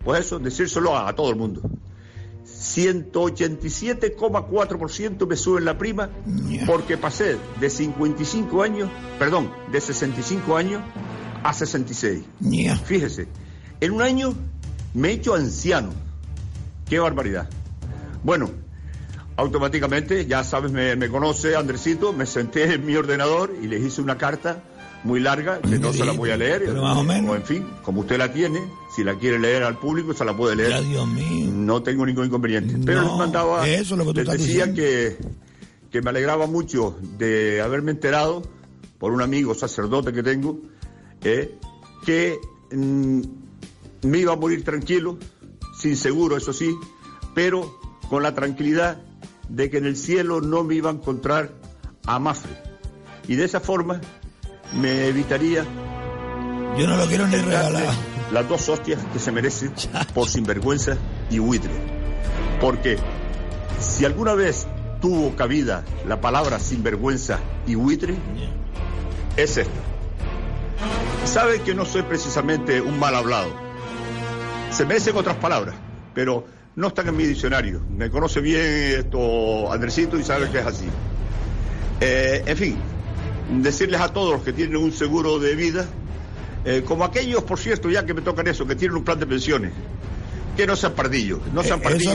pues 0.05 0.21
eso, 0.21 0.38
decírselo 0.38 0.97
a 0.97 1.14
todo 1.14 1.31
el 1.31 1.37
mundo. 1.37 1.62
187,4% 2.44 5.26
me 5.26 5.37
sube 5.37 5.61
la 5.61 5.76
prima 5.78 6.11
porque 6.66 6.96
pasé 6.96 7.37
de 7.61 7.70
55 7.70 8.62
años, 8.62 8.90
perdón, 9.18 9.50
de 9.72 9.80
65 9.80 10.57
años 10.57 10.83
a 11.42 11.52
66. 11.52 12.22
Fíjese, 12.85 13.26
en 13.80 13.92
un 13.92 14.02
año 14.02 14.35
me 14.92 15.09
he 15.09 15.12
hecho 15.12 15.35
anciano. 15.35 15.92
Qué 16.88 16.98
barbaridad. 16.98 17.48
Bueno, 18.22 18.50
automáticamente, 19.37 20.26
ya 20.26 20.44
sabes, 20.44 20.70
me, 20.72 20.94
me 20.96 21.09
conoce 21.09 21.57
Andresito, 21.57 22.12
me 22.12 22.26
senté 22.26 22.74
en 22.74 22.85
mi 22.85 22.94
ordenador 22.96 23.54
y 23.62 23.66
les 23.66 23.83
hice 23.83 24.02
una 24.02 24.18
carta 24.18 24.62
muy 25.05 25.21
larga 25.21 25.61
que 25.61 25.79
no 25.79 25.93
se 25.93 26.05
la 26.05 26.12
voy 26.12 26.31
a 26.31 26.37
leer. 26.37 26.64
Pero 26.64 26.83
más 26.83 26.97
o 26.97 27.05
menos. 27.05 27.37
en 27.37 27.45
fin, 27.45 27.67
como 27.83 28.01
usted 28.01 28.19
la 28.19 28.33
tiene, 28.33 28.61
si 28.95 29.05
la 29.05 29.14
quiere 29.17 29.38
leer 29.38 29.62
al 29.62 29.79
público, 29.79 30.14
se 30.14 30.25
la 30.25 30.37
puede 30.37 30.57
leer. 30.57 30.71
Ya, 30.71 30.81
Dios 30.81 31.07
mío. 31.07 31.51
No 31.53 31.83
tengo 31.83 32.07
ningún 32.07 32.27
inconveniente. 32.27 32.75
Pero 32.85 33.03
No, 33.03 33.09
les 33.09 33.19
mandaba, 33.19 33.69
eso 33.69 33.97
lo 33.97 34.07
que 34.07 34.25
tú 34.25 34.31
les 34.31 34.38
decía 34.40 34.73
que, 34.73 35.19
que 35.90 36.03
me 36.03 36.11
alegraba 36.11 36.47
mucho 36.47 36.97
de 37.19 37.61
haberme 37.61 37.93
enterado 37.93 38.43
por 38.99 39.12
un 39.12 39.21
amigo 39.21 39.55
sacerdote 39.55 40.12
que 40.12 40.23
tengo, 40.23 40.59
eh, 41.23 41.55
que 42.07 42.38
mm, 42.73 43.21
me 44.03 44.19
iba 44.19 44.33
a 44.33 44.37
morir 44.37 44.64
tranquilo, 44.64 45.19
sin 45.79 45.97
seguro, 45.97 46.38
eso 46.38 46.55
sí, 46.55 46.75
pero 47.35 47.79
con 48.09 48.23
la 48.23 48.35
tranquilidad 48.35 49.03
de 49.51 49.69
que 49.69 49.77
en 49.77 49.85
el 49.85 49.97
cielo 49.97 50.40
no 50.40 50.64
me 50.64 50.77
iba 50.77 50.88
a 50.88 50.95
encontrar 50.95 51.53
a 52.07 52.19
Mafre. 52.19 52.57
Y 53.29 53.37
de 53.37 53.45
esa 53.45 53.61
forma 53.61 54.01
me 54.72 55.07
evitaría 55.07 55.64
Yo 56.79 56.87
no 56.87 56.96
lo 56.96 57.07
quiero 57.07 57.27
ni 57.27 57.37
regalar. 57.37 57.85
las 58.33 58.48
dos 58.48 58.68
hostias 58.68 59.00
que 59.12 59.18
se 59.18 59.31
merece 59.33 59.70
por 60.14 60.29
sinvergüenza 60.29 60.96
y 61.31 61.38
buitre. 61.38 61.70
Porque 62.61 62.98
si 63.79 64.05
alguna 64.05 64.35
vez 64.35 64.66
tuvo 65.00 65.37
cabida 65.37 65.85
la 66.09 66.20
palabra 66.20 66.59
sinvergüenza 66.59 67.38
y 67.66 67.74
buitre, 67.74 68.14
es 69.37 69.57
esta. 69.59 69.81
Sabe 71.24 71.61
que 71.62 71.74
no 71.74 71.85
soy 71.85 72.03
precisamente 72.03 72.81
un 72.81 72.98
mal 72.98 73.14
hablado. 73.14 73.48
Se 74.70 74.85
merecen 74.87 75.16
otras 75.16 75.37
palabras, 75.37 75.74
pero 76.14 76.46
no 76.77 76.88
están 76.88 77.09
en 77.09 77.16
mi 77.16 77.24
diccionario. 77.24 77.81
Me 77.90 78.11
conoce 78.11 78.40
bien 78.40 78.62
esto 78.98 79.72
Andresito 79.72 80.18
y 80.18 80.24
sabe 80.24 80.50
que 80.50 80.59
es 80.59 80.66
así. 80.66 80.87
Eh, 82.00 82.42
en 82.46 82.57
fin, 82.57 82.77
decirles 83.50 84.00
a 84.00 84.12
todos 84.12 84.33
los 84.33 84.42
que 84.42 84.52
tienen 84.52 84.76
un 84.76 84.92
seguro 84.92 85.38
de 85.38 85.54
vida, 85.54 85.87
eh, 86.64 86.83
como 86.87 87.04
aquellos, 87.04 87.42
por 87.44 87.59
cierto, 87.59 87.90
ya 87.90 88.04
que 88.07 88.14
me 88.14 88.22
tocan 88.22 88.46
eso, 88.46 88.66
que 88.66 88.74
tienen 88.74 88.96
un 88.96 89.04
plan 89.04 89.18
de 89.18 89.26
pensiones, 89.26 89.72
que 90.57 90.66
no 90.66 90.76
sean 90.76 90.92
pardillos, 90.92 91.40
no 91.52 91.62
sean 91.62 91.80
Eh, 91.80 91.83
pardillos. 91.83 92.14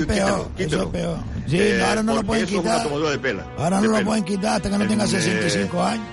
es 0.57 0.71
es 0.73 0.85
peor. 0.87 1.17
Sí, 1.47 1.57
Eh, 1.59 1.83
ahora 1.83 2.03
no 2.03 2.15
lo 2.15 2.23
pueden 2.23 2.45
eso 2.45 2.55
es 2.55 2.61
quitar. 2.61 2.75
una 2.75 2.83
tomadura 2.83 3.09
de 3.11 3.19
pela. 3.19 3.45
Ahora 3.57 3.79
de 3.81 3.85
no 3.87 3.91
lo 3.91 3.97
pelo. 3.97 4.07
pueden 4.09 4.23
quitar 4.23 4.55
hasta 4.55 4.69
que 4.69 4.77
no 4.77 4.87
tenga 4.87 5.03
Eh, 5.05 5.07
65 5.07 5.83
años. 5.83 6.05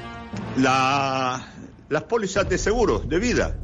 La, 0.58 1.46
las 1.88 2.02
pólizas 2.04 2.48
de 2.48 2.58
seguro, 2.58 2.98
de 3.00 3.18
vida. 3.18 3.54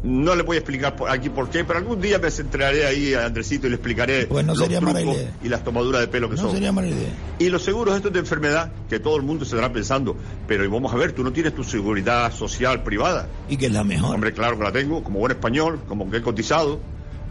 No 0.00 0.36
le 0.36 0.44
voy 0.44 0.56
a 0.56 0.60
explicar 0.60 0.94
por 0.94 1.10
aquí 1.10 1.28
por 1.28 1.50
qué, 1.50 1.64
pero 1.64 1.80
algún 1.80 2.00
día 2.00 2.20
me 2.20 2.30
centraré 2.30 2.86
ahí 2.86 3.14
a 3.14 3.26
Andresito 3.26 3.66
y 3.66 3.70
le 3.70 3.76
explicaré 3.76 4.26
Pues 4.26 4.46
no 4.46 4.52
los 4.54 4.62
sería 4.62 4.80
mala 4.80 5.00
trucos 5.00 5.16
idea. 5.16 5.32
y 5.42 5.48
las 5.48 5.64
tomaduras 5.64 6.00
de 6.02 6.06
pelo 6.06 6.28
que 6.30 6.36
No 6.36 6.42
son. 6.42 6.52
sería 6.52 6.70
mala 6.70 6.86
idea. 6.86 7.08
Y 7.40 7.48
los 7.48 7.62
seguros 7.64 7.96
estos 7.96 8.12
de 8.12 8.20
enfermedad, 8.20 8.70
que 8.88 9.00
todo 9.00 9.16
el 9.16 9.22
mundo 9.24 9.44
se 9.44 9.56
estará 9.56 9.72
pensando, 9.72 10.16
pero 10.46 10.70
vamos 10.70 10.92
a 10.94 10.96
ver, 10.96 11.12
tú 11.12 11.24
no 11.24 11.32
tienes 11.32 11.52
tu 11.52 11.64
seguridad 11.64 12.32
social 12.32 12.84
privada. 12.84 13.26
Y 13.48 13.56
que 13.56 13.66
es 13.66 13.72
la 13.72 13.82
mejor. 13.82 14.14
Hombre, 14.14 14.32
claro 14.32 14.56
que 14.56 14.62
la 14.62 14.70
tengo, 14.72 15.02
como 15.02 15.18
buen 15.18 15.32
español, 15.32 15.80
como 15.88 16.08
que 16.08 16.18
he 16.18 16.22
cotizado, 16.22 16.78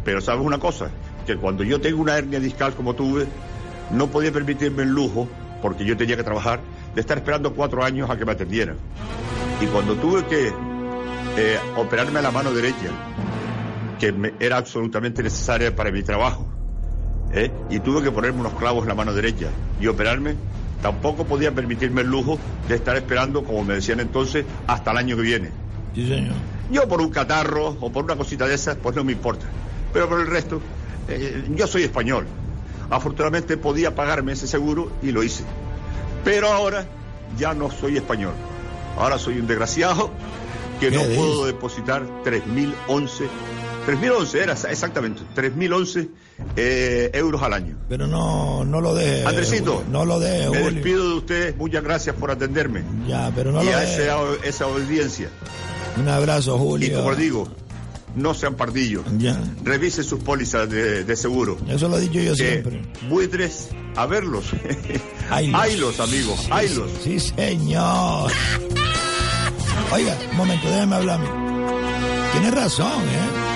pero 0.03 0.19
sabes 0.19 0.45
una 0.45 0.57
cosa, 0.59 0.89
que 1.25 1.37
cuando 1.37 1.63
yo 1.63 1.79
tengo 1.79 2.01
una 2.01 2.17
hernia 2.17 2.41
discal 2.41 2.73
como 2.75 2.95
tuve, 2.95 3.27
no 3.91 4.07
podía 4.07 4.33
permitirme 4.33 4.83
el 4.83 4.89
lujo, 4.89 5.29
porque 5.61 5.85
yo 5.85 5.95
tenía 5.95 6.17
que 6.17 6.23
trabajar, 6.23 6.59
de 6.93 6.99
estar 6.99 7.17
esperando 7.17 7.53
cuatro 7.53 7.81
años 7.81 8.09
a 8.09 8.17
que 8.17 8.25
me 8.25 8.33
atendieran. 8.33 8.75
Y 9.61 9.67
cuando 9.67 9.95
tuve 9.95 10.25
que 10.25 10.51
eh, 11.37 11.59
operarme 11.75 12.19
a 12.19 12.21
la 12.21 12.31
mano 12.31 12.51
derecha, 12.51 12.89
que 13.99 14.11
me- 14.11 14.33
era 14.39 14.57
absolutamente 14.57 15.23
necesaria 15.23 15.75
para 15.75 15.91
mi 15.91 16.03
trabajo, 16.03 16.47
¿eh? 17.31 17.51
y 17.69 17.79
tuve 17.79 18.03
que 18.03 18.11
ponerme 18.11 18.39
unos 18.41 18.53
clavos 18.53 18.83
en 18.83 18.89
la 18.89 18.95
mano 18.95 19.13
derecha 19.13 19.47
y 19.79 19.87
operarme, 19.87 20.35
tampoco 20.81 21.25
podía 21.25 21.51
permitirme 21.51 22.01
el 22.01 22.07
lujo 22.07 22.39
de 22.67 22.75
estar 22.75 22.95
esperando, 22.95 23.43
como 23.43 23.63
me 23.63 23.75
decían 23.75 23.99
entonces, 23.99 24.45
hasta 24.67 24.91
el 24.91 24.97
año 24.97 25.15
que 25.15 25.21
viene. 25.21 25.49
Sí, 25.95 26.07
señor. 26.07 26.35
Yo 26.71 26.87
por 26.87 27.01
un 27.01 27.09
catarro 27.09 27.77
o 27.79 27.91
por 27.91 28.03
una 28.03 28.15
cosita 28.15 28.47
de 28.47 28.55
esas, 28.55 28.75
pues 28.75 28.95
no 28.95 29.03
me 29.03 29.13
importa. 29.13 29.45
Pero 29.93 30.09
por 30.09 30.19
el 30.19 30.27
resto, 30.27 30.61
eh, 31.07 31.45
yo 31.55 31.65
soy 31.65 31.83
español. 31.83 32.25
Afortunadamente 32.89 33.57
podía 33.57 33.95
pagarme 33.95 34.33
ese 34.33 34.47
seguro 34.47 34.91
y 35.01 35.11
lo 35.11 35.23
hice. 35.23 35.43
Pero 36.23 36.49
ahora 36.49 36.85
ya 37.37 37.53
no 37.53 37.71
soy 37.71 37.97
español. 37.97 38.33
Ahora 38.97 39.17
soy 39.17 39.39
un 39.39 39.47
desgraciado 39.47 40.09
que 40.79 40.89
¿Qué 40.89 40.95
no 40.95 41.03
puedo 41.15 41.45
depositar 41.45 42.03
3.011, 42.23 43.27
3.011 43.87 44.35
era 44.35 44.53
exactamente, 44.53 45.21
3.011 45.35 46.09
eh, 46.55 47.09
euros 47.13 47.41
al 47.41 47.53
año. 47.53 47.77
Pero 47.89 48.05
no, 48.07 48.63
no 48.65 48.81
lo 48.81 48.93
deje. 48.93 49.25
Andresito. 49.25 49.83
No 49.91 50.05
lo 50.05 50.19
deje, 50.19 50.49
me 50.49 50.71
despido 50.71 51.09
de 51.09 51.15
usted, 51.15 51.55
muchas 51.55 51.83
gracias 51.83 52.15
por 52.15 52.31
atenderme. 52.31 52.83
Ya, 53.07 53.31
pero 53.35 53.51
no 53.51 53.63
y 53.63 53.65
lo 53.67 53.71
a 53.75 53.79
deje. 53.81 54.03
esa, 54.03 54.17
esa 54.43 54.65
audiencia. 54.65 55.29
Un 55.99 56.07
abrazo, 56.09 56.55
Y 56.55 56.59
Julio. 56.59 56.97
como 56.97 57.15
digo, 57.15 57.47
no 58.15 58.33
sean 58.33 58.55
pardillos. 58.55 59.03
Ya. 59.17 59.39
Revise 59.63 60.03
sus 60.03 60.19
pólizas 60.21 60.69
de, 60.69 61.03
de 61.03 61.15
seguro. 61.15 61.57
Eso 61.67 61.87
lo 61.89 61.97
he 61.97 62.01
dicho 62.01 62.19
yo 62.19 62.33
Que 62.33 62.37
siempre. 62.37 62.81
buitres 63.09 63.69
a 63.95 64.05
verlos. 64.05 64.45
Haylos. 65.31 65.59
Haylos, 65.61 65.99
amigos, 65.99 66.39
Sí, 66.41 66.47
haylos. 66.51 66.91
Sí, 67.03 67.19
señor. 67.19 68.31
Oiga, 69.91 70.17
un 70.31 70.37
momento, 70.37 70.69
déjeme 70.69 70.95
hablar 70.95 71.19
a 71.19 71.23
mí. 71.23 71.27
Tiene 72.33 72.51
razón, 72.51 73.01
¿eh? 73.03 73.47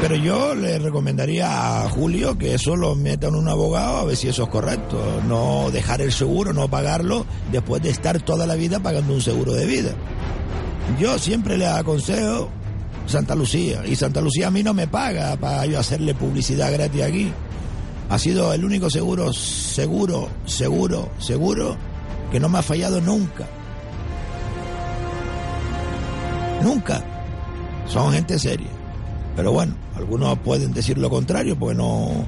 Pero 0.00 0.14
yo 0.16 0.54
le 0.54 0.78
recomendaría 0.78 1.82
a 1.82 1.88
Julio 1.88 2.36
que 2.38 2.54
eso 2.54 2.76
lo 2.76 2.94
meta 2.94 3.28
en 3.28 3.34
un 3.34 3.48
abogado 3.48 3.96
a 3.96 4.04
ver 4.04 4.16
si 4.16 4.28
eso 4.28 4.44
es 4.44 4.48
correcto. 4.48 5.22
No 5.26 5.70
dejar 5.72 6.00
el 6.00 6.12
seguro, 6.12 6.52
no 6.52 6.68
pagarlo 6.68 7.26
después 7.50 7.82
de 7.82 7.90
estar 7.90 8.20
toda 8.20 8.46
la 8.46 8.54
vida 8.54 8.78
pagando 8.80 9.14
un 9.14 9.20
seguro 9.20 9.52
de 9.52 9.66
vida. 9.66 9.90
Yo 11.00 11.18
siempre 11.18 11.56
le 11.56 11.66
aconsejo 11.66 12.50
Santa 13.06 13.34
Lucía. 13.34 13.82
Y 13.86 13.96
Santa 13.96 14.20
Lucía 14.20 14.48
a 14.48 14.50
mí 14.50 14.62
no 14.62 14.74
me 14.74 14.86
paga 14.86 15.36
para 15.36 15.66
yo 15.66 15.78
hacerle 15.78 16.14
publicidad 16.14 16.72
gratis 16.72 17.02
aquí. 17.02 17.32
Ha 18.08 18.18
sido 18.18 18.52
el 18.52 18.64
único 18.64 18.90
seguro, 18.90 19.32
seguro, 19.32 20.28
seguro, 20.44 21.10
seguro, 21.18 21.76
que 22.30 22.38
no 22.38 22.48
me 22.48 22.58
ha 22.58 22.62
fallado 22.62 23.00
nunca. 23.00 23.46
Nunca. 26.66 27.00
Son 27.86 28.12
gente 28.12 28.40
seria. 28.40 28.66
Pero 29.36 29.52
bueno, 29.52 29.74
algunos 29.94 30.36
pueden 30.40 30.72
decir 30.72 30.98
lo 30.98 31.08
contrario, 31.08 31.56
porque 31.56 31.76
no, 31.76 32.26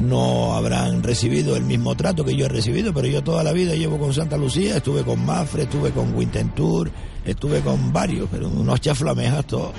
no 0.00 0.54
habrán 0.54 1.02
recibido 1.02 1.54
el 1.54 1.64
mismo 1.64 1.94
trato 1.94 2.24
que 2.24 2.34
yo 2.34 2.46
he 2.46 2.48
recibido, 2.48 2.94
pero 2.94 3.06
yo 3.06 3.22
toda 3.22 3.44
la 3.44 3.52
vida 3.52 3.74
llevo 3.74 3.98
con 3.98 4.14
Santa 4.14 4.38
Lucía, 4.38 4.78
estuve 4.78 5.02
con 5.02 5.26
Mafre, 5.26 5.64
estuve 5.64 5.90
con 5.90 6.14
Wintentur, 6.14 6.90
estuve 7.22 7.60
con 7.60 7.92
varios, 7.92 8.28
pero 8.30 8.48
unos 8.48 8.80
chaflamejas 8.80 9.44
todos. 9.46 9.72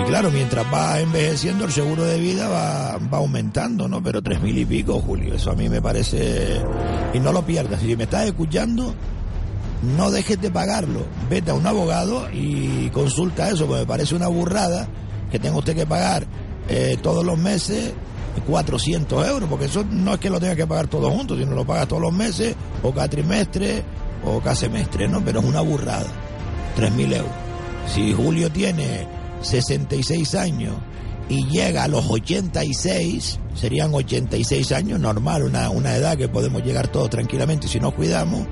Y 0.00 0.04
claro, 0.04 0.30
mientras 0.30 0.64
va 0.72 1.00
envejeciendo, 1.00 1.64
el 1.64 1.72
seguro 1.72 2.04
de 2.04 2.20
vida 2.20 2.48
va, 2.48 2.98
va 3.12 3.18
aumentando, 3.18 3.88
¿no? 3.88 4.00
Pero 4.00 4.22
tres 4.22 4.40
mil 4.40 4.56
y 4.56 4.64
pico, 4.64 5.00
Julio, 5.00 5.34
eso 5.34 5.50
a 5.50 5.54
mí 5.56 5.68
me 5.68 5.82
parece... 5.82 6.62
Y 7.14 7.18
no 7.18 7.32
lo 7.32 7.42
pierdas, 7.44 7.80
si 7.80 7.96
me 7.96 8.04
estás 8.04 8.26
escuchando, 8.26 8.94
no 9.96 10.10
dejes 10.10 10.40
de 10.40 10.50
pagarlo. 10.50 11.00
Vete 11.28 11.50
a 11.50 11.54
un 11.54 11.66
abogado 11.66 12.28
y 12.32 12.88
consulta 12.90 13.50
eso, 13.50 13.66
porque 13.66 13.82
me 13.82 13.86
parece 13.86 14.14
una 14.14 14.28
burrada 14.28 14.88
que 15.30 15.38
tenga 15.38 15.58
usted 15.58 15.74
que 15.74 15.86
pagar 15.86 16.26
eh, 16.68 16.96
todos 17.02 17.24
los 17.24 17.38
meses 17.38 17.92
400 18.46 19.28
euros, 19.28 19.48
porque 19.48 19.66
eso 19.66 19.84
no 19.90 20.14
es 20.14 20.20
que 20.20 20.30
lo 20.30 20.40
tenga 20.40 20.56
que 20.56 20.66
pagar 20.66 20.88
todo 20.88 21.10
junto, 21.10 21.36
sino 21.36 21.52
lo 21.52 21.64
pagas 21.64 21.88
todos 21.88 22.02
los 22.02 22.12
meses, 22.12 22.54
o 22.82 22.92
cada 22.92 23.08
trimestre, 23.08 23.82
o 24.24 24.40
cada 24.40 24.56
semestre, 24.56 25.08
¿no? 25.08 25.24
Pero 25.24 25.40
es 25.40 25.46
una 25.46 25.60
burrada. 25.60 26.06
3.000 26.76 27.16
euros. 27.16 27.32
Si 27.86 28.12
Julio 28.12 28.50
tiene 28.50 29.06
66 29.42 30.34
años 30.34 30.74
y 31.28 31.46
llega 31.46 31.84
a 31.84 31.88
los 31.88 32.10
86, 32.10 33.38
serían 33.54 33.94
86 33.94 34.72
años, 34.72 34.98
normal, 34.98 35.44
una, 35.44 35.70
una 35.70 35.94
edad 35.94 36.16
que 36.16 36.28
podemos 36.28 36.64
llegar 36.64 36.88
todos 36.88 37.10
tranquilamente 37.10 37.68
si 37.68 37.78
nos 37.78 37.94
cuidamos 37.94 38.46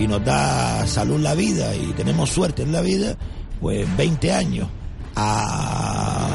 y 0.00 0.08
nos 0.08 0.24
da 0.24 0.86
salud 0.86 1.20
la 1.20 1.34
vida 1.34 1.76
y 1.76 1.92
tenemos 1.92 2.30
suerte 2.30 2.62
en 2.62 2.72
la 2.72 2.80
vida, 2.80 3.16
pues 3.60 3.86
20 3.98 4.32
años 4.32 4.66
a 5.14 6.26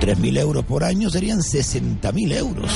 3.000 0.00 0.38
euros 0.38 0.64
por 0.64 0.84
año 0.84 1.08
serían 1.08 1.38
60.000 1.40 2.36
euros. 2.36 2.70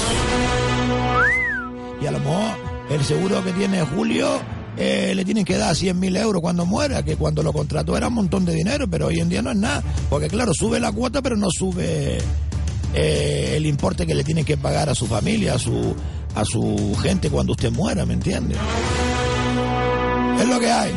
Y 2.01 2.07
a 2.07 2.11
lo 2.11 2.19
mejor 2.21 2.57
el 2.91 3.05
seguro 3.05 3.45
que 3.45 3.53
tiene 3.53 3.83
Julio 3.83 4.41
eh, 4.79 5.13
le 5.15 5.25
tienen 5.27 5.45
que 5.45 5.59
dar 5.59 5.75
100.000 5.75 6.23
euros 6.23 6.41
cuando 6.41 6.65
muera, 6.65 7.03
que 7.03 7.17
cuando 7.17 7.43
lo 7.43 7.53
contrató 7.53 7.99
era 7.99 8.09
un 8.09 8.15
montón 8.15 8.47
de 8.47 8.55
dinero, 8.55 8.89
pero 8.89 9.09
hoy 9.09 9.21
en 9.21 9.29
día 9.29 9.43
no 9.43 9.51
es 9.51 9.57
nada. 9.59 9.83
Porque 10.09 10.29
claro, 10.29 10.53
sube 10.55 10.81
la 10.81 10.91
cuota, 10.91 11.21
pero 11.21 11.37
no 11.37 11.49
sube 11.51 12.17
eh, 12.95 13.55
el 13.57 13.67
importe 13.67 14.07
que 14.07 14.15
le 14.15 14.25
tienen 14.25 14.47
que 14.47 14.57
pagar 14.57 14.89
a 14.89 14.95
su 14.95 15.07
familia, 15.07 15.55
a 15.55 15.59
su, 15.59 15.95
a 16.35 16.47
su 16.47 16.97
gente 17.03 17.29
cuando 17.29 17.53
usted 17.53 17.71
muera, 17.71 18.07
¿me 18.07 18.15
entiende? 18.15 18.55
Es 20.41 20.49
lo 20.49 20.61
que 20.61 20.71
hay. 20.71 20.93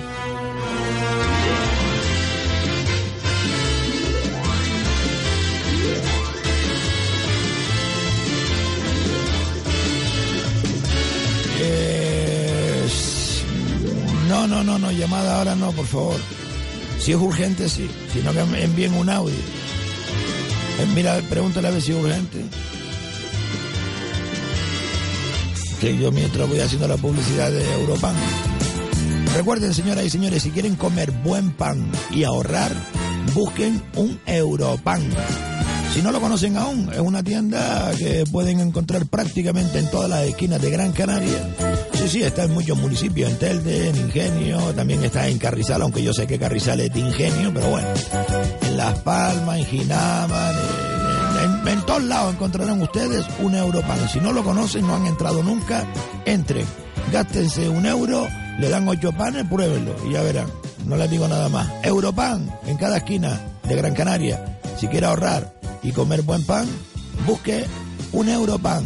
Es... 11.62 13.44
No, 14.28 14.46
no, 14.48 14.64
no, 14.64 14.78
no, 14.78 14.92
llamada 14.92 15.38
ahora 15.40 15.56
no, 15.56 15.72
por 15.72 15.86
favor. 15.86 16.16
Si 17.00 17.14
es 17.14 17.18
urgente, 17.18 17.70
sí. 17.70 17.90
Si 18.12 18.20
no, 18.20 18.34
que 18.34 18.42
envíen 18.62 18.94
un 18.94 19.10
audio. 19.10 19.34
Eh, 19.36 20.88
mira, 20.94 21.20
pregúntale 21.30 21.70
a 21.70 21.72
ver 21.72 21.82
si 21.82 21.92
es 21.92 21.98
urgente. 21.98 22.44
Que 25.80 25.98
yo 25.98 26.12
mientras 26.12 26.48
voy 26.48 26.60
haciendo 26.60 26.90
la 26.90 26.98
publicidad 26.98 27.50
de 27.52 27.64
Europan. 27.74 28.14
Recuerden, 29.36 29.74
señoras 29.74 30.06
y 30.06 30.10
señores, 30.10 30.44
si 30.44 30.52
quieren 30.52 30.76
comer 30.76 31.12
buen 31.12 31.52
pan 31.52 31.90
y 32.12 32.24
ahorrar, 32.24 32.72
busquen 33.34 33.82
un 33.96 34.20
Europan. 34.26 35.02
Si 35.94 36.02
no 36.02 36.12
lo 36.12 36.22
conocen 36.22 36.56
aún, 36.58 36.90
es 36.94 37.00
una 37.00 37.24
tienda 37.24 37.92
que 37.98 38.24
pueden 38.32 38.60
encontrar 38.60 39.06
prácticamente 39.08 39.80
en 39.80 39.90
todas 39.90 40.10
las 40.10 40.24
esquinas 40.24 40.62
de 40.62 40.70
Gran 40.70 40.92
Canaria. 40.92 41.56
Sí, 41.94 42.08
sí, 42.08 42.24
está 42.24 42.44
en 42.44 42.54
muchos 42.54 42.78
municipios, 42.78 43.30
en 43.30 43.38
Telde, 43.38 43.90
en 43.90 43.96
Ingenio, 43.96 44.60
también 44.76 45.04
está 45.04 45.28
en 45.28 45.38
Carrizal, 45.40 45.82
aunque 45.82 46.04
yo 46.04 46.14
sé 46.14 46.28
que 46.28 46.38
Carrizal 46.38 46.80
es 46.80 46.94
de 46.94 47.00
Ingenio, 47.00 47.52
pero 47.54 47.70
bueno, 47.70 47.88
en 48.62 48.78
Las 48.78 49.00
Palmas, 49.00 49.58
en 49.58 49.66
Ginama, 49.66 50.52
en, 51.44 51.68
en 51.68 51.82
todos 51.86 52.04
lados 52.04 52.34
encontrarán 52.36 52.82
ustedes 52.82 53.26
un 53.42 53.56
Europan. 53.56 54.08
Si 54.10 54.20
no 54.20 54.32
lo 54.32 54.44
conocen, 54.44 54.86
no 54.86 54.96
han 54.96 55.08
entrado 55.08 55.42
nunca, 55.44 55.86
entren, 56.26 56.66
gástense 57.12 57.68
un 57.68 57.86
euro, 57.86 58.28
le 58.60 58.68
dan 58.68 58.88
ocho 58.88 59.12
panes, 59.14 59.46
pruébenlo 59.46 59.96
y 60.08 60.14
ya 60.14 60.22
verán. 60.22 60.48
No 60.86 60.98
les 60.98 61.10
digo 61.10 61.28
nada 61.28 61.48
más. 61.50 61.70
Europan 61.84 62.50
en 62.68 62.78
cada 62.78 62.98
esquina 62.98 63.40
de 63.64 63.76
Gran 63.76 63.94
Canaria. 63.94 64.60
Si 64.78 64.88
quiere 64.88 65.06
ahorrar 65.06 65.54
y 65.82 65.92
comer 65.92 66.24
buen 66.24 66.46
pan, 66.46 66.68
busque 67.26 67.66
un 68.12 68.28
Europan. 68.28 68.84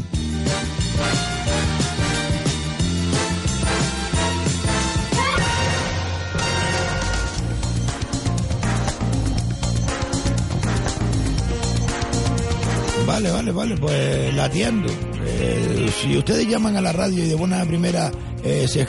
Vale, 13.07 13.31
vale, 13.31 13.51
vale, 13.51 13.77
pues 13.77 14.33
la 14.35 14.45
atiendo. 14.45 14.91
Eh, 15.25 15.89
si 16.01 16.17
ustedes 16.17 16.47
llaman 16.47 16.75
a 16.75 16.81
la 16.81 16.91
radio 16.91 17.23
y 17.23 17.27
de 17.27 17.35
buena 17.35 17.63
primera 17.65 18.11
eh, 18.43 18.67
se, 18.67 18.85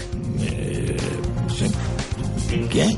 se- 2.75 2.87
¿Quién? 2.87 2.97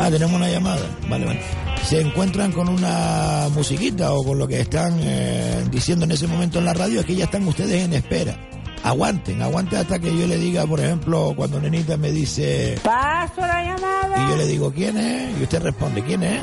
Ah, 0.00 0.10
tenemos 0.10 0.34
una 0.34 0.48
llamada. 0.48 0.82
Vale, 1.08 1.26
vale. 1.26 1.40
Se 1.84 2.00
encuentran 2.00 2.52
con 2.52 2.68
una 2.68 3.48
musiquita 3.54 4.12
o 4.12 4.22
con 4.24 4.38
lo 4.38 4.46
que 4.46 4.60
están 4.60 4.98
eh, 5.02 5.64
diciendo 5.70 6.04
en 6.04 6.12
ese 6.12 6.26
momento 6.26 6.58
en 6.60 6.64
la 6.64 6.74
radio, 6.74 7.00
es 7.00 7.06
que 7.06 7.14
ya 7.16 7.24
están 7.24 7.46
ustedes 7.46 7.84
en 7.84 7.92
espera. 7.92 8.34
Aguanten, 8.84 9.40
aguanten 9.42 9.78
hasta 9.80 9.98
que 9.98 10.16
yo 10.16 10.26
le 10.26 10.36
diga, 10.36 10.66
por 10.66 10.80
ejemplo, 10.80 11.32
cuando 11.36 11.60
Nenita 11.60 11.96
me 11.96 12.10
dice, 12.10 12.76
Paso 12.82 13.40
la 13.40 13.62
llamada. 13.64 14.14
y 14.26 14.30
yo 14.30 14.36
le 14.36 14.46
digo, 14.46 14.72
¿quién 14.72 14.96
es? 14.96 15.38
Y 15.38 15.42
usted 15.44 15.62
responde, 15.62 16.02
¿quién 16.02 16.22
es? 16.24 16.42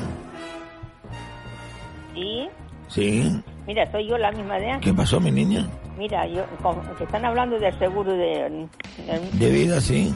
Sí, 2.13 2.49
Sí. 2.87 3.41
mira, 3.67 3.89
soy 3.91 4.07
yo 4.07 4.17
la 4.17 4.31
misma 4.31 4.55
de 4.57 4.71
antes. 4.71 4.89
¿Qué 4.89 4.93
pasó, 4.95 5.19
mi 5.19 5.31
niña? 5.31 5.67
Mira, 5.97 6.25
yo, 6.27 6.45
como 6.61 6.81
que 6.97 7.03
están 7.03 7.23
hablando 7.25 7.59
del 7.59 7.77
seguro 7.77 8.11
de, 8.13 8.67
de- 9.05 9.29
De 9.33 9.49
vida, 9.51 9.79
sí. 9.81 10.13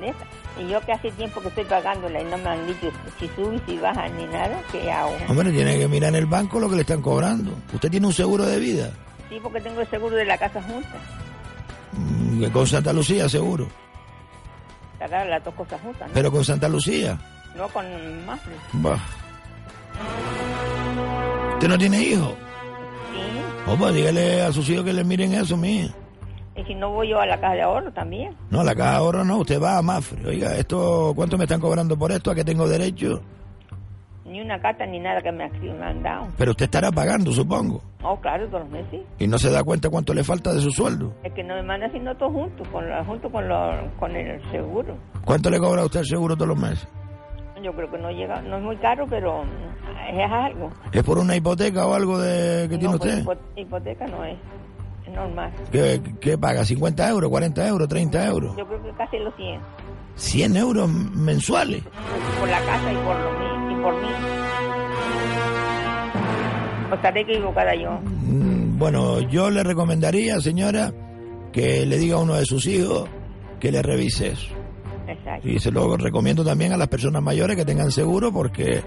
de 0.00 0.08
esa. 0.08 0.18
Y 0.58 0.68
yo 0.68 0.80
que 0.82 0.92
hace 0.92 1.10
tiempo 1.12 1.40
que 1.40 1.48
estoy 1.48 1.64
pagándola 1.64 2.20
y 2.22 2.24
no 2.26 2.38
me 2.38 2.48
han 2.48 2.66
dicho 2.66 2.90
si 3.18 3.28
sube, 3.34 3.60
si 3.66 3.76
baja 3.78 4.08
ni 4.08 4.24
nada, 4.26 4.60
¿qué 4.70 4.90
hago? 4.90 5.16
Hombre, 5.28 5.50
tiene 5.50 5.78
que 5.78 5.88
mirar 5.88 6.10
en 6.10 6.16
el 6.16 6.26
banco 6.26 6.60
lo 6.60 6.68
que 6.68 6.76
le 6.76 6.82
están 6.82 7.02
cobrando. 7.02 7.52
¿Usted 7.72 7.90
tiene 7.90 8.06
un 8.06 8.12
seguro 8.12 8.44
de 8.46 8.58
vida? 8.60 8.90
Sí, 9.28 9.38
porque 9.42 9.60
tengo 9.60 9.80
el 9.80 9.90
seguro 9.90 10.14
de 10.14 10.24
la 10.24 10.38
casa 10.38 10.62
junta. 10.62 10.96
Mm, 11.92 12.44
Con 12.52 12.66
Santa 12.66 12.92
Lucía, 12.92 13.28
seguro. 13.28 13.66
Sacar 14.98 15.26
las 15.26 15.42
dos 15.44 15.54
cosas 15.54 15.80
juntas, 15.80 16.06
¿no? 16.08 16.14
Pero 16.14 16.30
con 16.30 16.44
Santa 16.44 16.68
Lucía. 16.68 17.18
No 17.56 17.68
con 17.68 17.84
Mafre. 18.26 18.54
Bah. 18.74 18.98
¿Usted 21.54 21.68
no 21.68 21.78
tiene 21.78 22.00
hijos? 22.02 22.32
Sí. 23.12 23.76
Pues 23.78 23.94
dígale 23.94 24.42
a 24.42 24.52
sus 24.52 24.68
hijos 24.68 24.84
que 24.84 24.92
le 24.92 25.02
miren 25.04 25.34
eso, 25.34 25.56
mía. 25.56 25.88
Si 26.66 26.74
no 26.74 26.90
voy 26.90 27.08
yo 27.10 27.20
a 27.20 27.26
la 27.26 27.38
caja 27.40 27.54
de 27.54 27.62
ahorro 27.62 27.92
también. 27.92 28.34
No, 28.50 28.62
la 28.64 28.74
caja 28.74 28.90
de 28.92 28.96
ahorro 28.96 29.24
no, 29.24 29.38
usted 29.38 29.60
va 29.60 29.78
a 29.78 29.82
Mafre. 29.82 30.26
Oiga, 30.26 30.56
esto, 30.56 31.12
¿cuánto 31.14 31.36
me 31.36 31.44
están 31.44 31.60
cobrando 31.60 31.96
por 31.98 32.10
esto? 32.12 32.30
¿A 32.30 32.34
qué 32.34 32.44
tengo 32.44 32.66
derecho? 32.68 33.20
Ni 34.24 34.40
una 34.40 34.58
carta 34.60 34.86
ni 34.86 34.98
nada 34.98 35.20
que 35.20 35.30
me 35.30 35.44
han 35.44 36.02
dado. 36.02 36.28
Pero 36.38 36.52
usted 36.52 36.64
estará 36.64 36.90
pagando, 36.90 37.30
supongo. 37.32 37.82
Oh, 38.02 38.18
claro, 38.20 38.46
todos 38.48 38.62
los 38.62 38.70
meses. 38.70 39.02
Y 39.18 39.26
no 39.26 39.38
se 39.38 39.50
da 39.50 39.62
cuenta 39.62 39.90
cuánto 39.90 40.14
le 40.14 40.24
falta 40.24 40.52
de 40.54 40.60
su 40.60 40.70
sueldo. 40.70 41.12
Es 41.22 41.32
que 41.34 41.44
no 41.44 41.54
me 41.54 41.62
mandan 41.62 41.92
sino 41.92 42.16
todo 42.16 42.30
junto, 42.30 42.64
con, 42.72 42.88
la- 42.88 43.04
junto 43.04 43.30
con, 43.30 43.46
lo- 43.46 43.90
con 44.00 44.16
el 44.16 44.40
seguro. 44.50 44.96
¿Cuánto 45.24 45.50
le 45.50 45.58
cobra 45.58 45.82
a 45.82 45.84
usted 45.84 46.00
el 46.00 46.06
seguro 46.06 46.34
todos 46.34 46.48
los 46.48 46.58
meses? 46.58 46.88
Yo 47.62 47.72
creo 47.74 47.90
que 47.90 47.98
no 47.98 48.10
llega, 48.10 48.40
no 48.42 48.56
es 48.58 48.62
muy 48.62 48.76
caro, 48.76 49.06
pero 49.08 49.42
es 49.42 50.30
algo. 50.30 50.70
¿Es 50.92 51.02
por 51.02 51.18
una 51.18 51.36
hipoteca 51.36 51.86
o 51.86 51.94
algo 51.94 52.18
de 52.18 52.68
que 52.68 52.76
tiene 52.78 52.92
No, 52.94 52.98
pues, 52.98 53.14
usted? 53.14 53.24
hipo- 53.24 53.38
hipoteca 53.56 54.06
no 54.06 54.24
es 54.24 54.36
normal. 55.14 55.52
¿Qué, 55.72 56.00
qué 56.20 56.36
paga? 56.38 56.62
¿50 56.62 57.08
euros, 57.10 57.30
40 57.30 57.68
euros, 57.68 57.88
30 57.88 58.26
euros? 58.26 58.56
Yo 58.56 58.66
creo 58.66 58.82
que 58.82 58.90
casi 58.98 59.18
los 59.18 59.34
100. 59.36 59.60
100 60.16 60.56
euros 60.56 60.88
mensuales. 60.88 61.82
Por 62.38 62.48
la 62.48 62.60
casa 62.60 62.92
y 62.92 62.96
por, 62.96 63.16
lo 63.16 63.72
y 63.72 63.82
por 63.82 63.94
mí. 64.02 64.08
O 66.90 66.94
estaré 66.94 67.20
equivocada 67.22 67.74
yo. 67.74 67.90
Mm, 68.02 68.78
Bueno, 68.78 69.20
yo 69.20 69.50
le 69.50 69.62
recomendaría, 69.62 70.40
señora, 70.40 70.92
que 71.52 71.86
le 71.86 71.98
diga 71.98 72.16
a 72.16 72.20
uno 72.20 72.34
de 72.34 72.44
sus 72.44 72.66
hijos 72.66 73.08
que 73.60 73.72
le 73.72 73.82
revise 73.82 74.28
eso. 74.32 74.48
Exacto. 75.08 75.48
Y 75.48 75.58
se 75.58 75.70
lo 75.70 75.96
recomiendo 75.96 76.44
también 76.44 76.72
a 76.72 76.76
las 76.76 76.88
personas 76.88 77.22
mayores 77.22 77.56
que 77.56 77.64
tengan 77.64 77.90
seguro 77.90 78.32
porque 78.32 78.82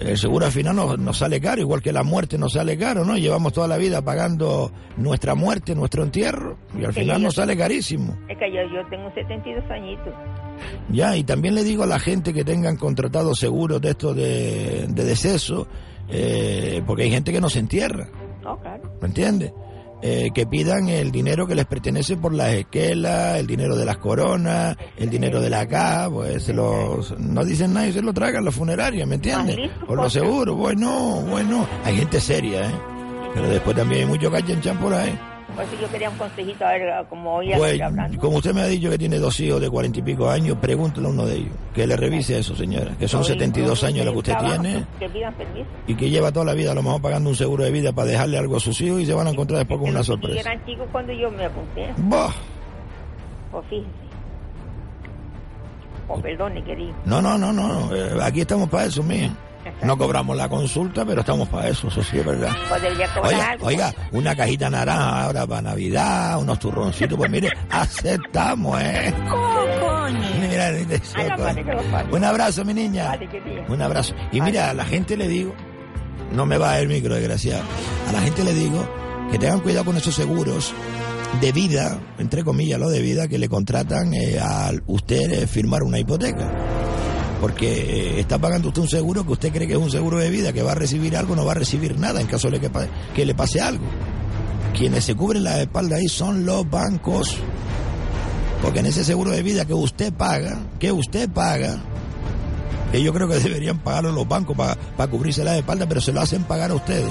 el 0.00 0.18
seguro 0.18 0.46
al 0.46 0.52
final 0.52 0.76
nos, 0.76 0.98
nos 0.98 1.18
sale 1.18 1.40
caro, 1.40 1.60
igual 1.60 1.80
que 1.82 1.92
la 1.92 2.02
muerte 2.02 2.38
nos 2.38 2.52
sale 2.52 2.76
caro, 2.76 3.04
¿no? 3.04 3.16
Llevamos 3.16 3.52
toda 3.52 3.68
la 3.68 3.76
vida 3.76 4.02
pagando 4.02 4.70
nuestra 4.96 5.34
muerte, 5.34 5.74
nuestro 5.74 6.02
entierro 6.02 6.58
y 6.78 6.84
al 6.84 6.92
final 6.92 7.22
nos 7.22 7.34
sale 7.34 7.56
carísimo. 7.56 8.16
Es 8.28 8.38
que 8.38 8.52
yo, 8.52 8.60
yo 8.72 8.86
tengo 8.88 9.10
72 9.14 9.64
añitos. 9.70 10.14
Ya, 10.90 11.16
y 11.16 11.24
también 11.24 11.54
le 11.54 11.64
digo 11.64 11.82
a 11.84 11.86
la 11.86 11.98
gente 11.98 12.32
que 12.32 12.44
tengan 12.44 12.76
contratados 12.76 13.38
seguros 13.38 13.80
de 13.80 13.90
estos 13.90 14.16
de, 14.16 14.86
de 14.88 15.04
deceso, 15.04 15.66
eh, 16.08 16.82
porque 16.86 17.04
hay 17.04 17.10
gente 17.10 17.32
que 17.32 17.40
no 17.40 17.48
se 17.48 17.58
entierra. 17.58 18.08
No, 18.42 18.58
claro. 18.58 18.82
¿Me 19.00 19.08
entiende? 19.08 19.52
Eh, 20.02 20.30
que 20.34 20.46
pidan 20.46 20.88
el 20.88 21.10
dinero 21.10 21.46
que 21.46 21.54
les 21.54 21.64
pertenece 21.64 22.16
por 22.18 22.34
las 22.34 22.52
esquelas, 22.52 23.38
el 23.38 23.46
dinero 23.46 23.76
de 23.76 23.86
las 23.86 23.96
coronas, 23.96 24.76
el 24.96 25.08
dinero 25.08 25.40
de 25.40 25.48
la 25.48 25.66
caja, 25.66 26.10
pues 26.10 26.44
se 26.44 26.52
los, 26.52 27.18
no 27.18 27.44
dicen 27.44 27.72
nada 27.72 27.88
y 27.88 27.92
se 27.92 28.02
lo 28.02 28.12
tragan 28.12 28.44
los 28.44 28.54
funerarias, 28.54 29.08
¿me 29.08 29.14
entiende? 29.14 29.56
Listo, 29.56 29.86
Por 29.86 29.96
los 29.96 30.12
seguros, 30.12 30.54
bueno, 30.54 31.22
bueno. 31.22 31.66
Hay 31.84 31.96
gente 31.96 32.20
seria, 32.20 32.68
¿eh? 32.68 32.74
Pero 33.34 33.48
después 33.48 33.74
también 33.74 34.02
hay 34.02 34.08
mucho 34.08 34.30
cachanchan 34.30 34.78
por 34.78 34.92
ahí. 34.92 35.18
Por 35.56 35.64
eso 35.64 35.74
yo 35.80 35.88
quería 35.88 36.10
un 36.10 36.18
consejito, 36.18 36.64
a 36.66 36.72
ver, 36.72 37.06
como 37.08 37.34
oía 37.36 37.56
Pues, 37.56 37.80
hablando. 37.80 38.20
como 38.20 38.36
usted 38.36 38.52
me 38.54 38.60
ha 38.60 38.66
dicho 38.66 38.90
que 38.90 38.98
tiene 38.98 39.18
dos 39.18 39.40
hijos 39.40 39.60
de 39.60 39.70
cuarenta 39.70 39.98
y 39.98 40.02
pico 40.02 40.28
años, 40.28 40.58
pregúntele 40.60 41.06
a 41.06 41.10
uno 41.10 41.24
de 41.26 41.36
ellos, 41.36 41.52
que 41.74 41.86
le 41.86 41.96
revise 41.96 42.38
eso, 42.38 42.54
señora, 42.54 42.94
que 42.98 43.08
son 43.08 43.20
Oye, 43.22 43.32
72 43.32 43.82
no, 43.82 43.88
años 43.88 44.04
lo 44.06 44.12
que 44.12 44.18
usted 44.18 44.32
trabajo, 44.34 44.60
tiene 44.62 44.86
Que 45.00 45.08
pidan 45.08 45.34
permiso. 45.34 45.66
y 45.86 45.94
que 45.94 46.10
lleva 46.10 46.30
toda 46.30 46.44
la 46.44 46.52
vida 46.52 46.72
a 46.72 46.74
lo 46.74 46.82
mejor 46.82 47.00
pagando 47.00 47.30
un 47.30 47.36
seguro 47.36 47.64
de 47.64 47.70
vida 47.70 47.92
para 47.92 48.08
dejarle 48.08 48.38
algo 48.38 48.56
a 48.56 48.60
sus 48.60 48.78
hijos 48.82 49.00
y 49.00 49.06
se 49.06 49.14
van 49.14 49.26
a 49.26 49.30
encontrar 49.30 49.58
después 49.60 49.80
con 49.80 49.88
una 49.88 50.02
sorpresa. 50.02 50.40
eran 50.40 50.64
chicos 50.66 50.86
cuando 50.92 51.12
yo 51.14 51.30
me 51.30 51.46
apunté. 51.46 51.88
Bah. 51.96 52.34
Pues 53.50 53.64
fíjese. 53.70 53.88
O 56.08 56.20
perdone, 56.20 56.62
querido. 56.62 56.94
No, 57.04 57.20
no, 57.20 57.36
no, 57.36 57.52
no. 57.52 57.94
eh, 57.94 58.10
aquí 58.22 58.42
estamos 58.42 58.68
para 58.68 58.84
eso, 58.84 59.02
mía. 59.02 59.30
No 59.82 59.96
cobramos 59.96 60.36
la 60.36 60.48
consulta, 60.48 61.04
pero 61.04 61.20
estamos 61.20 61.48
para 61.48 61.68
eso, 61.68 61.88
eso 61.88 62.02
sí 62.02 62.18
es 62.18 62.24
verdad. 62.24 62.50
Pues 62.68 62.82
Oiga, 63.32 63.50
algo. 63.50 63.66
oiga, 63.66 63.94
una 64.12 64.34
cajita 64.34 64.70
naranja 64.70 65.24
ahora 65.24 65.46
para 65.46 65.62
Navidad, 65.62 66.38
unos 66.40 66.58
turroncitos, 66.58 67.16
pues 67.16 67.30
mire, 67.30 67.50
aceptamos, 67.70 68.80
¿eh? 68.80 69.14
Mira. 70.40 70.72
Un 72.10 72.24
abrazo, 72.24 72.64
mi 72.64 72.74
niña. 72.74 73.18
Un 73.68 73.82
abrazo. 73.82 74.14
Y 74.32 74.40
mira, 74.40 74.70
a 74.70 74.74
la 74.74 74.84
gente 74.84 75.16
le 75.16 75.28
digo, 75.28 75.54
no 76.32 76.46
me 76.46 76.58
va 76.58 76.78
el 76.78 76.88
micro, 76.88 77.14
desgraciado. 77.14 77.62
A 78.08 78.12
la 78.12 78.20
gente 78.20 78.44
le 78.44 78.54
digo 78.54 78.88
que 79.30 79.38
tengan 79.38 79.60
cuidado 79.60 79.84
con 79.86 79.96
esos 79.96 80.14
seguros 80.14 80.72
de 81.40 81.52
vida, 81.52 81.98
entre 82.18 82.44
comillas, 82.44 82.78
lo 82.78 82.88
de 82.88 83.00
vida, 83.00 83.28
que 83.28 83.38
le 83.38 83.48
contratan 83.48 84.14
eh, 84.14 84.38
a 84.40 84.70
usted 84.86 85.32
eh, 85.32 85.46
firmar 85.46 85.82
una 85.82 85.98
hipoteca. 85.98 86.50
Porque 87.40 87.68
eh, 88.16 88.20
está 88.20 88.38
pagando 88.38 88.68
usted 88.68 88.80
un 88.82 88.88
seguro 88.88 89.24
que 89.26 89.32
usted 89.32 89.52
cree 89.52 89.66
que 89.66 89.74
es 89.74 89.78
un 89.78 89.90
seguro 89.90 90.18
de 90.18 90.30
vida, 90.30 90.52
que 90.52 90.62
va 90.62 90.72
a 90.72 90.74
recibir 90.74 91.16
algo, 91.16 91.36
no 91.36 91.44
va 91.44 91.52
a 91.52 91.56
recibir 91.56 91.98
nada 91.98 92.20
en 92.20 92.26
caso 92.26 92.50
de 92.50 92.60
que, 92.60 92.70
pa- 92.70 92.86
le 93.14 93.34
pase 93.34 93.60
algo. 93.60 93.84
Quienes 94.76 95.04
se 95.04 95.14
cubren 95.14 95.44
la 95.44 95.60
espalda 95.60 95.96
ahí 95.96 96.08
son 96.08 96.46
los 96.46 96.68
bancos. 96.68 97.36
Porque 98.62 98.80
en 98.80 98.86
ese 98.86 99.04
seguro 99.04 99.30
de 99.30 99.42
vida 99.42 99.64
que 99.66 99.74
usted 99.74 100.12
paga, 100.14 100.58
que 100.78 100.90
usted 100.92 101.28
paga, 101.28 101.78
que 102.90 103.02
yo 103.02 103.12
creo 103.12 103.28
que 103.28 103.38
deberían 103.38 103.78
pagarlo 103.80 104.12
los 104.12 104.26
bancos 104.26 104.56
para 104.56 105.10
cubrirse 105.10 105.44
la 105.44 105.56
espalda, 105.58 105.86
pero 105.86 106.00
se 106.00 106.12
lo 106.12 106.20
hacen 106.22 106.44
pagar 106.44 106.70
a 106.70 106.74
ustedes. 106.74 107.04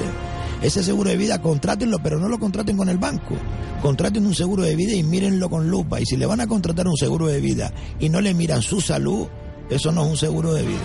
Ese 0.62 0.84
seguro 0.84 1.10
de 1.12 1.18
vida, 1.18 1.42
contrátenlo, 1.42 2.00
pero 2.02 2.18
no 2.20 2.28
lo 2.30 2.40
contraten 2.40 2.78
con 2.78 2.90
el 2.90 2.98
banco. 2.98 3.36
Contraten 3.82 4.26
un 4.26 4.34
seguro 4.34 4.64
de 4.64 4.76
vida 4.76 4.94
y 4.94 5.04
mírenlo 5.04 5.50
con 5.50 5.70
lupa. 5.70 6.00
Y 6.02 6.06
si 6.06 6.18
le 6.18 6.26
van 6.26 6.42
a 6.42 6.48
contratar 6.48 6.88
un 6.88 6.98
seguro 6.98 7.28
de 7.28 7.40
vida 7.42 7.72
y 8.00 8.10
no 8.10 8.22
le 8.22 8.34
miran 8.34 8.62
su 8.64 8.82
salud, 8.82 9.28
eso 9.70 9.92
no 9.92 10.04
es 10.04 10.10
un 10.12 10.18
seguro 10.18 10.54
de 10.54 10.64
vida. 10.64 10.80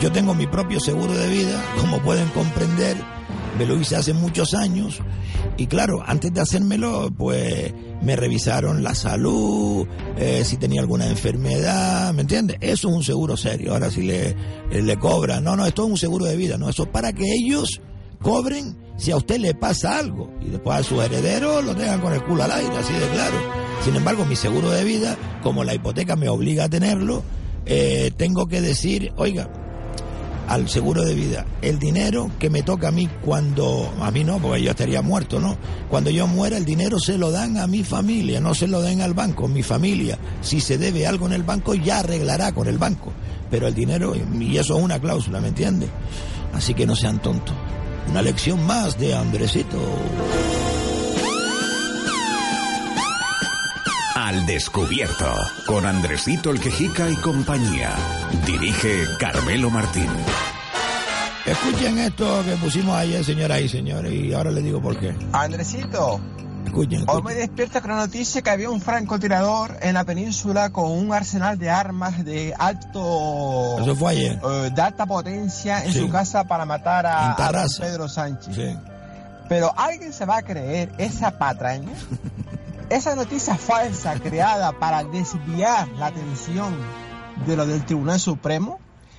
Yo 0.00 0.10
tengo 0.10 0.34
mi 0.34 0.46
propio 0.46 0.80
seguro 0.80 1.12
de 1.12 1.28
vida, 1.28 1.62
como 1.78 2.00
pueden 2.00 2.28
comprender, 2.28 2.96
me 3.58 3.66
lo 3.66 3.78
hice 3.78 3.96
hace 3.96 4.14
muchos 4.14 4.54
años 4.54 5.00
y 5.56 5.66
claro, 5.66 6.02
antes 6.06 6.32
de 6.32 6.40
hacérmelo, 6.40 7.10
pues 7.16 7.74
me 8.00 8.16
revisaron 8.16 8.82
la 8.82 8.94
salud, 8.94 9.86
eh, 10.16 10.42
si 10.44 10.56
tenía 10.56 10.80
alguna 10.80 11.06
enfermedad, 11.06 12.14
¿me 12.14 12.22
entiendes? 12.22 12.56
Eso 12.60 12.88
es 12.88 12.94
un 12.94 13.04
seguro 13.04 13.36
serio. 13.36 13.74
Ahora 13.74 13.90
si 13.90 14.02
le, 14.02 14.34
le 14.70 14.96
cobran, 14.98 15.44
no, 15.44 15.56
no, 15.56 15.66
esto 15.66 15.84
es 15.84 15.90
un 15.90 15.98
seguro 15.98 16.24
de 16.24 16.36
vida, 16.36 16.56
no, 16.56 16.68
eso 16.68 16.84
es 16.84 16.88
para 16.88 17.12
que 17.12 17.24
ellos 17.30 17.82
cobren 18.22 18.76
si 18.96 19.10
a 19.10 19.16
usted 19.16 19.38
le 19.38 19.54
pasa 19.54 19.98
algo 19.98 20.30
y 20.40 20.50
después 20.50 20.78
a 20.78 20.82
su 20.82 21.00
heredero 21.00 21.62
lo 21.62 21.74
tengan 21.74 22.00
con 22.00 22.12
el 22.12 22.22
culo 22.24 22.44
al 22.44 22.52
aire, 22.52 22.76
así 22.76 22.92
de 22.94 23.08
claro. 23.08 23.36
Sin 23.84 23.96
embargo, 23.96 24.24
mi 24.26 24.36
seguro 24.36 24.70
de 24.70 24.84
vida, 24.84 25.16
como 25.42 25.64
la 25.64 25.74
hipoteca 25.74 26.16
me 26.16 26.28
obliga 26.28 26.64
a 26.64 26.68
tenerlo, 26.68 27.22
eh, 27.72 28.10
tengo 28.16 28.48
que 28.48 28.60
decir, 28.60 29.12
oiga, 29.16 29.48
al 30.48 30.68
seguro 30.68 31.04
de 31.04 31.14
vida, 31.14 31.46
el 31.62 31.78
dinero 31.78 32.28
que 32.40 32.50
me 32.50 32.64
toca 32.64 32.88
a 32.88 32.90
mí 32.90 33.08
cuando, 33.24 33.94
a 34.00 34.10
mí 34.10 34.24
no, 34.24 34.40
porque 34.40 34.60
yo 34.60 34.72
estaría 34.72 35.02
muerto, 35.02 35.38
¿no? 35.38 35.56
Cuando 35.88 36.10
yo 36.10 36.26
muera, 36.26 36.56
el 36.56 36.64
dinero 36.64 36.98
se 36.98 37.16
lo 37.16 37.30
dan 37.30 37.58
a 37.58 37.68
mi 37.68 37.84
familia, 37.84 38.40
no 38.40 38.56
se 38.56 38.66
lo 38.66 38.82
den 38.82 39.02
al 39.02 39.14
banco, 39.14 39.46
mi 39.46 39.62
familia. 39.62 40.18
Si 40.40 40.60
se 40.60 40.78
debe 40.78 41.06
algo 41.06 41.28
en 41.28 41.32
el 41.34 41.44
banco, 41.44 41.74
ya 41.74 42.00
arreglará 42.00 42.50
con 42.50 42.66
el 42.66 42.76
banco. 42.76 43.12
Pero 43.52 43.68
el 43.68 43.74
dinero, 43.74 44.14
y 44.16 44.56
eso 44.56 44.76
es 44.76 44.82
una 44.82 44.98
cláusula, 44.98 45.40
¿me 45.40 45.48
entiende? 45.48 45.88
Así 46.52 46.74
que 46.74 46.86
no 46.86 46.96
sean 46.96 47.22
tontos. 47.22 47.54
Una 48.08 48.20
lección 48.20 48.66
más 48.66 48.98
de 48.98 49.14
Andresito. 49.14 49.78
Al 54.30 54.46
descubierto, 54.46 55.26
con 55.66 55.84
Andresito 55.84 56.50
el 56.52 56.60
Quejica 56.60 57.10
y 57.10 57.16
compañía. 57.16 57.90
Dirige 58.46 59.02
Carmelo 59.18 59.70
Martín. 59.70 60.06
Escuchen 61.44 61.98
esto 61.98 62.40
que 62.44 62.54
pusimos 62.58 62.94
ayer, 62.96 63.24
señoras 63.24 63.60
y 63.60 63.68
señores, 63.68 64.12
y 64.12 64.32
ahora 64.32 64.52
les 64.52 64.62
digo 64.62 64.80
por 64.80 64.96
qué. 65.00 65.16
Andresito, 65.32 66.20
Escuchen, 66.64 67.04
Hoy 67.08 67.22
me 67.24 67.34
despierta 67.34 67.80
con 67.80 67.90
la 67.90 67.96
noticia 67.96 68.40
que 68.40 68.50
había 68.50 68.70
un 68.70 68.80
francotirador 68.80 69.76
en 69.82 69.94
la 69.94 70.04
península 70.04 70.70
con 70.70 70.92
un 70.92 71.12
arsenal 71.12 71.58
de 71.58 71.68
armas 71.68 72.24
de 72.24 72.54
alto. 72.56 73.78
Eso 73.80 73.96
fue 73.96 74.12
ayer. 74.12 74.38
eh, 74.48 74.70
de 74.72 74.80
alta 74.80 75.06
potencia 75.06 75.84
en 75.84 75.92
Sí. 75.92 75.98
su 75.98 76.08
casa 76.08 76.44
para 76.44 76.64
matar 76.64 77.04
a, 77.04 77.32
a. 77.32 77.66
Pedro 77.80 78.08
Sánchez. 78.08 78.54
Sí. 78.54 78.76
Pero 79.48 79.76
alguien 79.76 80.12
se 80.12 80.24
va 80.24 80.36
a 80.36 80.42
creer 80.42 80.92
esa 80.98 81.32
patraña, 81.36 81.88
esa 82.90 83.14
noticia 83.16 83.56
falsa 83.56 84.14
creada 84.20 84.72
para 84.72 85.04
desviar 85.04 85.88
la 85.96 86.06
atención 86.06 86.74
de 87.46 87.56
lo 87.56 87.66
del 87.66 87.84
Tribunal 87.86 88.20
Supremo. 88.20 88.78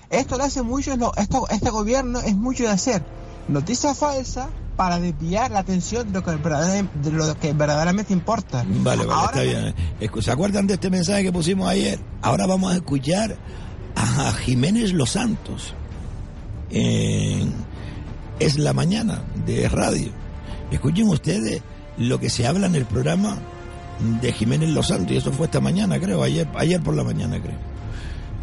Esto 0.10 0.38
lo 0.38 0.43
hace 0.43 0.62
mucho, 0.62 0.93
esto, 1.17 1.47
este 1.49 1.69
gobierno 1.69 2.19
es 2.19 2.36
mucho 2.36 2.63
de 2.63 2.69
hacer 2.69 3.01
noticia 3.47 3.95
falsa 3.95 4.49
para 4.75 4.99
desviar 4.99 5.51
la 5.51 5.60
atención 5.60 6.12
de 6.12 6.19
lo 6.19 6.23
que, 6.25 6.31
verdadera- 6.31 6.89
de 7.01 7.12
lo 7.12 7.36
que 7.39 7.53
verdaderamente 7.53 8.13
importa. 8.13 8.63
Vale, 8.67 9.05
vale, 9.05 9.12
Ahora 9.13 9.25
está 9.27 9.41
bien. 9.41 9.75
¿Se 10.21 10.31
acuerdan 10.31 10.67
de 10.67 10.73
este 10.75 10.89
mensaje 10.89 11.23
que 11.23 11.31
pusimos 11.31 11.67
ayer? 11.67 11.99
Ahora 12.21 12.45
vamos 12.47 12.71
a 12.73 12.75
escuchar 12.75 13.36
a 13.95 14.31
Jiménez 14.34 14.93
Los 14.93 15.12
Santos. 15.12 15.73
en 16.71 17.53
Es 18.39 18.57
la 18.57 18.73
mañana 18.73 19.21
de 19.45 19.69
radio. 19.69 20.10
Escuchen 20.71 21.07
ustedes 21.10 21.62
lo 21.97 22.19
que 22.19 22.29
se 22.29 22.47
habla 22.47 22.67
en 22.67 22.75
el 22.75 22.86
programa 22.86 23.38
de 24.21 24.31
Jiménez 24.31 24.69
Los 24.69 24.87
Santos, 24.87 25.11
y 25.11 25.17
eso 25.17 25.31
fue 25.31 25.45
esta 25.45 25.59
mañana, 25.59 25.99
creo, 25.99 26.23
ayer, 26.23 26.47
ayer 26.55 26.81
por 26.81 26.95
la 26.95 27.03
mañana, 27.03 27.39
creo. 27.41 27.57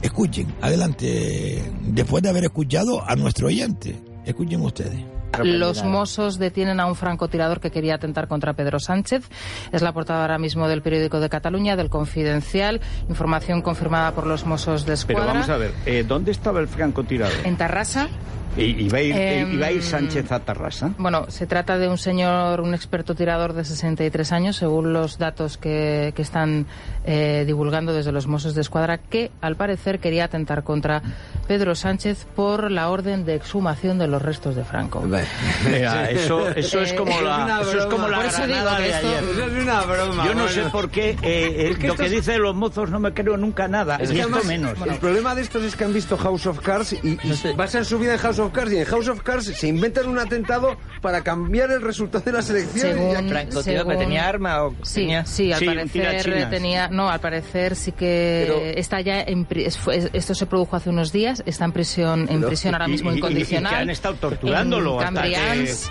Escuchen, 0.03 0.55
adelante, 0.61 1.63
después 1.83 2.23
de 2.23 2.29
haber 2.29 2.45
escuchado 2.45 3.03
a 3.05 3.17
nuestro 3.17 3.49
oyente. 3.49 4.01
Escuchen 4.25 4.61
ustedes. 4.61 5.18
Los 5.45 5.85
Mossos 5.85 6.39
detienen 6.39 6.81
a 6.81 6.87
un 6.87 6.95
francotirador 6.95 7.61
que 7.61 7.71
quería 7.71 7.95
atentar 7.95 8.29
contra 8.29 8.55
Pedro 8.55 8.81
Sánchez. 8.81 9.29
Es 9.73 9.83
la 9.83 9.93
portada 9.93 10.23
ahora 10.23 10.39
mismo 10.39 10.69
del 10.69 10.83
periódico 10.83 11.21
de 11.21 11.29
Cataluña, 11.29 11.77
del 11.77 11.91
Confidencial. 11.91 12.81
Información 13.09 13.63
confirmada 13.63 14.13
por 14.13 14.27
los 14.27 14.45
Mossos 14.47 14.83
de 14.85 14.97
Pero 15.07 15.21
Escuadra. 15.21 15.33
vamos 15.33 15.49
a 15.49 15.57
ver, 15.57 15.73
eh, 15.87 16.05
¿dónde 16.07 16.33
estaba 16.33 16.61
el 16.61 16.69
francotirador? 16.69 17.35
En 17.45 17.57
Tarrasa. 17.57 18.09
¿Y, 18.57 18.87
iba, 18.87 18.99
a 18.99 19.03
ir, 19.03 19.15
Em, 19.15 19.53
iba 19.53 19.67
a 19.67 19.71
ir 19.73 19.83
Sánchez 19.85 20.33
a 20.33 20.41
Tarrasa? 20.41 20.93
Bueno, 20.99 21.27
se 21.29 21.47
trata 21.47 21.79
de 21.79 21.87
un 21.87 21.99
señor, 21.99 22.61
un 22.61 22.75
experto 22.75 23.15
tirador 23.15 23.53
de 23.53 23.63
63 23.63 24.33
años, 24.33 24.57
según 24.57 24.93
los 24.93 25.17
datos 25.19 25.59
que, 25.59 26.13
que 26.17 26.23
están 26.23 26.67
eh, 27.05 27.45
divulgando 27.47 27.93
desde 27.93 28.11
los 28.11 28.27
Mossos 28.27 28.57
de 28.57 28.63
Escuadra, 28.63 28.99
que 28.99 29.31
al 29.43 29.55
parecer 29.55 30.01
quería 30.01 30.25
atentar 30.25 30.65
contra 30.65 31.03
Pedro 31.47 31.77
Sánchez 31.77 32.27
por 32.35 32.73
la 32.73 32.91
orden 32.91 33.25
de 33.25 33.37
exhumación 33.37 33.97
de 33.99 34.09
los 34.09 34.23
restos 34.23 34.57
de 34.57 34.65
Franco. 34.65 35.03
Mira, 35.65 36.11
eso, 36.11 36.49
eso 36.51 36.81
es 36.81 36.93
Eh, 36.93 36.95
como 36.97 37.21
la, 37.21 37.61
eso 37.63 37.79
es 37.79 37.85
como 37.87 38.07
broma. 38.07 38.25
la 38.25 38.33
granada 38.33 38.79
de 38.79 38.95
ayer. 38.95 39.25
Es 39.25 39.63
una 39.63 39.81
broma, 39.83 40.25
Yo 40.27 40.35
no 40.35 40.43
bueno. 40.45 40.49
sé 40.49 40.63
por 40.71 40.91
qué 40.91 41.17
eh, 41.23 41.69
Es 41.73 41.79
que 41.79 41.89
lo 41.89 41.95
que 41.97 42.07
es- 42.07 42.11
dice 42.13 42.33
de 42.33 42.39
los 42.39 42.55
mozos 42.55 42.91
no 42.91 42.99
me 43.01 43.13
creo 43.13 43.37
nunca 43.37 43.69
nada. 43.69 43.97
Es 43.97 44.11
y 44.11 44.15
que 44.15 44.21
esto 44.21 44.33
además, 44.37 44.47
menos. 44.47 44.79
El 44.87 44.99
problema 44.99 45.35
de 45.35 45.43
estos 45.43 45.63
es 45.65 45.77
que 45.77 45.85
han 45.85 45.93
visto 45.93 46.17
House 46.17 46.47
of 46.47 46.61
Cards 46.61 46.93
y, 46.95 47.19
y 47.23 47.53
basan 47.57 47.85
su 47.85 47.99
vida 47.99 48.13
en 48.15 48.19
House 48.19 48.39
of 48.39 48.53
Cards 48.53 48.73
y 48.73 48.79
en 48.79 48.85
House 48.85 49.09
of 49.09 49.23
Cards 49.23 49.45
se 49.47 49.69
inventan 49.69 50.09
un 50.09 50.19
atentado 50.19 50.77
para 51.03 51.23
cambiar 51.23 51.71
el 51.71 51.83
resultado 51.83 52.25
de 52.25 52.33
las 52.33 52.49
elecciones. 52.51 52.95
Según- 52.97 53.13
Ya- 53.33 53.63
según- 53.63 54.77
Sí, 54.83 55.09
sí, 55.25 55.53
al 55.53 55.59
Sí, 55.61 55.67
parecer 55.67 56.51
tenía, 56.51 56.89
no, 56.89 57.09
al 57.11 57.21
parecer 57.21 57.77
sí 57.77 57.93
que 57.93 58.45
Pero- 58.47 58.61
está 58.79 59.01
ya 59.01 59.21
en 59.21 59.45
pri- 59.45 59.65
es- 59.67 59.77
fue- 59.79 60.11
esto 60.13 60.35
se 60.35 60.47
produjo 60.47 60.77
hace 60.77 60.91
unos 60.91 61.13
días, 61.13 61.43
está 61.47 61.65
en 61.65 61.73
prisión, 61.73 62.21
en 62.23 62.27
Pero- 62.39 62.49
prisión 62.49 62.75
ahora 62.75 62.89
mismo 62.89 63.11
y- 63.11 63.13
y- 63.13 63.17
y 63.17 63.19
incondicional. 63.19 63.73
que 63.73 63.79
han 63.81 63.91
estado 63.91 64.15
torturándolo 64.17 65.01
en 65.03 65.08
hasta 65.09 65.23
que- 65.23 65.33
Cambrians. 65.35 65.91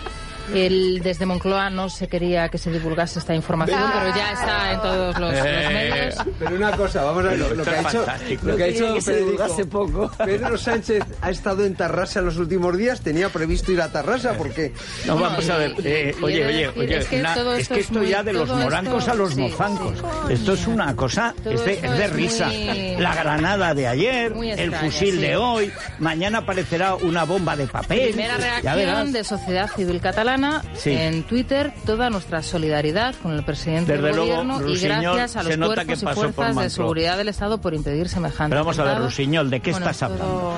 El, 0.54 1.02
desde 1.04 1.26
Moncloa 1.26 1.70
no 1.70 1.90
se 1.90 2.08
quería 2.08 2.50
que 2.50 2.58
se 2.58 2.72
divulgase 2.72 3.20
esta 3.20 3.36
información, 3.36 3.80
pero 3.94 4.16
ya 4.16 4.32
está 4.32 4.72
en 4.74 4.82
todos 4.82 5.20
los, 5.20 5.34
los 5.34 5.46
Eh, 5.46 5.70
medios. 5.74 6.16
Pero 6.40 6.56
una 6.56 6.72
cosa, 6.72 7.04
vamos 7.04 7.26
a 7.26 7.30
ver, 7.30 7.40
lo, 7.40 7.54
lo 7.54 7.62
esto 7.64 7.72
que 7.72 7.78
ha 7.78 7.82
hecho, 7.82 8.06
lo 8.44 8.56
que 8.58 8.64
ha 8.64 8.68
No 8.68 8.74
hecho 8.98 9.06
que 9.06 9.18
divulgase 9.18 9.66
poco. 9.66 10.12
Pedro 10.26 10.58
Sánchez 10.58 11.04
ha 11.22 11.30
estado 11.30 11.66
en 11.66 11.76
Tarrasa 11.76 12.22
los 12.22 12.38
últimos 12.38 12.78
días, 12.78 13.02
tenía 13.02 13.30
previsto 13.30 13.72
ir 13.72 13.82
a 13.82 13.92
Tarrasa 13.92 14.34
porque... 14.38 14.74
No, 15.06 15.18
vamos 15.18 15.50
a 15.50 15.58
ver. 15.58 15.74
eh, 15.84 16.16
y 16.20 16.24
oye, 16.24 16.38
de 16.44 16.46
oye, 16.48 16.58
decir, 16.68 16.80
oye. 16.82 16.98
es 16.98 17.06
que 17.08 17.20
una- 17.20 17.34
todo 17.34 17.54
es 17.56 17.62
esto 17.64 17.74
que 17.74 17.80
es 17.82 17.86
esto 17.88 18.00
muy- 18.00 18.10
ya 18.10 18.24
de 18.24 18.34
los 18.34 18.50
morancos 18.50 19.00
esto- 19.00 19.12
a 19.12 19.16
los 19.16 19.34
sí, 19.34 19.42
mozancos. 19.42 19.98
sí. 20.28 20.34
Esto 20.34 20.54
es 20.54 20.68
una 20.68 20.96
cosa. 20.96 21.34
Es 21.46 21.66
de, 21.66 21.74
esto 21.74 21.86
es 21.94 21.98
de 21.98 22.08
risa. 22.08 22.46
muy- 22.48 22.96
La 22.98 23.16
granada 23.16 23.74
de 23.74 23.88
ayer, 23.88 24.34
el 24.58 24.74
fusil 24.76 25.16
sí. 25.16 25.22
de 25.22 25.36
hoy. 25.36 25.72
Mañana 26.00 26.40
aparecerá 26.40 26.96
una 26.96 27.24
bomba 27.26 27.56
de 27.56 27.68
papel. 27.68 28.10
Primera 28.10 28.38
Ya 28.62 28.76
reacción 28.76 29.12
de 29.12 29.24
Sociedad 29.24 29.70
Civil 29.76 30.00
Catalana 30.02 30.37
Sí. 30.76 30.92
en 30.92 31.24
Twitter, 31.24 31.74
toda 31.86 32.10
nuestra 32.10 32.42
solidaridad 32.42 33.16
con 33.22 33.34
el 33.34 33.44
presidente 33.44 33.94
Desde 33.94 34.08
del 34.08 34.16
luego, 34.16 34.32
gobierno 34.44 34.70
y 34.70 34.78
gracias 34.80 35.36
a 35.36 35.44
los 35.44 35.58
cuerpos 35.58 35.86
que 35.86 35.94
y 35.94 36.14
fuerzas 36.14 36.56
de 36.56 36.70
seguridad 36.70 37.18
del 37.18 37.28
Estado 37.30 37.60
por 37.60 37.74
impedir 37.74 38.10
semejante 38.10 38.52
Pero 38.54 38.62
vamos 38.66 38.80
a 38.80 38.84
ver. 38.84 38.98
Rusiñol, 39.00 39.50
¿de 39.50 39.60
qué 39.60 39.72
Bueno, 39.72 39.86
estás 39.90 40.00
todo- 40.10 40.14
hablando? 40.24 40.54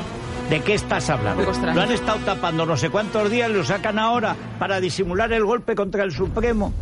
¿De 0.50 0.62
qué 0.62 0.74
estás 0.74 1.10
hablando? 1.10 1.44
Lo 1.74 1.82
han 1.82 1.92
estado 1.92 2.18
tapando 2.26 2.66
no 2.66 2.76
sé 2.76 2.90
cuántos 2.90 3.30
días, 3.30 3.50
lo 3.52 3.64
sacan 3.64 4.00
ahora 4.00 4.36
para 4.58 4.80
disimular 4.82 5.32
el 5.34 5.46
golpe 5.46 5.76
contra 5.76 6.04
el 6.04 6.12
Supremo. 6.12 6.74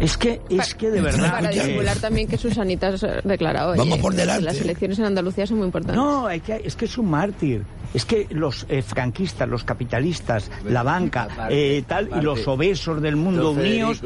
Es 0.00 0.16
que, 0.18 0.40
es 0.50 0.74
que 0.74 0.90
de 0.90 1.00
verdad. 1.00 1.30
Para 1.30 1.50
disimular 1.50 1.96
también 1.98 2.26
que 2.26 2.36
Susanita 2.36 2.88
ha 2.88 2.92
declarado. 3.22 3.76
Vamos 3.76 3.98
por 3.98 4.12
delante. 4.14 4.42
Las 4.42 4.60
elecciones 4.60 4.98
en 4.98 5.04
Andalucía 5.04 5.46
son 5.46 5.58
muy 5.58 5.66
importantes. 5.66 5.96
No, 5.96 6.26
hay 6.26 6.40
que- 6.40 6.60
es 6.64 6.74
que 6.74 6.86
es 6.86 6.98
un 6.98 7.08
mártir. 7.08 7.62
Es 7.92 8.04
que 8.04 8.26
los 8.30 8.66
eh, 8.68 8.82
franquistas, 8.82 9.48
los 9.48 9.64
capitalistas, 9.64 10.50
la 10.64 10.82
banca, 10.82 11.28
eh, 11.50 11.82
tal, 11.86 12.10
y 12.16 12.20
los 12.22 12.46
obesos 12.48 13.00
del 13.02 13.16
mundo 13.16 13.50
unidos. 13.50 14.00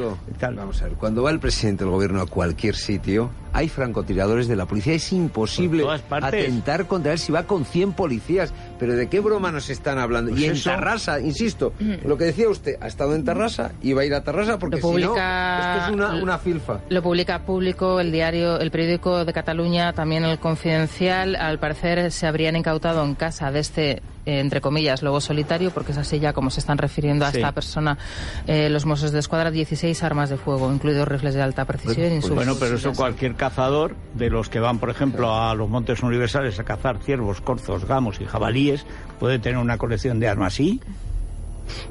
Vamos 0.55 0.81
a 0.81 0.85
ver, 0.85 0.93
cuando 0.93 1.23
va 1.23 1.31
el 1.31 1.39
presidente 1.39 1.83
del 1.83 1.91
gobierno 1.91 2.21
a 2.21 2.25
cualquier 2.25 2.75
sitio, 2.75 3.29
hay 3.53 3.67
francotiradores 3.67 4.47
de 4.47 4.55
la 4.55 4.65
policía. 4.65 4.93
Es 4.93 5.11
imposible 5.11 5.83
atentar 6.11 6.85
contra 6.87 7.13
él 7.13 7.19
si 7.19 7.31
va 7.31 7.43
con 7.43 7.65
100 7.65 7.93
policías. 7.93 8.53
Pero 8.77 8.95
¿de 8.95 9.07
qué 9.09 9.19
broma 9.19 9.51
nos 9.51 9.69
están 9.69 9.97
hablando? 9.97 10.31
Pues 10.31 10.41
y 10.43 10.45
en 10.45 10.51
eso. 10.53 10.69
Tarrasa, 10.69 11.19
insisto, 11.19 11.73
lo 12.05 12.17
que 12.17 12.25
decía 12.25 12.47
usted, 12.49 12.75
ha 12.81 12.87
estado 12.87 13.15
en 13.15 13.23
Tarrasa 13.25 13.71
y 13.81 13.93
va 13.93 14.01
a 14.01 14.05
ir 14.05 14.13
a 14.13 14.23
Tarrasa 14.23 14.59
porque 14.59 14.77
si 14.77 14.83
no, 14.83 14.89
publica- 14.91 15.77
esto 15.79 15.87
es 15.87 15.93
una, 15.93 16.21
una 16.21 16.37
filfa. 16.37 16.79
Lo 16.89 17.01
publica 17.01 17.39
Público, 17.45 17.99
el 17.99 18.11
diario, 18.11 18.59
el 18.59 18.69
periódico 18.71 19.25
de 19.25 19.33
Cataluña, 19.33 19.93
también 19.93 20.23
el 20.25 20.39
Confidencial. 20.39 21.35
Al 21.35 21.59
parecer 21.59 22.11
se 22.11 22.27
habrían 22.27 22.55
incautado 22.55 23.03
en 23.03 23.15
casa 23.15 23.51
de 23.51 23.59
este 23.69 24.01
eh, 24.25 24.39
entre 24.41 24.61
comillas, 24.61 25.01
lobo 25.01 25.21
solitario, 25.21 25.71
porque 25.71 25.91
es 25.93 25.97
así 25.97 26.19
ya 26.19 26.33
como 26.33 26.49
se 26.51 26.59
están 26.59 26.77
refiriendo 26.77 27.25
a 27.25 27.31
Sí. 27.31 27.37
esta 27.37 27.51
persona 27.51 27.97
eh, 28.45 28.69
los 28.69 28.85
Mossos 28.85 29.11
de 29.11 29.19
Escuadra, 29.19 29.49
16 29.49 30.03
armas 30.03 30.29
de 30.29 30.37
fuego, 30.37 30.71
incluidos 30.71 31.07
rifles 31.07 31.33
de 31.33 31.41
alta 31.41 31.65
precisión 31.65 32.17
y 32.17 32.19
Pues 32.19 32.33
bueno, 32.33 32.55
pero 32.59 32.75
eso 32.75 32.93
cualquier 32.93 33.35
cazador 33.35 33.95
de 34.13 34.29
los 34.29 34.49
que 34.49 34.59
van, 34.59 34.77
por 34.79 34.89
ejemplo, 34.89 35.33
a 35.33 35.55
los 35.55 35.67
montes 35.69 36.03
universales 36.03 36.59
a 36.59 36.63
cazar 36.63 36.97
ciervos, 36.99 37.41
corzos, 37.41 37.85
gamos 37.85 38.19
y 38.21 38.25
jabalíes, 38.25 38.85
puede 39.19 39.39
tener 39.39 39.57
una 39.57 39.77
colección 39.77 40.19
de 40.19 40.27
armas. 40.27 40.53
¿Sí? 40.53 40.79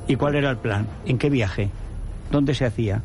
¿Y 0.07 0.17
cuál 0.17 0.35
era 0.37 0.51
el 0.51 0.59
plan? 0.59 0.87
¿En 1.07 1.19
qué 1.19 1.31
viaje? 1.31 1.71
¿Dónde 2.31 2.55
se 2.55 2.67
hacía? 2.67 3.03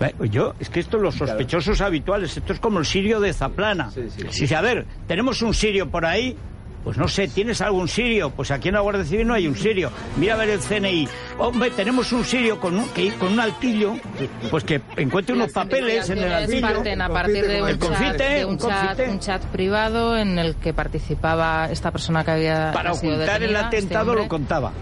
Eh, 0.00 0.28
Yo, 0.30 0.54
es 0.60 0.68
que 0.70 0.80
esto 0.80 0.98
los 0.98 1.14
sospechosos 1.14 1.80
habituales, 1.80 2.36
esto 2.36 2.52
es 2.52 2.60
como 2.60 2.78
el 2.78 2.84
sirio 2.86 3.20
de 3.20 3.32
Zaplana. 3.32 3.90
Si 3.90 4.00
dice, 4.42 4.54
a 4.56 4.60
ver, 4.60 4.86
tenemos 5.06 5.40
un 5.42 5.54
sirio 5.54 5.88
por 5.90 6.04
ahí, 6.06 6.36
pues 6.84 6.96
no 6.96 7.08
sé, 7.08 7.28
¿tienes 7.28 7.60
algún 7.60 7.88
sirio? 7.88 8.30
Pues 8.30 8.50
aquí 8.50 8.68
en 8.68 8.74
la 8.74 8.80
Guardia 8.80 9.04
Civil 9.04 9.26
no 9.26 9.34
hay 9.34 9.46
un 9.46 9.56
sirio. 9.56 9.90
Mira 10.16 10.34
a 10.34 10.36
ver 10.36 10.50
el 10.50 10.60
CNI. 10.60 11.08
Hombre, 11.38 11.70
tenemos 11.70 12.12
un 12.12 12.24
sirio 12.24 12.58
con 12.58 12.76
un, 12.76 12.88
que, 12.90 13.12
con 13.14 13.32
un 13.32 13.40
altillo, 13.40 13.94
pues 14.50 14.64
que 14.64 14.80
encuentre 14.96 15.34
unos 15.34 15.52
papeles 15.52 16.08
en 16.10 16.18
el 16.18 16.32
altillo. 16.32 16.60
Parten 16.60 17.02
a 17.02 17.08
partir 17.08 17.46
de 17.46 17.62
un, 17.62 17.68
El 17.68 17.78
chat, 17.78 17.88
confite, 17.88 18.24
de 18.24 18.44
un, 18.44 18.52
un 18.52 18.58
chat, 18.58 19.00
un 19.08 19.20
chat 19.20 19.44
privado 19.46 20.16
en 20.16 20.38
el 20.38 20.56
que 20.56 20.72
participaba 20.72 21.68
esta 21.70 21.90
persona 21.90 22.24
que 22.24 22.30
había 22.30 22.72
Para 22.72 22.94
sido 22.94 23.14
ocultar 23.14 23.42
el 23.42 23.48
detenida, 23.48 23.60
este 23.60 23.76
atentado 23.76 24.14
lo 24.14 24.28
contaba. 24.28 24.72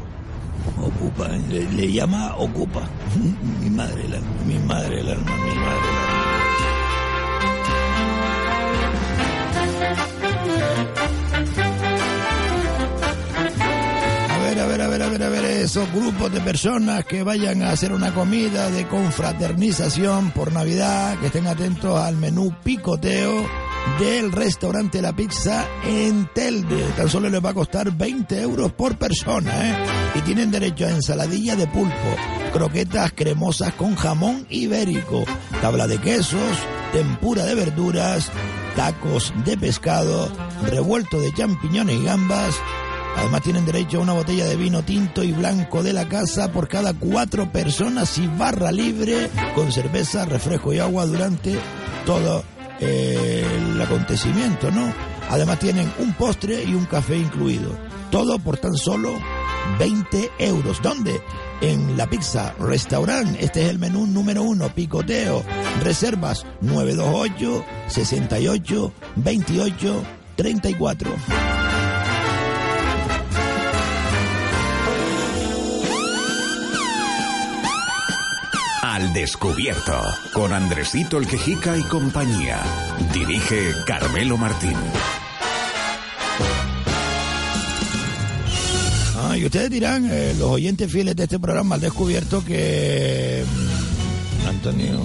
Ocupa, 0.78 1.28
le, 1.28 1.70
le 1.70 1.92
llama 1.92 2.34
Ocupa. 2.36 2.82
mi 3.60 3.70
madre, 3.70 4.04
alma, 4.04 4.30
mi 4.46 4.58
madre, 4.58 5.00
alma, 5.00 5.36
mi 5.36 5.54
madre. 5.54 5.90
el 5.94 5.99
esos 15.62 15.92
grupos 15.92 16.32
de 16.32 16.40
personas 16.40 17.04
que 17.04 17.22
vayan 17.22 17.62
a 17.62 17.72
hacer 17.72 17.92
una 17.92 18.14
comida 18.14 18.70
de 18.70 18.88
confraternización 18.88 20.30
por 20.30 20.52
Navidad, 20.52 21.18
que 21.18 21.26
estén 21.26 21.46
atentos 21.46 22.00
al 22.00 22.16
menú 22.16 22.54
picoteo 22.64 23.46
del 23.98 24.32
restaurante 24.32 25.02
La 25.02 25.12
Pizza 25.12 25.66
en 25.84 26.28
Telde. 26.32 26.82
Tan 26.96 27.08
solo 27.10 27.28
les 27.28 27.44
va 27.44 27.50
a 27.50 27.54
costar 27.54 27.92
20 27.92 28.40
euros 28.40 28.72
por 28.72 28.96
persona, 28.96 29.50
¿eh? 29.68 29.76
Y 30.14 30.20
tienen 30.22 30.50
derecho 30.50 30.86
a 30.86 30.90
ensaladilla 30.90 31.56
de 31.56 31.66
pulpo, 31.66 32.16
croquetas 32.52 33.12
cremosas 33.12 33.74
con 33.74 33.94
jamón 33.96 34.46
ibérico, 34.48 35.24
tabla 35.60 35.86
de 35.86 35.98
quesos, 35.98 36.56
tempura 36.92 37.44
de 37.44 37.54
verduras, 37.54 38.30
tacos 38.76 39.32
de 39.44 39.58
pescado, 39.58 40.30
revuelto 40.70 41.20
de 41.20 41.34
champiñones 41.34 41.96
y 41.96 42.04
gambas. 42.04 42.54
Además 43.16 43.42
tienen 43.42 43.66
derecho 43.66 43.98
a 43.98 44.02
una 44.02 44.12
botella 44.12 44.46
de 44.46 44.56
vino 44.56 44.82
tinto 44.82 45.22
y 45.22 45.32
blanco 45.32 45.82
de 45.82 45.92
la 45.92 46.08
casa 46.08 46.52
por 46.52 46.68
cada 46.68 46.94
cuatro 46.94 47.50
personas 47.52 48.16
y 48.18 48.26
barra 48.26 48.72
libre 48.72 49.30
con 49.54 49.70
cerveza, 49.72 50.24
refresco 50.24 50.72
y 50.72 50.78
agua 50.78 51.06
durante 51.06 51.58
todo 52.06 52.42
eh, 52.80 53.46
el 53.58 53.80
acontecimiento, 53.80 54.70
¿no? 54.70 54.92
Además 55.28 55.58
tienen 55.58 55.92
un 55.98 56.12
postre 56.14 56.64
y 56.64 56.74
un 56.74 56.86
café 56.86 57.16
incluido. 57.16 57.76
Todo 58.10 58.38
por 58.38 58.56
tan 58.56 58.74
solo 58.74 59.12
20 59.78 60.30
euros. 60.38 60.80
¿Dónde? 60.82 61.20
En 61.60 61.96
la 61.96 62.08
Pizza 62.08 62.54
Restaurant. 62.58 63.36
Este 63.38 63.62
es 63.62 63.70
el 63.70 63.78
menú 63.78 64.06
número 64.06 64.42
uno, 64.42 64.74
picoteo. 64.74 65.44
Reservas 65.82 66.44
928 66.62 67.64
68 67.86 68.92
28 69.16 70.02
34. 70.36 71.59
Al 79.00 79.14
Descubierto, 79.14 79.98
con 80.34 80.52
Andresito 80.52 81.16
el 81.16 81.26
Quejica 81.26 81.74
y 81.74 81.82
compañía. 81.84 82.62
Dirige 83.14 83.72
Carmelo 83.86 84.36
Martín. 84.36 84.76
Y 89.38 89.46
ustedes 89.46 89.70
dirán, 89.70 90.06
eh, 90.10 90.34
los 90.38 90.50
oyentes 90.50 90.92
fieles 90.92 91.16
de 91.16 91.22
este 91.22 91.38
programa 91.38 91.76
al 91.76 91.80
descubierto, 91.80 92.44
que 92.44 93.42
mm, 93.46 94.48
Antonio. 94.48 95.00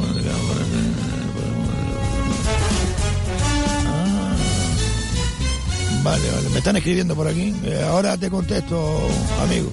Ah, 3.86 4.36
vale, 6.04 6.32
vale, 6.32 6.50
me 6.50 6.58
están 6.58 6.76
escribiendo 6.76 7.16
por 7.16 7.30
aquí. 7.30 7.56
Eh, 7.64 7.82
ahora 7.88 8.18
te 8.18 8.30
contesto, 8.30 9.08
amigo. 9.42 9.72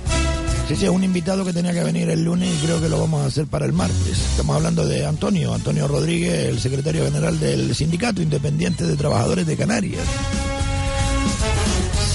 Sí, 0.77 0.87
es 0.87 0.91
un 0.91 1.05
invitado 1.05 1.45
que 1.45 1.53
tenía 1.53 1.73
que 1.73 1.85
venir 1.85 2.09
el 2.09 2.25
lunes 2.25 2.49
y 2.49 2.64
creo 2.64 2.81
que 2.81 2.89
lo 2.89 2.99
vamos 2.99 3.23
a 3.23 3.27
hacer 3.27 3.47
para 3.47 3.66
el 3.66 3.75
martes. 3.75 4.18
Estamos 4.31 4.57
hablando 4.57 4.87
de 4.87 5.05
Antonio, 5.05 5.53
Antonio 5.53 5.87
Rodríguez, 5.87 6.49
el 6.49 6.61
secretario 6.61 7.05
general 7.05 7.39
del 7.39 7.75
Sindicato 7.75 8.23
Independiente 8.23 8.87
de 8.87 8.97
Trabajadores 8.97 9.47
de 9.47 9.57
Canarias. 9.57 10.03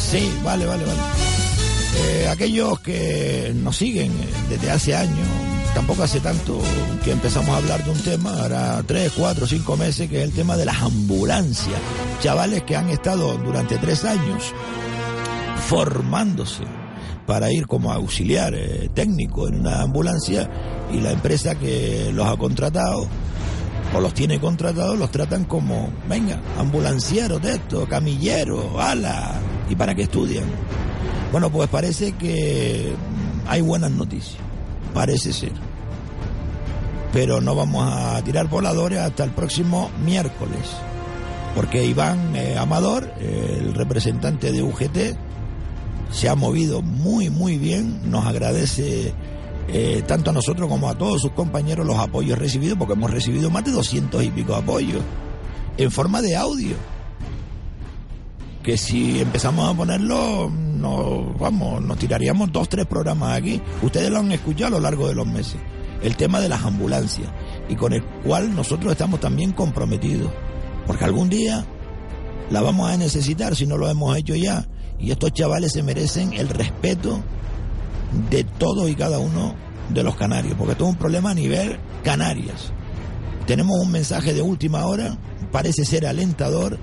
Sí, 0.10 0.34
vale, 0.44 0.66
vale, 0.66 0.86
vale. 0.86 1.00
Eh, 2.00 2.28
aquellos 2.30 2.80
que 2.80 3.54
nos 3.56 3.78
siguen 3.78 4.12
eh, 4.12 4.28
desde 4.50 4.72
hace 4.72 4.96
años, 4.96 5.28
tampoco 5.76 6.02
hace 6.02 6.20
tanto 6.20 6.60
que 7.04 7.12
empezamos 7.12 7.50
a 7.52 7.58
hablar 7.58 7.86
de 7.86 7.92
un 7.92 8.00
tema, 8.00 8.42
ahora 8.42 8.84
tres, 8.88 9.14
cuatro, 9.16 9.46
cinco 9.46 9.78
meses, 9.78 10.10
que 10.10 10.18
es 10.18 10.24
el 10.24 10.34
tema 10.34 10.58
de 10.58 10.66
las 10.66 10.82
ambulancias. 10.82 11.80
Chavales 12.22 12.64
que 12.64 12.76
han 12.76 12.90
estado 12.90 13.38
durante 13.38 13.78
tres 13.78 14.04
años 14.04 14.52
formándose 15.68 16.64
para 17.28 17.52
ir 17.52 17.68
como 17.68 17.92
auxiliar 17.92 18.56
eh, 18.56 18.90
técnico 18.94 19.48
en 19.50 19.60
una 19.60 19.82
ambulancia 19.82 20.50
y 20.92 21.02
la 21.02 21.12
empresa 21.12 21.56
que 21.56 22.10
los 22.14 22.26
ha 22.26 22.38
contratado 22.38 23.06
o 23.94 24.00
los 24.00 24.14
tiene 24.14 24.40
contratados 24.40 24.98
los 24.98 25.12
tratan 25.12 25.44
como, 25.44 25.92
venga, 26.10 26.42
ambulancieros 26.58 27.42
de 27.42 27.56
esto, 27.56 27.88
camilleros, 27.88 28.66
ala, 28.80 29.36
y 29.70 29.76
para 29.76 29.94
que 29.94 30.04
estudian. 30.04 30.46
Bueno, 31.32 31.52
pues 31.52 31.70
parece 31.70 32.14
que 32.14 32.94
hay 33.46 33.62
buenas 33.62 33.92
noticias, 33.92 34.38
parece 34.94 35.34
ser. 35.34 35.52
Pero 37.12 37.42
no 37.42 37.56
vamos 37.56 37.88
a 37.92 38.22
tirar 38.24 38.48
voladores 38.48 39.00
hasta 39.00 39.26
el 39.26 39.32
próximo 39.32 39.90
miércoles, 40.04 40.62
porque 41.56 41.86
Iván 41.86 42.36
eh, 42.36 42.58
Amador, 42.58 43.12
el 43.20 43.74
representante 43.74 44.52
de 44.52 44.62
UGT, 44.62 45.27
se 46.12 46.30
ha 46.30 46.36
movido 46.36 46.82
muy, 46.82 47.30
muy 47.30 47.58
bien, 47.58 48.10
nos 48.10 48.26
agradece 48.26 49.14
eh, 49.70 50.02
tanto 50.08 50.30
a 50.30 50.34
nosotros 50.34 50.70
como 50.70 50.90
a 50.90 50.98
todos 50.98 51.22
sus 51.22 51.32
compañeros 51.32 51.86
los 51.86 51.98
apoyos 51.98 52.38
recibidos, 52.38 52.78
porque 52.78 52.94
hemos 52.94 53.12
recibido 53.12 53.50
más 53.50 53.66
de 53.66 53.72
200 53.72 54.24
y 54.24 54.32
pico 54.32 54.56
apoyos, 54.56 55.02
en 55.78 55.92
forma 55.92 56.22
de 56.22 56.36
audio. 56.36 56.76
Que 58.64 58.78
si 58.78 59.20
empezamos 59.22 59.70
a 59.70 59.78
ponerlo, 59.78 60.50
nos, 60.50 61.38
vamos, 61.38 61.82
nos 61.82 61.98
tiraríamos 61.98 62.52
dos, 62.52 62.68
tres 62.68 62.86
programas 62.86 63.38
aquí. 63.38 63.62
Ustedes 63.82 64.10
lo 64.10 64.20
han 64.20 64.32
escuchado 64.32 64.68
a 64.76 64.80
lo 64.80 64.80
largo 64.82 65.08
de 65.08 65.16
los 65.16 65.28
meses. 65.28 65.58
El 66.02 66.16
tema 66.16 66.40
de 66.40 66.50
las 66.50 66.64
ambulancias, 66.64 67.28
y 67.70 67.76
con 67.76 67.94
el 67.94 68.04
cual 68.04 68.54
nosotros 68.54 68.92
estamos 68.92 69.20
también 69.20 69.52
comprometidos. 69.54 70.32
Porque 70.86 71.06
algún 71.06 71.30
día 71.30 71.66
la 72.50 72.62
vamos 72.62 72.90
a 72.90 72.98
necesitar 72.98 73.56
si 73.56 73.66
no 73.66 73.78
lo 73.78 73.90
hemos 73.90 74.16
hecho 74.16 74.36
ya. 74.36 74.66
Y 75.00 75.12
estos 75.12 75.32
chavales 75.34 75.74
se 75.74 75.84
merecen 75.84 76.34
el 76.34 76.50
respeto 76.50 77.22
de 78.30 78.44
todos 78.44 78.90
y 78.90 78.96
cada 78.96 79.20
uno 79.20 79.56
de 79.90 80.04
los 80.04 80.16
canarios, 80.16 80.56
porque 80.58 80.74
esto 80.74 80.86
es 80.86 80.92
un 80.92 80.98
problema 80.98 81.32
a 81.32 81.34
nivel 81.34 81.78
Canarias. 82.04 82.72
Tenemos 83.46 83.78
un 83.80 83.92
mensaje 83.92 84.34
de 84.34 84.42
última 84.42 84.86
hora, 84.86 85.18
parece 85.52 85.86
ser 85.86 86.06
alentador, 86.06 86.78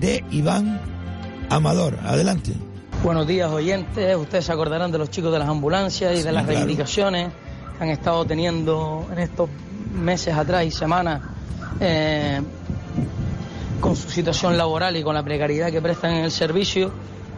de 0.00 0.24
Iván 0.30 0.80
Amador. 1.50 1.98
Adelante. 2.04 2.52
Buenos 3.02 3.26
días 3.26 3.50
oyentes, 3.50 4.16
ustedes 4.16 4.46
se 4.46 4.52
acordarán 4.52 4.90
de 4.90 4.98
los 4.98 5.10
chicos 5.10 5.32
de 5.32 5.38
las 5.38 5.48
ambulancias 5.48 6.18
y 6.18 6.22
de 6.22 6.32
las 6.32 6.44
claro. 6.44 6.48
reivindicaciones 6.48 7.32
que 7.76 7.84
han 7.84 7.90
estado 7.90 8.24
teniendo 8.24 9.06
en 9.12 9.18
estos 9.18 9.48
meses 9.94 10.34
atrás 10.34 10.64
y 10.64 10.70
semanas 10.70 11.22
eh, 11.78 12.40
con 13.80 13.94
su 13.94 14.08
situación 14.08 14.56
laboral 14.56 14.96
y 14.96 15.02
con 15.02 15.14
la 15.14 15.22
precariedad 15.22 15.70
que 15.70 15.82
prestan 15.82 16.14
en 16.14 16.24
el 16.24 16.30
servicio. 16.30 16.90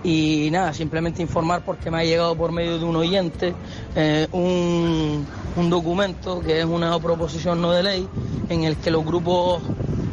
Y 0.05 0.49
nada, 0.53 0.73
simplemente 0.73 1.23
informar 1.23 1.63
porque 1.65 1.91
me 1.91 1.99
ha 1.99 2.05
llegado 2.05 2.37
por 2.37 2.53
medio 2.53 2.79
de 2.79 2.85
un 2.85 2.95
oyente 2.97 3.53
eh, 3.97 4.29
un, 4.33 5.27
un 5.57 5.71
documento 5.71 6.41
que 6.41 6.61
es 6.61 6.65
una 6.65 6.97
proposición 7.01 7.61
no 7.61 7.73
de 7.73 7.83
ley 7.83 8.09
en 8.49 8.63
el 8.63 8.77
que 8.77 8.91
los 8.93 9.05
grupos 9.05 9.61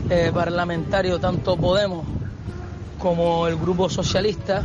eh, 0.09 0.31
parlamentarios, 0.33 1.21
tanto 1.21 1.55
Podemos 1.55 2.05
como 2.97 3.47
el 3.47 3.57
Grupo 3.57 3.87
Socialista, 3.87 4.63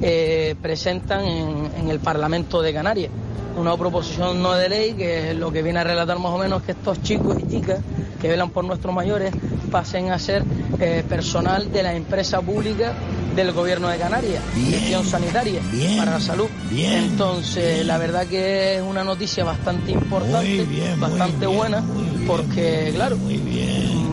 eh, 0.00 0.54
presentan 0.62 1.24
en, 1.24 1.70
en 1.76 1.90
el 1.90 1.98
Parlamento 1.98 2.62
de 2.62 2.72
Canarias. 2.72 3.10
Una 3.56 3.76
proposición 3.76 4.40
no 4.40 4.52
de 4.54 4.68
ley 4.68 4.92
que 4.94 5.34
lo 5.34 5.50
que 5.50 5.62
viene 5.62 5.80
a 5.80 5.84
relatar 5.84 6.18
más 6.18 6.32
o 6.32 6.38
menos 6.38 6.62
que 6.62 6.72
estos 6.72 7.02
chicos 7.02 7.36
y 7.40 7.48
chicas 7.48 7.80
que 8.24 8.30
velan 8.30 8.48
por 8.48 8.64
nuestros 8.64 8.94
mayores 8.94 9.34
pasen 9.70 10.10
a 10.10 10.18
ser 10.18 10.44
eh, 10.80 11.04
personal 11.06 11.70
de 11.70 11.82
la 11.82 11.92
empresa 11.92 12.40
pública 12.40 12.94
del 13.36 13.52
gobierno 13.52 13.90
de 13.90 13.98
Canarias, 13.98 14.42
gestión 14.54 15.04
sanitaria 15.04 15.60
para 15.98 16.12
la 16.12 16.20
salud. 16.20 16.46
Entonces, 16.74 17.84
la 17.84 17.98
verdad 17.98 18.26
que 18.26 18.76
es 18.76 18.82
una 18.82 19.04
noticia 19.04 19.44
bastante 19.44 19.90
importante, 19.90 20.66
bastante 20.98 21.46
buena, 21.46 21.84
porque 22.26 22.92
claro, 22.94 23.18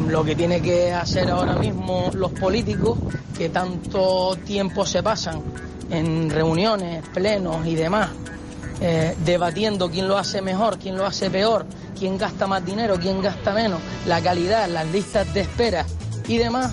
lo 0.09 0.25
que 0.25 0.35
tiene 0.35 0.61
que 0.61 0.91
hacer 0.91 1.31
ahora 1.31 1.55
mismo 1.55 2.11
los 2.13 2.33
políticos, 2.33 2.99
que 3.37 3.47
tanto 3.47 4.37
tiempo 4.45 4.85
se 4.85 5.01
pasan 5.01 5.41
en 5.89 6.29
reuniones, 6.29 7.01
plenos 7.13 7.65
y 7.65 7.75
demás, 7.75 8.09
eh, 8.81 9.15
debatiendo 9.25 9.89
quién 9.89 10.07
lo 10.07 10.17
hace 10.17 10.41
mejor, 10.41 10.77
quién 10.79 10.97
lo 10.97 11.05
hace 11.05 11.29
peor, 11.29 11.65
quién 11.97 12.17
gasta 12.17 12.47
más 12.47 12.65
dinero, 12.65 12.97
quién 12.99 13.21
gasta 13.21 13.53
menos, 13.53 13.79
la 14.07 14.19
calidad, 14.21 14.67
las 14.67 14.87
listas 14.87 15.31
de 15.33 15.41
espera 15.41 15.85
y 16.27 16.37
demás, 16.37 16.71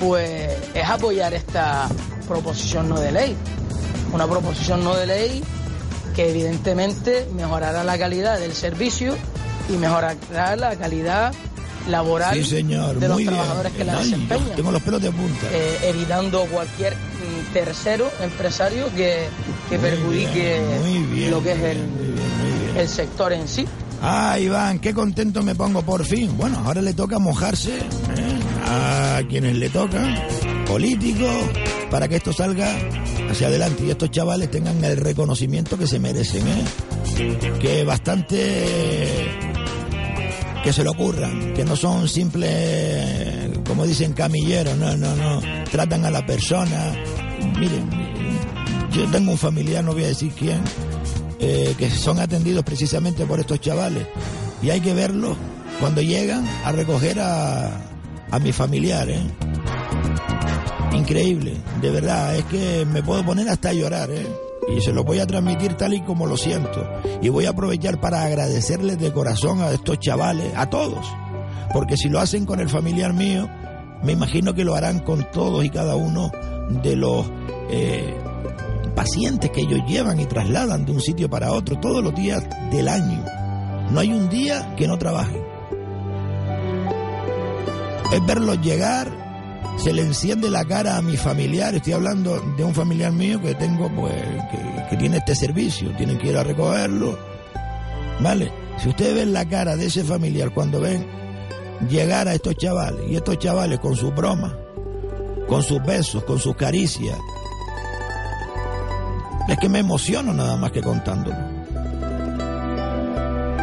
pues 0.00 0.50
es 0.74 0.84
apoyar 0.88 1.32
esta 1.34 1.88
proposición 2.26 2.88
no 2.88 2.98
de 2.98 3.12
ley. 3.12 3.36
Una 4.12 4.26
proposición 4.26 4.82
no 4.84 4.94
de 4.94 5.06
ley 5.06 5.44
que 6.14 6.28
evidentemente 6.30 7.28
mejorará 7.34 7.84
la 7.84 7.96
calidad 7.98 8.38
del 8.38 8.52
servicio 8.54 9.14
y 9.68 9.74
mejorará 9.74 10.56
la 10.56 10.76
calidad 10.76 11.32
laboral 11.88 12.34
Sí, 12.36 12.44
señor, 12.44 12.96
de 12.98 13.08
los 13.08 13.16
muy 13.16 13.22
bien. 13.24 13.34
trabajadores 13.34 13.72
que 13.72 13.84
la 13.84 13.96
Ay, 13.98 14.04
desempeñan 14.10 14.56
Tengo 14.56 14.70
los 14.72 14.82
pelos 14.82 15.02
de 15.02 15.10
punta. 15.10 15.46
eh, 15.52 15.78
evitando 15.84 16.44
cualquier 16.46 16.94
tercero 17.52 18.10
empresario 18.20 18.86
que, 18.94 19.26
que 19.68 19.78
perjudique 19.78 20.60
lo 21.30 21.42
que 21.42 21.52
es 21.52 21.60
el, 21.60 21.78
el 22.76 22.88
sector 22.88 23.32
en 23.32 23.48
sí. 23.48 23.66
Ah, 24.04 24.36
Iván, 24.38 24.80
qué 24.80 24.92
contento 24.92 25.42
me 25.42 25.54
pongo 25.54 25.82
por 25.82 26.04
fin. 26.04 26.36
Bueno, 26.36 26.60
ahora 26.64 26.82
le 26.82 26.92
toca 26.92 27.20
mojarse 27.20 27.78
¿eh? 27.78 28.40
a 28.66 29.20
quienes 29.28 29.56
le 29.56 29.68
tocan, 29.68 30.16
políticos, 30.66 31.30
para 31.88 32.08
que 32.08 32.16
esto 32.16 32.32
salga 32.32 32.68
hacia 33.30 33.46
adelante 33.46 33.84
y 33.86 33.90
estos 33.90 34.10
chavales 34.10 34.50
tengan 34.50 34.82
el 34.84 34.96
reconocimiento 34.96 35.78
que 35.78 35.86
se 35.86 36.00
merecen, 36.00 36.42
¿eh? 36.48 37.54
Que 37.60 37.84
bastante 37.84 39.30
que 40.64 40.72
se 40.72 40.84
lo 40.84 40.92
ocurran, 40.92 41.54
que 41.54 41.64
no 41.64 41.76
son 41.76 42.08
simples, 42.08 43.58
como 43.66 43.84
dicen, 43.84 44.12
camilleros, 44.12 44.76
no, 44.76 44.96
no, 44.96 45.14
no, 45.16 45.40
tratan 45.70 46.04
a 46.04 46.10
la 46.10 46.24
persona. 46.24 46.94
Miren, 47.62 47.88
yo 48.90 49.08
tengo 49.12 49.30
un 49.30 49.38
familiar, 49.38 49.84
no 49.84 49.92
voy 49.92 50.02
a 50.02 50.08
decir 50.08 50.32
quién, 50.36 50.60
eh, 51.38 51.76
que 51.78 51.88
son 51.90 52.18
atendidos 52.18 52.64
precisamente 52.64 53.24
por 53.24 53.38
estos 53.38 53.60
chavales. 53.60 54.04
Y 54.60 54.70
hay 54.70 54.80
que 54.80 54.92
verlos 54.92 55.36
cuando 55.78 56.02
llegan 56.02 56.44
a 56.64 56.72
recoger 56.72 57.20
a, 57.20 57.70
a 58.32 58.38
mi 58.40 58.50
familiar. 58.50 59.08
¿eh? 59.08 59.22
Increíble, 60.92 61.54
de 61.80 61.90
verdad, 61.90 62.34
es 62.34 62.44
que 62.46 62.84
me 62.84 63.00
puedo 63.00 63.24
poner 63.24 63.48
hasta 63.48 63.68
a 63.68 63.74
llorar. 63.74 64.10
¿eh? 64.10 64.26
Y 64.76 64.80
se 64.80 64.92
lo 64.92 65.04
voy 65.04 65.20
a 65.20 65.26
transmitir 65.28 65.74
tal 65.74 65.94
y 65.94 66.00
como 66.00 66.26
lo 66.26 66.36
siento. 66.36 66.84
Y 67.22 67.28
voy 67.28 67.46
a 67.46 67.50
aprovechar 67.50 68.00
para 68.00 68.24
agradecerles 68.24 68.98
de 68.98 69.12
corazón 69.12 69.60
a 69.60 69.70
estos 69.70 70.00
chavales, 70.00 70.52
a 70.56 70.68
todos. 70.68 71.06
Porque 71.72 71.96
si 71.96 72.08
lo 72.08 72.18
hacen 72.18 72.44
con 72.44 72.58
el 72.58 72.68
familiar 72.68 73.12
mío, 73.12 73.48
me 74.02 74.10
imagino 74.10 74.52
que 74.52 74.64
lo 74.64 74.74
harán 74.74 74.98
con 74.98 75.30
todos 75.30 75.64
y 75.64 75.70
cada 75.70 75.94
uno 75.94 76.32
de 76.68 76.96
los 76.96 77.26
eh, 77.70 78.14
pacientes 78.94 79.50
que 79.50 79.62
ellos 79.62 79.80
llevan 79.86 80.20
y 80.20 80.26
trasladan 80.26 80.84
de 80.84 80.92
un 80.92 81.00
sitio 81.00 81.28
para 81.28 81.52
otro 81.52 81.78
todos 81.80 82.02
los 82.02 82.14
días 82.14 82.44
del 82.70 82.88
año. 82.88 83.24
No 83.90 84.00
hay 84.00 84.12
un 84.12 84.28
día 84.28 84.74
que 84.76 84.86
no 84.86 84.98
trabajen. 84.98 85.42
Es 88.12 88.26
verlos 88.26 88.60
llegar, 88.60 89.10
se 89.78 89.92
le 89.92 90.02
enciende 90.02 90.50
la 90.50 90.64
cara 90.64 90.96
a 90.96 91.02
mi 91.02 91.16
familiar, 91.16 91.74
estoy 91.74 91.94
hablando 91.94 92.38
de 92.56 92.64
un 92.64 92.74
familiar 92.74 93.12
mío 93.12 93.40
que 93.40 93.54
tengo, 93.54 93.90
pues, 93.90 94.14
que, 94.90 94.96
tiene 94.96 95.16
este 95.16 95.34
servicio, 95.34 95.90
tienen 95.96 96.18
que 96.18 96.28
ir 96.28 96.36
a 96.36 96.44
recogerlo. 96.44 97.18
¿Vale? 98.20 98.52
Si 98.78 98.90
ustedes 98.90 99.14
ven 99.14 99.32
la 99.32 99.48
cara 99.48 99.76
de 99.76 99.86
ese 99.86 100.04
familiar 100.04 100.52
cuando 100.52 100.80
ven 100.80 101.06
llegar 101.88 102.28
a 102.28 102.34
estos 102.34 102.56
chavales, 102.56 103.00
y 103.08 103.16
estos 103.16 103.38
chavales 103.38 103.78
con 103.78 103.96
sus 103.96 104.14
bromas, 104.14 104.52
con 105.48 105.62
sus 105.62 105.82
besos, 105.82 106.24
con 106.24 106.38
sus 106.38 106.56
caricias, 106.56 107.18
es 109.48 109.58
que 109.58 109.68
me 109.68 109.80
emociono 109.80 110.32
nada 110.32 110.56
más 110.56 110.72
que 110.72 110.82
contándolo. 110.82 111.36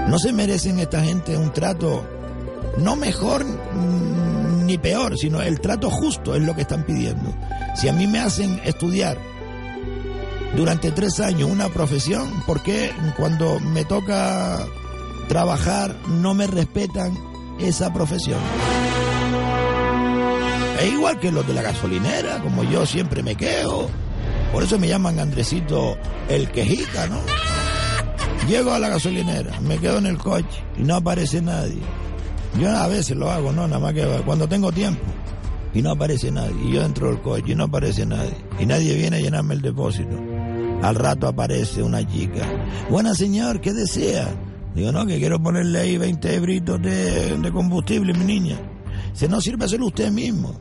No 0.07 0.17
se 0.17 0.33
merecen 0.33 0.79
esta 0.79 1.03
gente 1.03 1.37
un 1.37 1.53
trato 1.53 2.03
no 2.77 2.95
mejor 2.95 3.45
mm, 3.45 4.65
ni 4.65 4.77
peor, 4.77 5.17
sino 5.17 5.41
el 5.41 5.59
trato 5.59 5.89
justo 5.89 6.35
es 6.35 6.41
lo 6.41 6.55
que 6.55 6.61
están 6.61 6.83
pidiendo. 6.83 7.33
Si 7.75 7.87
a 7.87 7.93
mí 7.93 8.07
me 8.07 8.19
hacen 8.19 8.59
estudiar 8.63 9.17
durante 10.55 10.91
tres 10.91 11.19
años 11.19 11.49
una 11.49 11.69
profesión, 11.69 12.27
¿por 12.45 12.61
qué 12.61 12.91
cuando 13.17 13.59
me 13.59 13.85
toca 13.85 14.65
trabajar 15.27 15.95
no 16.07 16.33
me 16.33 16.47
respetan 16.47 17.17
esa 17.59 17.93
profesión? 17.93 18.39
Es 20.79 20.91
igual 20.91 21.19
que 21.19 21.31
los 21.31 21.45
de 21.47 21.53
la 21.53 21.61
gasolinera, 21.61 22.41
como 22.41 22.63
yo 22.63 22.85
siempre 22.85 23.21
me 23.21 23.35
quejo. 23.35 23.89
Por 24.51 24.63
eso 24.63 24.79
me 24.79 24.87
llaman 24.87 25.19
Andresito 25.19 25.97
el 26.27 26.49
quejita, 26.49 27.07
¿no? 27.07 27.19
Llego 28.47 28.71
a 28.71 28.79
la 28.79 28.89
gasolinera, 28.89 29.59
me 29.61 29.77
quedo 29.77 29.99
en 29.99 30.07
el 30.07 30.17
coche 30.17 30.63
y 30.77 30.83
no 30.83 30.95
aparece 30.95 31.41
nadie. 31.41 31.81
Yo 32.59 32.69
a 32.75 32.87
veces 32.87 33.15
lo 33.15 33.29
hago, 33.29 33.51
¿no? 33.51 33.67
Nada 33.67 33.79
más 33.79 33.93
que 33.93 34.03
cuando 34.25 34.47
tengo 34.47 34.71
tiempo 34.71 35.03
y 35.73 35.81
no 35.81 35.91
aparece 35.91 36.31
nadie. 36.31 36.55
Y 36.63 36.73
yo 36.73 36.83
entro 36.83 37.07
del 37.07 37.21
coche 37.21 37.51
y 37.51 37.55
no 37.55 37.65
aparece 37.65 38.05
nadie. 38.05 38.35
Y 38.59 38.65
nadie 38.65 38.95
viene 38.95 39.17
a 39.17 39.19
llenarme 39.19 39.55
el 39.55 39.61
depósito. 39.61 40.17
Al 40.81 40.95
rato 40.95 41.27
aparece 41.27 41.83
una 41.83 42.07
chica. 42.07 42.47
Buena 42.89 43.13
señor, 43.13 43.61
¿qué 43.61 43.73
desea? 43.73 44.27
Digo, 44.73 44.91
no, 44.91 45.05
que 45.05 45.19
quiero 45.19 45.41
ponerle 45.41 45.79
ahí 45.79 45.97
20 45.97 46.35
ebritos 46.35 46.81
de, 46.81 47.51
combustible, 47.51 48.13
mi 48.13 48.25
niña. 48.25 48.57
Si 49.13 49.27
no 49.27 49.41
sirve 49.41 49.65
hacerlo 49.65 49.87
usted 49.87 50.11
mismo. 50.11 50.59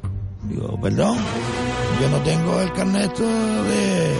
Digo, 0.49 0.81
perdón, 0.81 1.19
yo 2.01 2.09
no 2.09 2.19
tengo 2.23 2.61
el 2.61 2.73
carnet 2.73 3.17
de, 3.19 4.15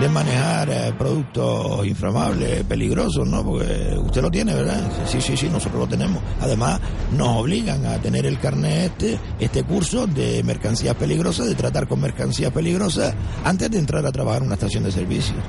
de 0.00 0.08
manejar 0.08 0.68
eh, 0.70 0.94
productos 0.96 1.86
inflamables, 1.86 2.64
peligrosos, 2.64 3.26
¿no? 3.26 3.44
Porque 3.44 3.96
usted 3.98 4.22
lo 4.22 4.30
tiene, 4.30 4.54
¿verdad? 4.54 4.80
Sí, 5.06 5.20
sí, 5.20 5.36
sí, 5.36 5.48
nosotros 5.48 5.80
lo 5.80 5.86
tenemos. 5.88 6.22
Además, 6.40 6.80
nos 7.16 7.28
obligan 7.28 7.84
a 7.86 7.98
tener 7.98 8.26
el 8.26 8.38
carnet 8.38 8.92
este, 9.02 9.18
este 9.40 9.64
curso 9.64 10.06
de 10.06 10.42
mercancías 10.44 10.94
peligrosas, 10.94 11.46
de 11.46 11.54
tratar 11.54 11.88
con 11.88 12.00
mercancías 12.00 12.52
peligrosas, 12.52 13.14
antes 13.44 13.70
de 13.70 13.78
entrar 13.78 14.06
a 14.06 14.12
trabajar 14.12 14.42
en 14.42 14.46
una 14.46 14.54
estación 14.54 14.84
de 14.84 14.92
servicio. 14.92 15.34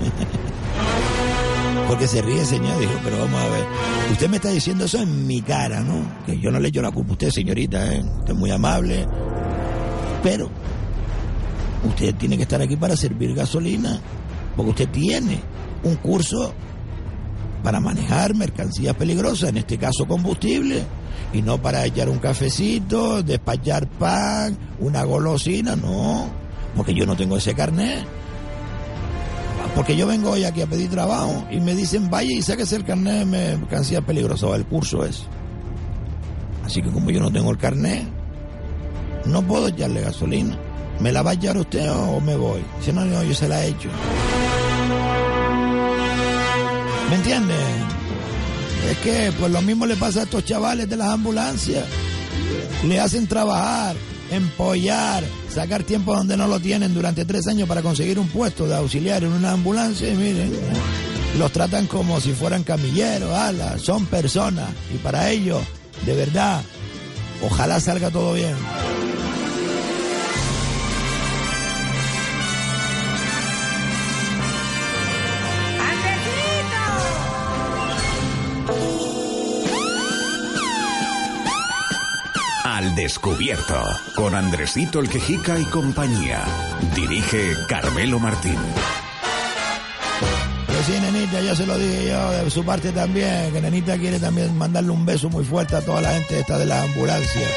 Porque 1.88 2.08
se 2.08 2.22
ríe, 2.22 2.44
señor, 2.46 2.80
dijo, 2.80 2.94
pero 3.04 3.20
vamos 3.20 3.40
a 3.40 3.48
ver. 3.50 3.64
Usted 4.12 4.30
me 4.30 4.38
está 4.38 4.50
diciendo 4.50 4.86
eso 4.86 4.98
en 4.98 5.28
mi 5.28 5.42
cara, 5.42 5.82
¿no? 5.82 6.26
Que 6.26 6.40
yo 6.40 6.50
no 6.50 6.60
le 6.60 6.70
echo 6.70 6.82
la 6.82 6.92
culpa 6.92 7.12
a 7.12 7.14
usted, 7.14 7.30
señorita, 7.30 7.94
¿eh? 7.94 8.04
Usted 8.20 8.34
es 8.34 8.40
muy 8.40 8.50
amable. 8.50 9.06
Pero 10.26 10.50
usted 11.88 12.16
tiene 12.16 12.36
que 12.36 12.44
estar 12.44 12.60
aquí 12.60 12.76
para 12.76 12.98
servir 12.98 13.36
gasolina, 13.36 14.02
porque 14.56 14.72
usted 14.72 14.90
tiene 14.90 15.40
un 15.84 15.98
curso 15.98 16.52
para 17.64 17.80
manejar 17.80 18.34
mercancías 18.34 18.96
peligrosas, 18.96 19.50
en 19.50 19.58
este 19.58 19.78
caso 19.78 20.08
combustible, 20.08 20.82
y 21.32 21.44
no 21.44 21.62
para 21.62 21.86
echar 21.86 22.10
un 22.10 22.18
cafecito, 22.18 23.22
despachar 23.22 23.88
pan, 23.88 24.58
una 24.80 25.04
golosina, 25.04 25.76
no, 25.76 26.28
porque 26.76 26.96
yo 26.96 27.06
no 27.06 27.16
tengo 27.16 27.38
ese 27.38 27.54
carnet. 27.54 28.04
Porque 29.76 29.96
yo 29.96 30.08
vengo 30.08 30.32
hoy 30.32 30.44
aquí 30.44 30.64
a 30.64 30.68
pedir 30.68 30.90
trabajo 30.90 31.46
y 31.52 31.60
me 31.60 31.76
dicen, 31.76 32.10
vaya 32.10 32.32
y 32.32 32.42
sáquese 32.42 32.78
el 32.78 32.84
carnet 32.84 33.28
de 33.28 33.58
mercancías 33.58 34.04
peligrosas, 34.04 34.56
el 34.56 34.66
curso 34.66 35.06
es. 35.06 35.28
Así 36.64 36.82
que 36.82 36.90
como 36.90 37.12
yo 37.12 37.20
no 37.20 37.32
tengo 37.32 37.52
el 37.52 37.60
carnet, 37.60 38.15
no 39.26 39.42
puedo 39.42 39.68
echarle 39.68 40.02
gasolina. 40.02 40.58
¿Me 41.00 41.12
la 41.12 41.22
va 41.22 41.32
a 41.32 41.34
echar 41.34 41.58
usted 41.58 41.92
o 41.92 42.20
me 42.22 42.36
voy? 42.36 42.62
Si 42.82 42.94
no, 42.94 43.04
no, 43.04 43.24
yo 43.24 43.34
se 43.34 43.48
la 43.48 43.66
he 43.66 43.70
hecho. 43.70 43.90
¿Me 47.10 47.16
entiende? 47.16 47.54
Es 48.90 48.98
que 49.00 49.32
pues 49.38 49.52
lo 49.52 49.62
mismo 49.62 49.86
le 49.86 49.96
pasa 49.96 50.22
a 50.22 50.24
estos 50.24 50.46
chavales 50.46 50.90
de 50.90 50.96
las 50.96 51.10
ambulancias. 51.10 51.86
Le 52.88 53.00
hacen 53.00 53.28
trabajar, 53.28 53.96
empollar, 54.32 55.24
sacar 55.50 55.84
tiempo 55.84 56.16
donde 56.16 56.38
no 56.38 56.48
lo 56.48 56.60
tienen 56.60 56.94
durante 56.94 57.26
tres 57.26 57.48
años 57.48 57.68
para 57.68 57.82
conseguir 57.82 58.20
un 58.20 58.28
puesto 58.28 58.68
de 58.68 58.76
auxiliar 58.76 59.24
en 59.24 59.32
una 59.32 59.52
ambulancia 59.52 60.12
y 60.12 60.16
miren, 60.16 60.52
los 61.40 61.52
tratan 61.52 61.88
como 61.88 62.20
si 62.22 62.34
fueran 62.34 62.64
camilleros, 62.64 63.34
alas, 63.34 63.82
son 63.82 64.06
personas 64.06 64.70
y 64.94 64.98
para 64.98 65.30
ellos, 65.30 65.62
de 66.06 66.16
verdad, 66.16 66.62
ojalá 67.46 67.80
salga 67.80 68.10
todo 68.10 68.34
bien. 68.34 68.56
Al 82.64 82.94
descubierto, 82.94 83.82
con 84.16 84.36
Andresito 84.36 85.00
el 85.00 85.08
Quejica 85.08 85.58
y 85.58 85.64
compañía. 85.66 86.44
Dirige 86.94 87.54
Carmelo 87.70 88.20
Martín. 88.20 88.58
Sí, 90.86 90.92
nenita, 91.02 91.42
ya 91.42 91.56
se 91.56 91.66
lo 91.66 91.78
dije 91.80 92.10
yo, 92.10 92.32
de 92.44 92.50
su 92.52 92.64
parte 92.64 92.92
también, 92.92 93.52
que 93.52 93.60
nenita 93.60 93.98
quiere 93.98 94.20
también 94.20 94.56
mandarle 94.56 94.92
un 94.92 95.04
beso 95.04 95.30
muy 95.30 95.44
fuerte 95.44 95.76
a 95.76 95.82
toda 95.82 96.00
la 96.02 96.12
gente 96.12 96.40
esta 96.42 96.60
de 96.60 96.66
las 96.68 96.84
ambulancias, 96.84 97.50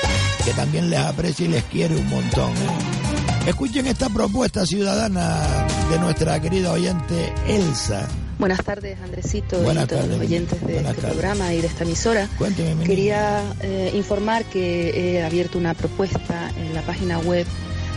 que 0.45 0.53
también 0.53 0.89
les 0.89 0.99
aprecia 1.01 1.45
y 1.45 1.49
les 1.49 1.65
quiere 1.65 1.95
un 1.97 2.09
montón. 2.09 2.51
¿eh? 2.53 3.49
Escuchen 3.49 3.87
esta 3.87 4.09
propuesta 4.09 4.65
ciudadana 4.65 5.43
de 5.91 5.99
nuestra 5.99 6.41
querida 6.41 6.73
oyente 6.73 7.33
Elsa. 7.47 8.09
Buenas 8.39 8.65
tardes, 8.65 8.99
Andresito 9.03 9.59
Buenas 9.61 9.85
y 9.85 9.87
todos 9.89 10.03
tardes, 10.03 10.17
los 10.19 10.27
oyentes 10.27 10.61
de 10.61 10.73
Buenas 10.75 10.91
este 10.93 11.03
tardes. 11.03 11.19
programa 11.19 11.53
y 11.55 11.61
de 11.61 11.67
esta 11.67 11.85
emisora. 11.85 12.29
Cuénteme, 12.39 12.85
Quería 12.85 13.43
eh, 13.61 13.93
informar 13.95 14.45
que 14.47 15.17
he 15.19 15.23
abierto 15.25 15.59
una 15.59 15.75
propuesta 15.75 16.51
en 16.57 16.73
la 16.73 16.81
página 16.81 17.19
web 17.19 17.47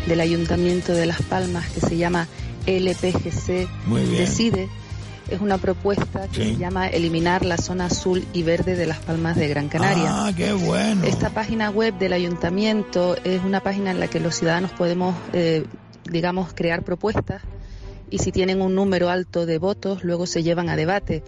del 0.08 0.20
Ayuntamiento 0.20 0.92
de 0.94 1.06
Las 1.06 1.22
Palmas 1.22 1.70
que 1.70 1.80
se 1.80 1.96
llama 1.96 2.28
LPGC 2.66 3.70
Muy 3.86 4.02
bien. 4.04 4.26
Decide. 4.26 4.68
Es 5.30 5.40
una 5.40 5.58
propuesta 5.58 6.28
que 6.28 6.44
Sí. 6.44 6.54
se 6.54 6.58
llama 6.58 6.88
Eliminar 6.88 7.46
la 7.46 7.58
zona 7.58 7.86
azul 7.86 8.26
y 8.34 8.44
verde 8.44 8.76
de 8.76 8.86
Las 8.86 9.00
Palmas 9.00 9.38
de 9.38 9.48
Gran 9.48 9.70
Canaria. 9.70 10.26
Ah, 10.26 10.32
qué 10.36 10.52
bueno. 10.54 11.06
Esta 11.06 11.30
página 11.30 11.70
web 11.70 11.98
del 11.98 12.14
ayuntamiento 12.14 13.16
es 13.24 13.42
una 13.44 13.62
página 13.62 13.92
en 13.92 14.00
la 14.00 14.08
que 14.08 14.20
los 14.20 14.36
ciudadanos 14.36 14.72
podemos, 14.72 15.16
eh, 15.34 15.66
digamos, 16.10 16.54
crear 16.54 16.84
propuestas 16.84 17.42
y 18.10 18.18
si 18.20 18.32
tienen 18.34 18.62
un 18.62 18.76
número 18.76 19.10
alto 19.10 19.46
de 19.46 19.58
votos, 19.58 20.04
luego 20.04 20.26
se 20.26 20.44
llevan 20.44 20.68
a 20.70 20.76
debate. 20.76 21.24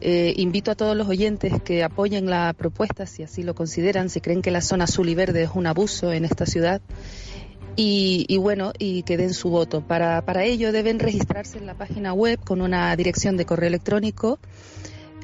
Eh, 0.00 0.34
invito 0.36 0.70
a 0.70 0.74
todos 0.74 0.96
los 0.96 1.08
oyentes 1.08 1.54
que 1.62 1.82
apoyen 1.82 2.28
la 2.28 2.52
propuesta, 2.52 3.06
si 3.06 3.22
así 3.22 3.42
lo 3.42 3.54
consideran, 3.54 4.10
si 4.10 4.20
creen 4.20 4.42
que 4.42 4.50
la 4.50 4.60
zona 4.60 4.84
azul 4.84 5.08
y 5.08 5.14
verde 5.14 5.44
es 5.44 5.50
un 5.54 5.66
abuso 5.66 6.12
en 6.12 6.24
esta 6.24 6.46
ciudad. 6.46 6.82
Y, 7.76 8.24
y 8.28 8.36
bueno, 8.38 8.72
y 8.78 9.02
que 9.02 9.16
den 9.16 9.34
su 9.34 9.50
voto. 9.50 9.80
Para, 9.80 10.24
para 10.24 10.44
ello 10.44 10.70
deben 10.72 10.98
registrarse 10.98 11.58
en 11.58 11.66
la 11.66 11.74
página 11.74 12.12
web 12.12 12.38
con 12.40 12.60
una 12.60 12.94
dirección 12.96 13.36
de 13.36 13.44
correo 13.44 13.68
electrónico 13.68 14.38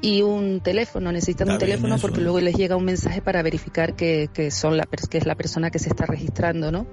y 0.02 0.22
un 0.22 0.60
teléfono. 0.60 1.12
Necesitan 1.12 1.48
Está 1.48 1.54
un 1.54 1.60
teléfono 1.60 1.94
eso, 1.96 2.02
porque 2.02 2.20
¿eh? 2.20 2.24
luego 2.24 2.40
les 2.40 2.54
llega 2.56 2.76
un 2.76 2.84
mensaje 2.84 3.22
para 3.22 3.42
verificar 3.42 3.94
que, 3.94 4.28
que 4.32 4.50
son 4.50 4.76
la, 4.76 4.86
que 4.86 5.18
es 5.18 5.26
la 5.26 5.34
persona 5.34 5.70
que 5.70 5.78
se 5.78 5.88
está 5.88 6.06
registrando, 6.06 6.72
¿no? 6.72 6.86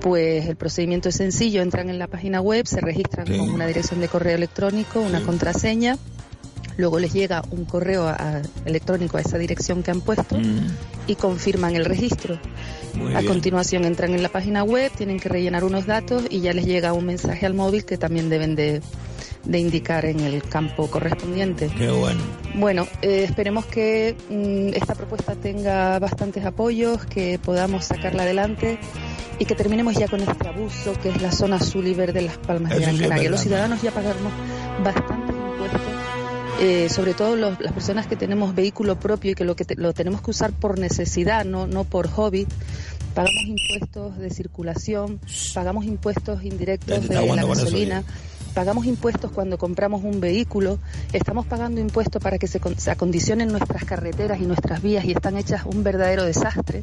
Pues 0.00 0.46
el 0.46 0.56
procedimiento 0.56 1.08
es 1.08 1.16
sencillo, 1.16 1.62
entran 1.62 1.88
en 1.88 1.98
la 1.98 2.06
página 2.06 2.40
web, 2.40 2.66
se 2.66 2.80
registran 2.80 3.26
con 3.26 3.50
una 3.50 3.66
dirección 3.66 4.00
de 4.00 4.08
correo 4.08 4.36
electrónico, 4.36 5.00
una 5.00 5.22
contraseña, 5.22 5.96
luego 6.76 6.98
les 6.98 7.12
llega 7.12 7.42
un 7.50 7.64
correo 7.64 8.06
a- 8.06 8.12
a- 8.14 8.42
electrónico 8.64 9.16
a 9.16 9.20
esa 9.20 9.38
dirección 9.38 9.82
que 9.82 9.90
han 9.90 10.00
puesto 10.00 10.36
y 11.06 11.14
confirman 11.14 11.76
el 11.76 11.84
registro. 11.84 12.38
Mm. 12.94 12.98
Muy 12.98 13.14
a 13.14 13.18
bien. 13.20 13.32
continuación 13.32 13.84
entran 13.84 14.14
en 14.14 14.22
la 14.22 14.28
página 14.30 14.64
web, 14.64 14.90
tienen 14.96 15.18
que 15.20 15.28
rellenar 15.28 15.64
unos 15.64 15.86
datos 15.86 16.24
y 16.30 16.40
ya 16.40 16.52
les 16.52 16.64
llega 16.64 16.92
un 16.92 17.04
mensaje 17.06 17.44
al 17.46 17.54
móvil 17.54 17.84
que 17.84 17.98
también 17.98 18.30
deben 18.30 18.54
de, 18.56 18.80
de 19.44 19.58
indicar 19.58 20.06
en 20.06 20.20
el 20.20 20.42
campo 20.42 20.88
correspondiente. 20.90 21.68
Qué 21.76 21.90
bueno. 21.90 22.20
Bueno, 22.54 22.86
eh, 23.02 23.24
esperemos 23.24 23.66
que 23.66 24.16
mm, 24.30 24.74
esta 24.74 24.94
propuesta 24.94 25.34
tenga 25.34 25.98
bastantes 25.98 26.44
apoyos, 26.46 27.04
que 27.04 27.38
podamos 27.38 27.84
sacarla 27.84 28.22
adelante 28.22 28.78
y 29.38 29.44
que 29.44 29.54
terminemos 29.54 29.94
ya 29.94 30.08
con 30.08 30.20
este 30.22 30.48
abuso 30.48 30.94
que 31.02 31.10
es 31.10 31.20
la 31.20 31.30
zona 31.32 31.56
azul 31.56 31.86
y 31.86 31.92
verde 31.92 32.14
de 32.20 32.22
Las 32.22 32.38
Palmas 32.38 32.72
de 32.72 32.80
Gran 32.80 32.96
Canaria. 32.96 33.28
Los 33.30 33.40
ciudadanos 33.42 33.82
ya 33.82 33.90
pagamos 33.90 34.32
impuestos, 34.78 35.16
eh, 36.60 36.88
sobre 36.88 37.14
todo 37.14 37.36
los- 37.36 37.60
las 37.60 37.72
personas 37.72 38.06
que 38.06 38.16
tenemos 38.16 38.54
vehículo 38.54 38.98
propio 38.98 39.32
y 39.32 39.34
que 39.34 39.44
lo, 39.44 39.56
que 39.56 39.64
te- 39.64 39.76
lo 39.76 39.92
tenemos 39.92 40.22
que 40.22 40.30
usar 40.30 40.52
por 40.52 40.78
necesidad, 40.78 41.44
no, 41.44 41.66
no 41.66 41.84
por 41.84 42.08
hobby. 42.08 42.46
Pagamos 43.14 43.44
impuestos 43.46 44.18
de 44.18 44.30
circulación, 44.30 45.20
pagamos 45.54 45.84
impuestos 45.86 46.44
indirectos 46.44 47.08
de 47.08 47.14
la 47.14 47.44
gasolina. 47.46 48.04
pagamos 48.54 48.86
impuestos 48.86 49.30
cuando 49.32 49.58
compramos 49.58 50.02
un 50.02 50.18
vehículo, 50.20 50.78
estamos 51.12 51.44
pagando 51.46 51.78
impuestos 51.80 52.22
para 52.22 52.38
que 52.38 52.46
se, 52.46 52.58
se 52.78 52.90
acondicionen 52.90 53.48
nuestras 53.48 53.84
carreteras 53.84 54.40
y 54.40 54.44
nuestras 54.46 54.80
vías 54.82 55.04
y 55.04 55.12
están 55.12 55.36
hechas 55.36 55.62
un 55.66 55.82
verdadero 55.84 56.24
desastre. 56.24 56.82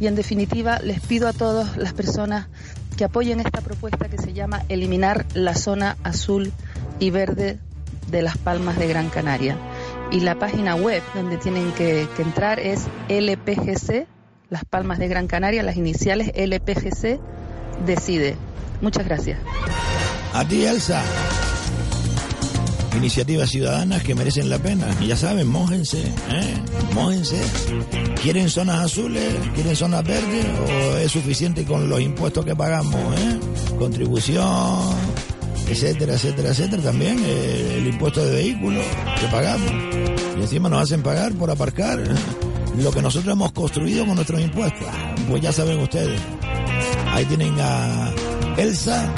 Y 0.00 0.06
en 0.06 0.14
definitiva, 0.14 0.78
les 0.80 1.00
pido 1.00 1.26
a 1.28 1.32
todas 1.32 1.76
las 1.76 1.92
personas 1.92 2.46
que 2.96 3.04
apoyen 3.04 3.40
esta 3.40 3.60
propuesta 3.62 4.08
que 4.08 4.18
se 4.18 4.32
llama 4.32 4.62
eliminar 4.68 5.26
la 5.34 5.54
zona 5.56 5.96
azul 6.04 6.52
y 7.00 7.10
verde 7.10 7.58
de 8.12 8.22
las 8.22 8.38
Palmas 8.38 8.78
de 8.78 8.86
Gran 8.86 9.08
Canaria. 9.08 9.56
Y 10.12 10.20
la 10.20 10.38
página 10.38 10.76
web 10.76 11.02
donde 11.14 11.38
tienen 11.38 11.72
que, 11.72 12.06
entrar 12.18 12.60
es 12.60 12.82
LPGC, 13.08 14.06
Las 14.50 14.64
Palmas 14.64 14.98
de 14.98 15.08
Gran 15.08 15.26
Canaria, 15.26 15.62
las 15.62 15.76
iniciales 15.76 16.30
LPGC, 16.34 17.18
decide. 17.86 18.36
Muchas 18.82 19.06
gracias. 19.06 19.40
A 20.34 20.44
ti, 20.46 20.64
Elsa. 20.64 21.02
Iniciativas 22.96 23.48
ciudadanas 23.48 24.02
que 24.02 24.14
merecen 24.14 24.50
la 24.50 24.58
pena. 24.58 24.86
Y 25.00 25.06
ya 25.06 25.16
saben, 25.16 25.48
mójense, 25.48 26.02
¿eh? 26.02 26.54
Mójense. 26.94 27.40
¿Quieren 28.20 28.50
zonas 28.50 28.84
azules? 28.84 29.34
¿Quieren 29.54 29.74
zonas 29.74 30.04
verdes? 30.04 30.46
¿O 30.68 30.96
es 30.98 31.10
suficiente 31.10 31.64
con 31.64 31.88
los 31.88 32.00
impuestos 32.00 32.44
que 32.44 32.54
pagamos, 32.54 33.00
eh? 33.18 33.40
Contribución, 33.78 34.44
etcétera, 35.72 36.14
etcétera, 36.14 36.50
etcétera. 36.50 36.82
También 36.82 37.18
eh, 37.24 37.76
el 37.78 37.86
impuesto 37.86 38.24
de 38.24 38.34
vehículos 38.34 38.84
que 39.20 39.26
pagamos. 39.28 39.70
Y 40.36 40.40
encima 40.40 40.68
nos 40.68 40.82
hacen 40.82 41.02
pagar 41.02 41.32
por 41.32 41.50
aparcar 41.50 41.98
lo 42.78 42.90
que 42.90 43.02
nosotros 43.02 43.32
hemos 43.32 43.52
construido 43.52 44.06
con 44.06 44.14
nuestros 44.14 44.40
impuestos. 44.40 44.86
Pues 45.28 45.42
ya 45.42 45.52
saben 45.52 45.78
ustedes. 45.80 46.20
Ahí 47.08 47.24
tienen 47.26 47.54
a 47.60 48.12
Elsa, 48.56 49.12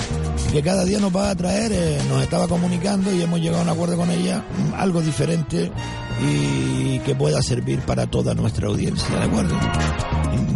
que 0.52 0.62
cada 0.62 0.84
día 0.84 0.98
nos 0.98 1.14
va 1.14 1.30
a 1.30 1.34
traer, 1.34 1.72
eh, 1.72 1.98
nos 2.08 2.22
estaba 2.22 2.46
comunicando 2.48 3.12
y 3.12 3.22
hemos 3.22 3.40
llegado 3.40 3.60
a 3.60 3.62
un 3.62 3.68
acuerdo 3.68 3.96
con 3.96 4.10
ella, 4.10 4.38
mm, 4.38 4.74
algo 4.74 5.00
diferente 5.00 5.70
y 6.20 6.98
que 7.00 7.14
pueda 7.14 7.42
servir 7.42 7.80
para 7.80 8.06
toda 8.06 8.34
nuestra 8.34 8.68
audiencia, 8.68 9.08
¿de 9.18 9.24
acuerdo? 9.24 9.56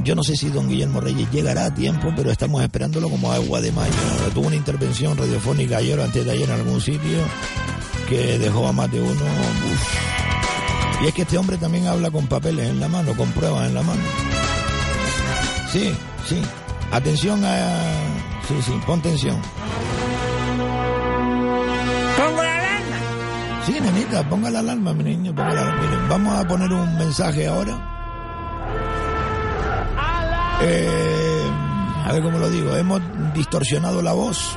Yo 0.04 0.14
no 0.14 0.22
sé 0.22 0.36
si 0.36 0.48
don 0.48 0.68
Guillermo 0.68 1.00
Reyes 1.00 1.30
llegará 1.30 1.66
a 1.66 1.74
tiempo, 1.74 2.12
pero 2.16 2.30
estamos 2.30 2.62
esperándolo 2.62 3.10
como 3.10 3.30
agua 3.30 3.60
de 3.60 3.72
mayo. 3.72 3.92
Tuvo 4.32 4.46
una 4.46 4.56
intervención 4.56 5.16
radiofónica 5.16 5.78
ayer 5.78 5.98
o 5.98 6.04
antes 6.04 6.24
de 6.24 6.30
ayer 6.30 6.48
en 6.48 6.54
algún 6.54 6.80
sitio 6.80 7.18
que 8.08 8.38
dejó 8.38 8.66
a 8.66 8.72
más 8.72 8.90
de 8.90 9.02
uno. 9.02 9.20
Y 11.02 11.06
es 11.08 11.14
que 11.14 11.22
este 11.22 11.36
hombre 11.36 11.58
también 11.58 11.86
habla 11.86 12.10
con 12.10 12.26
papeles 12.26 12.70
en 12.70 12.80
la 12.80 12.88
mano, 12.88 13.14
con 13.14 13.30
pruebas 13.32 13.66
en 13.66 13.74
la 13.74 13.82
mano. 13.82 14.00
Sí, 15.70 15.92
sí. 16.26 16.40
Atención 16.90 17.44
a... 17.44 17.68
Sí, 18.48 18.54
sí, 18.64 18.72
pon 18.86 19.02
tensión. 19.02 19.38
Sí, 23.68 23.78
nenita, 23.82 24.26
ponga 24.26 24.48
la 24.50 24.60
alarma, 24.60 24.94
mi 24.94 25.04
niño, 25.04 25.34
la. 25.36 25.76
Miren, 25.76 26.08
vamos 26.08 26.38
a 26.38 26.48
poner 26.48 26.72
un 26.72 26.96
mensaje 26.96 27.46
ahora. 27.46 27.76
Eh, 30.62 31.42
a 32.06 32.10
ver 32.10 32.22
cómo 32.22 32.38
lo 32.38 32.48
digo. 32.48 32.74
Hemos 32.74 33.02
distorsionado 33.34 34.00
la 34.00 34.14
voz. 34.14 34.56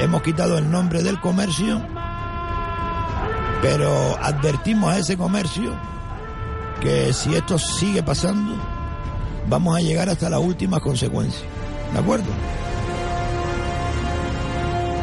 Hemos 0.00 0.20
quitado 0.22 0.58
el 0.58 0.68
nombre 0.68 1.04
del 1.04 1.20
comercio. 1.20 1.80
Pero 3.62 4.18
advertimos 4.20 4.92
a 4.92 4.98
ese 4.98 5.16
comercio 5.16 5.72
que 6.80 7.12
si 7.12 7.36
esto 7.36 7.56
sigue 7.56 8.02
pasando, 8.02 8.56
vamos 9.48 9.76
a 9.76 9.80
llegar 9.80 10.08
hasta 10.08 10.28
las 10.28 10.40
últimas 10.40 10.80
consecuencias. 10.80 11.44
¿De 11.92 12.00
acuerdo? 12.00 12.26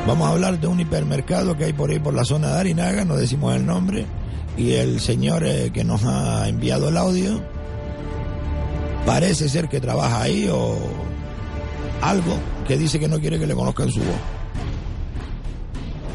Vamos 0.07 0.27
a 0.27 0.31
hablar 0.31 0.59
de 0.59 0.67
un 0.67 0.79
hipermercado 0.79 1.55
que 1.55 1.65
hay 1.65 1.73
por 1.73 1.91
ahí 1.91 1.99
por 1.99 2.13
la 2.13 2.23
zona 2.23 2.53
de 2.53 2.59
Arinaga, 2.59 3.05
no 3.05 3.15
decimos 3.15 3.55
el 3.55 3.65
nombre, 3.65 4.05
y 4.57 4.73
el 4.73 4.99
señor 4.99 5.43
eh, 5.45 5.71
que 5.73 5.83
nos 5.83 6.03
ha 6.03 6.47
enviado 6.47 6.89
el 6.89 6.97
audio 6.97 7.41
parece 9.05 9.49
ser 9.49 9.69
que 9.69 9.79
trabaja 9.79 10.21
ahí 10.21 10.47
o 10.51 10.77
algo 12.01 12.37
que 12.67 12.77
dice 12.77 12.99
que 12.99 13.07
no 13.07 13.19
quiere 13.19 13.39
que 13.39 13.47
le 13.47 13.55
conozcan 13.55 13.89
su 13.89 13.99
voz. 13.99 14.19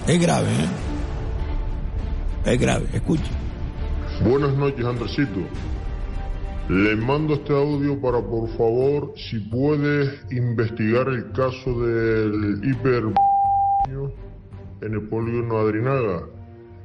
Es 0.07 0.21
grave, 0.21 0.49
¿eh? 0.49 2.53
Es 2.53 2.61
grave, 2.61 2.87
escucha. 2.93 3.31
Buenas 4.23 4.55
noches, 4.55 4.85
Andresito. 4.85 5.41
Le 6.69 6.97
mando 6.97 7.35
este 7.35 7.53
audio 7.53 8.01
para, 8.01 8.21
por 8.21 8.49
favor, 8.57 9.13
si 9.17 9.39
puedes 9.39 10.21
investigar 10.31 11.09
el 11.09 11.31
caso 11.33 11.81
del 11.81 12.61
hiper 12.63 13.05
en 13.87 14.95
el 14.95 15.03
polígono 15.09 15.59
Adrinaga, 15.59 16.23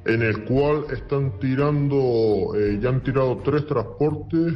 en 0.06 0.22
el 0.22 0.44
cual 0.44 0.86
están 0.92 1.40
tirando, 1.40 2.54
eh, 2.56 2.80
ya 2.82 2.90
han 2.90 3.02
tirado 3.04 3.38
tres 3.38 3.66
transportes 3.68 4.54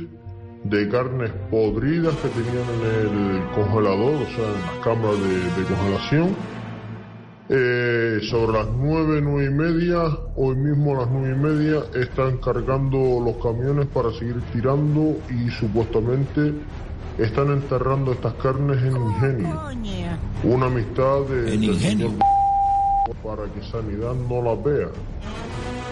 de 0.63 0.89
carnes 0.89 1.31
podridas 1.49 2.15
que 2.17 2.29
tenían 2.29 2.65
en 2.81 3.35
el 3.35 3.51
congelador, 3.51 4.15
o 4.15 4.25
sea, 4.25 4.45
en 4.45 4.61
las 4.61 4.83
cámaras 4.83 5.19
de, 5.19 5.61
de 5.61 5.67
congelación. 5.67 6.35
Eh, 7.49 8.19
sobre 8.29 8.53
las 8.53 8.67
nueve, 8.77 9.19
nueve 9.21 9.45
y 9.45 9.53
media, 9.53 10.03
hoy 10.35 10.55
mismo 10.55 10.95
a 10.95 11.01
las 11.01 11.11
nueve 11.11 11.35
y 11.35 11.39
media, 11.39 11.83
están 11.93 12.37
cargando 12.37 13.21
los 13.23 13.35
camiones 13.43 13.85
para 13.87 14.11
seguir 14.13 14.41
tirando 14.53 15.17
y 15.29 15.49
supuestamente 15.51 16.53
están 17.17 17.51
enterrando 17.51 18.13
estas 18.13 18.33
carnes 18.35 18.81
en 18.83 18.95
Ingenio. 18.95 19.61
Una 20.43 20.65
amistad 20.65 21.21
de, 21.21 21.57
del 21.57 21.79
señor 21.79 22.11
para 23.23 23.45
que 23.45 23.61
Sanidad 23.69 24.13
no 24.29 24.41
las 24.41 24.63
vea. 24.63 24.87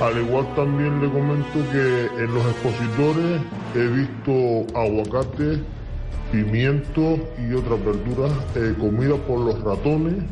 Al 0.01 0.17
igual 0.17 0.47
también 0.55 1.01
le 1.01 1.11
comento 1.11 1.59
que 1.71 2.23
en 2.23 2.33
los 2.33 2.45
expositores 2.45 3.41
he 3.75 3.87
visto 3.87 4.77
aguacate, 4.77 5.61
pimiento 6.31 7.19
y 7.37 7.53
otras 7.53 7.83
verduras 7.85 8.31
eh, 8.55 8.73
comidas 8.79 9.19
por 9.27 9.39
los 9.39 9.61
ratones 9.61 10.23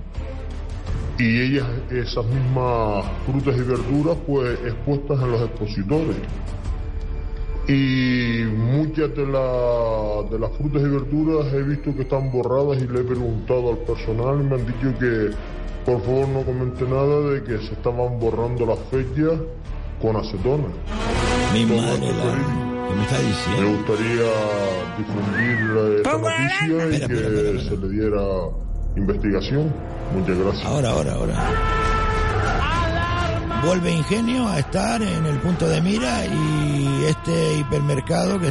y 1.20 1.42
ellas, 1.42 1.68
esas 1.92 2.26
mismas 2.26 3.06
frutas 3.26 3.58
y 3.58 3.62
verduras, 3.62 4.18
pues 4.26 4.58
expuestas 4.66 5.22
en 5.22 5.32
los 5.32 5.42
expositores. 5.42 6.16
Y 7.72 8.46
muchas 8.46 9.16
de, 9.16 9.28
la- 9.28 10.24
de 10.32 10.40
las 10.40 10.52
frutas 10.58 10.82
y 10.82 10.86
verduras 10.90 11.54
he 11.54 11.62
visto 11.62 11.94
que 11.96 12.02
están 12.02 12.32
borradas 12.32 12.82
y 12.82 12.88
le 12.88 13.02
he 13.02 13.04
preguntado 13.04 13.70
al 13.70 13.78
personal 13.80 14.42
y 14.42 14.44
me 14.44 14.56
han 14.56 14.66
dicho 14.66 14.98
que 15.00 15.30
por 15.86 16.02
favor 16.02 16.28
no 16.30 16.42
comente 16.42 16.84
nada 16.86 17.30
de 17.30 17.44
que 17.44 17.58
se 17.68 17.74
estaban 17.74 18.20
borrando 18.20 18.66
las 18.66 18.80
fechas 18.90 19.40
con 20.02 20.16
acetona. 20.16 20.66
Mi 21.54 21.66
madre, 21.66 21.94
esto, 21.94 22.08
la- 22.08 22.32
Felipe. 22.32 22.70
¿qué 22.90 22.96
me 22.96 23.04
está 23.04 23.20
diciendo? 23.20 23.62
Me 23.62 23.78
gustaría 23.78 24.32
difundir 24.98 25.60
la- 25.76 25.96
esta 25.98 26.18
noticia 26.18 26.88
y 26.88 27.08
que 27.08 27.70
se 27.70 27.78
le 27.78 27.90
diera 27.90 28.26
investigación. 28.98 29.72
Muchas 30.18 30.38
gracias. 30.40 30.66
Ahora, 30.66 30.90
ahora, 30.90 31.14
ahora. 31.14 31.36
Vuelve 33.66 33.92
Ingenio 33.92 34.48
a 34.48 34.60
estar 34.60 35.02
en 35.02 35.26
el 35.26 35.38
punto 35.40 35.68
de 35.68 35.82
mira 35.82 36.26
y 36.26 37.04
este 37.06 37.58
hipermercado 37.58 38.40
que 38.40 38.48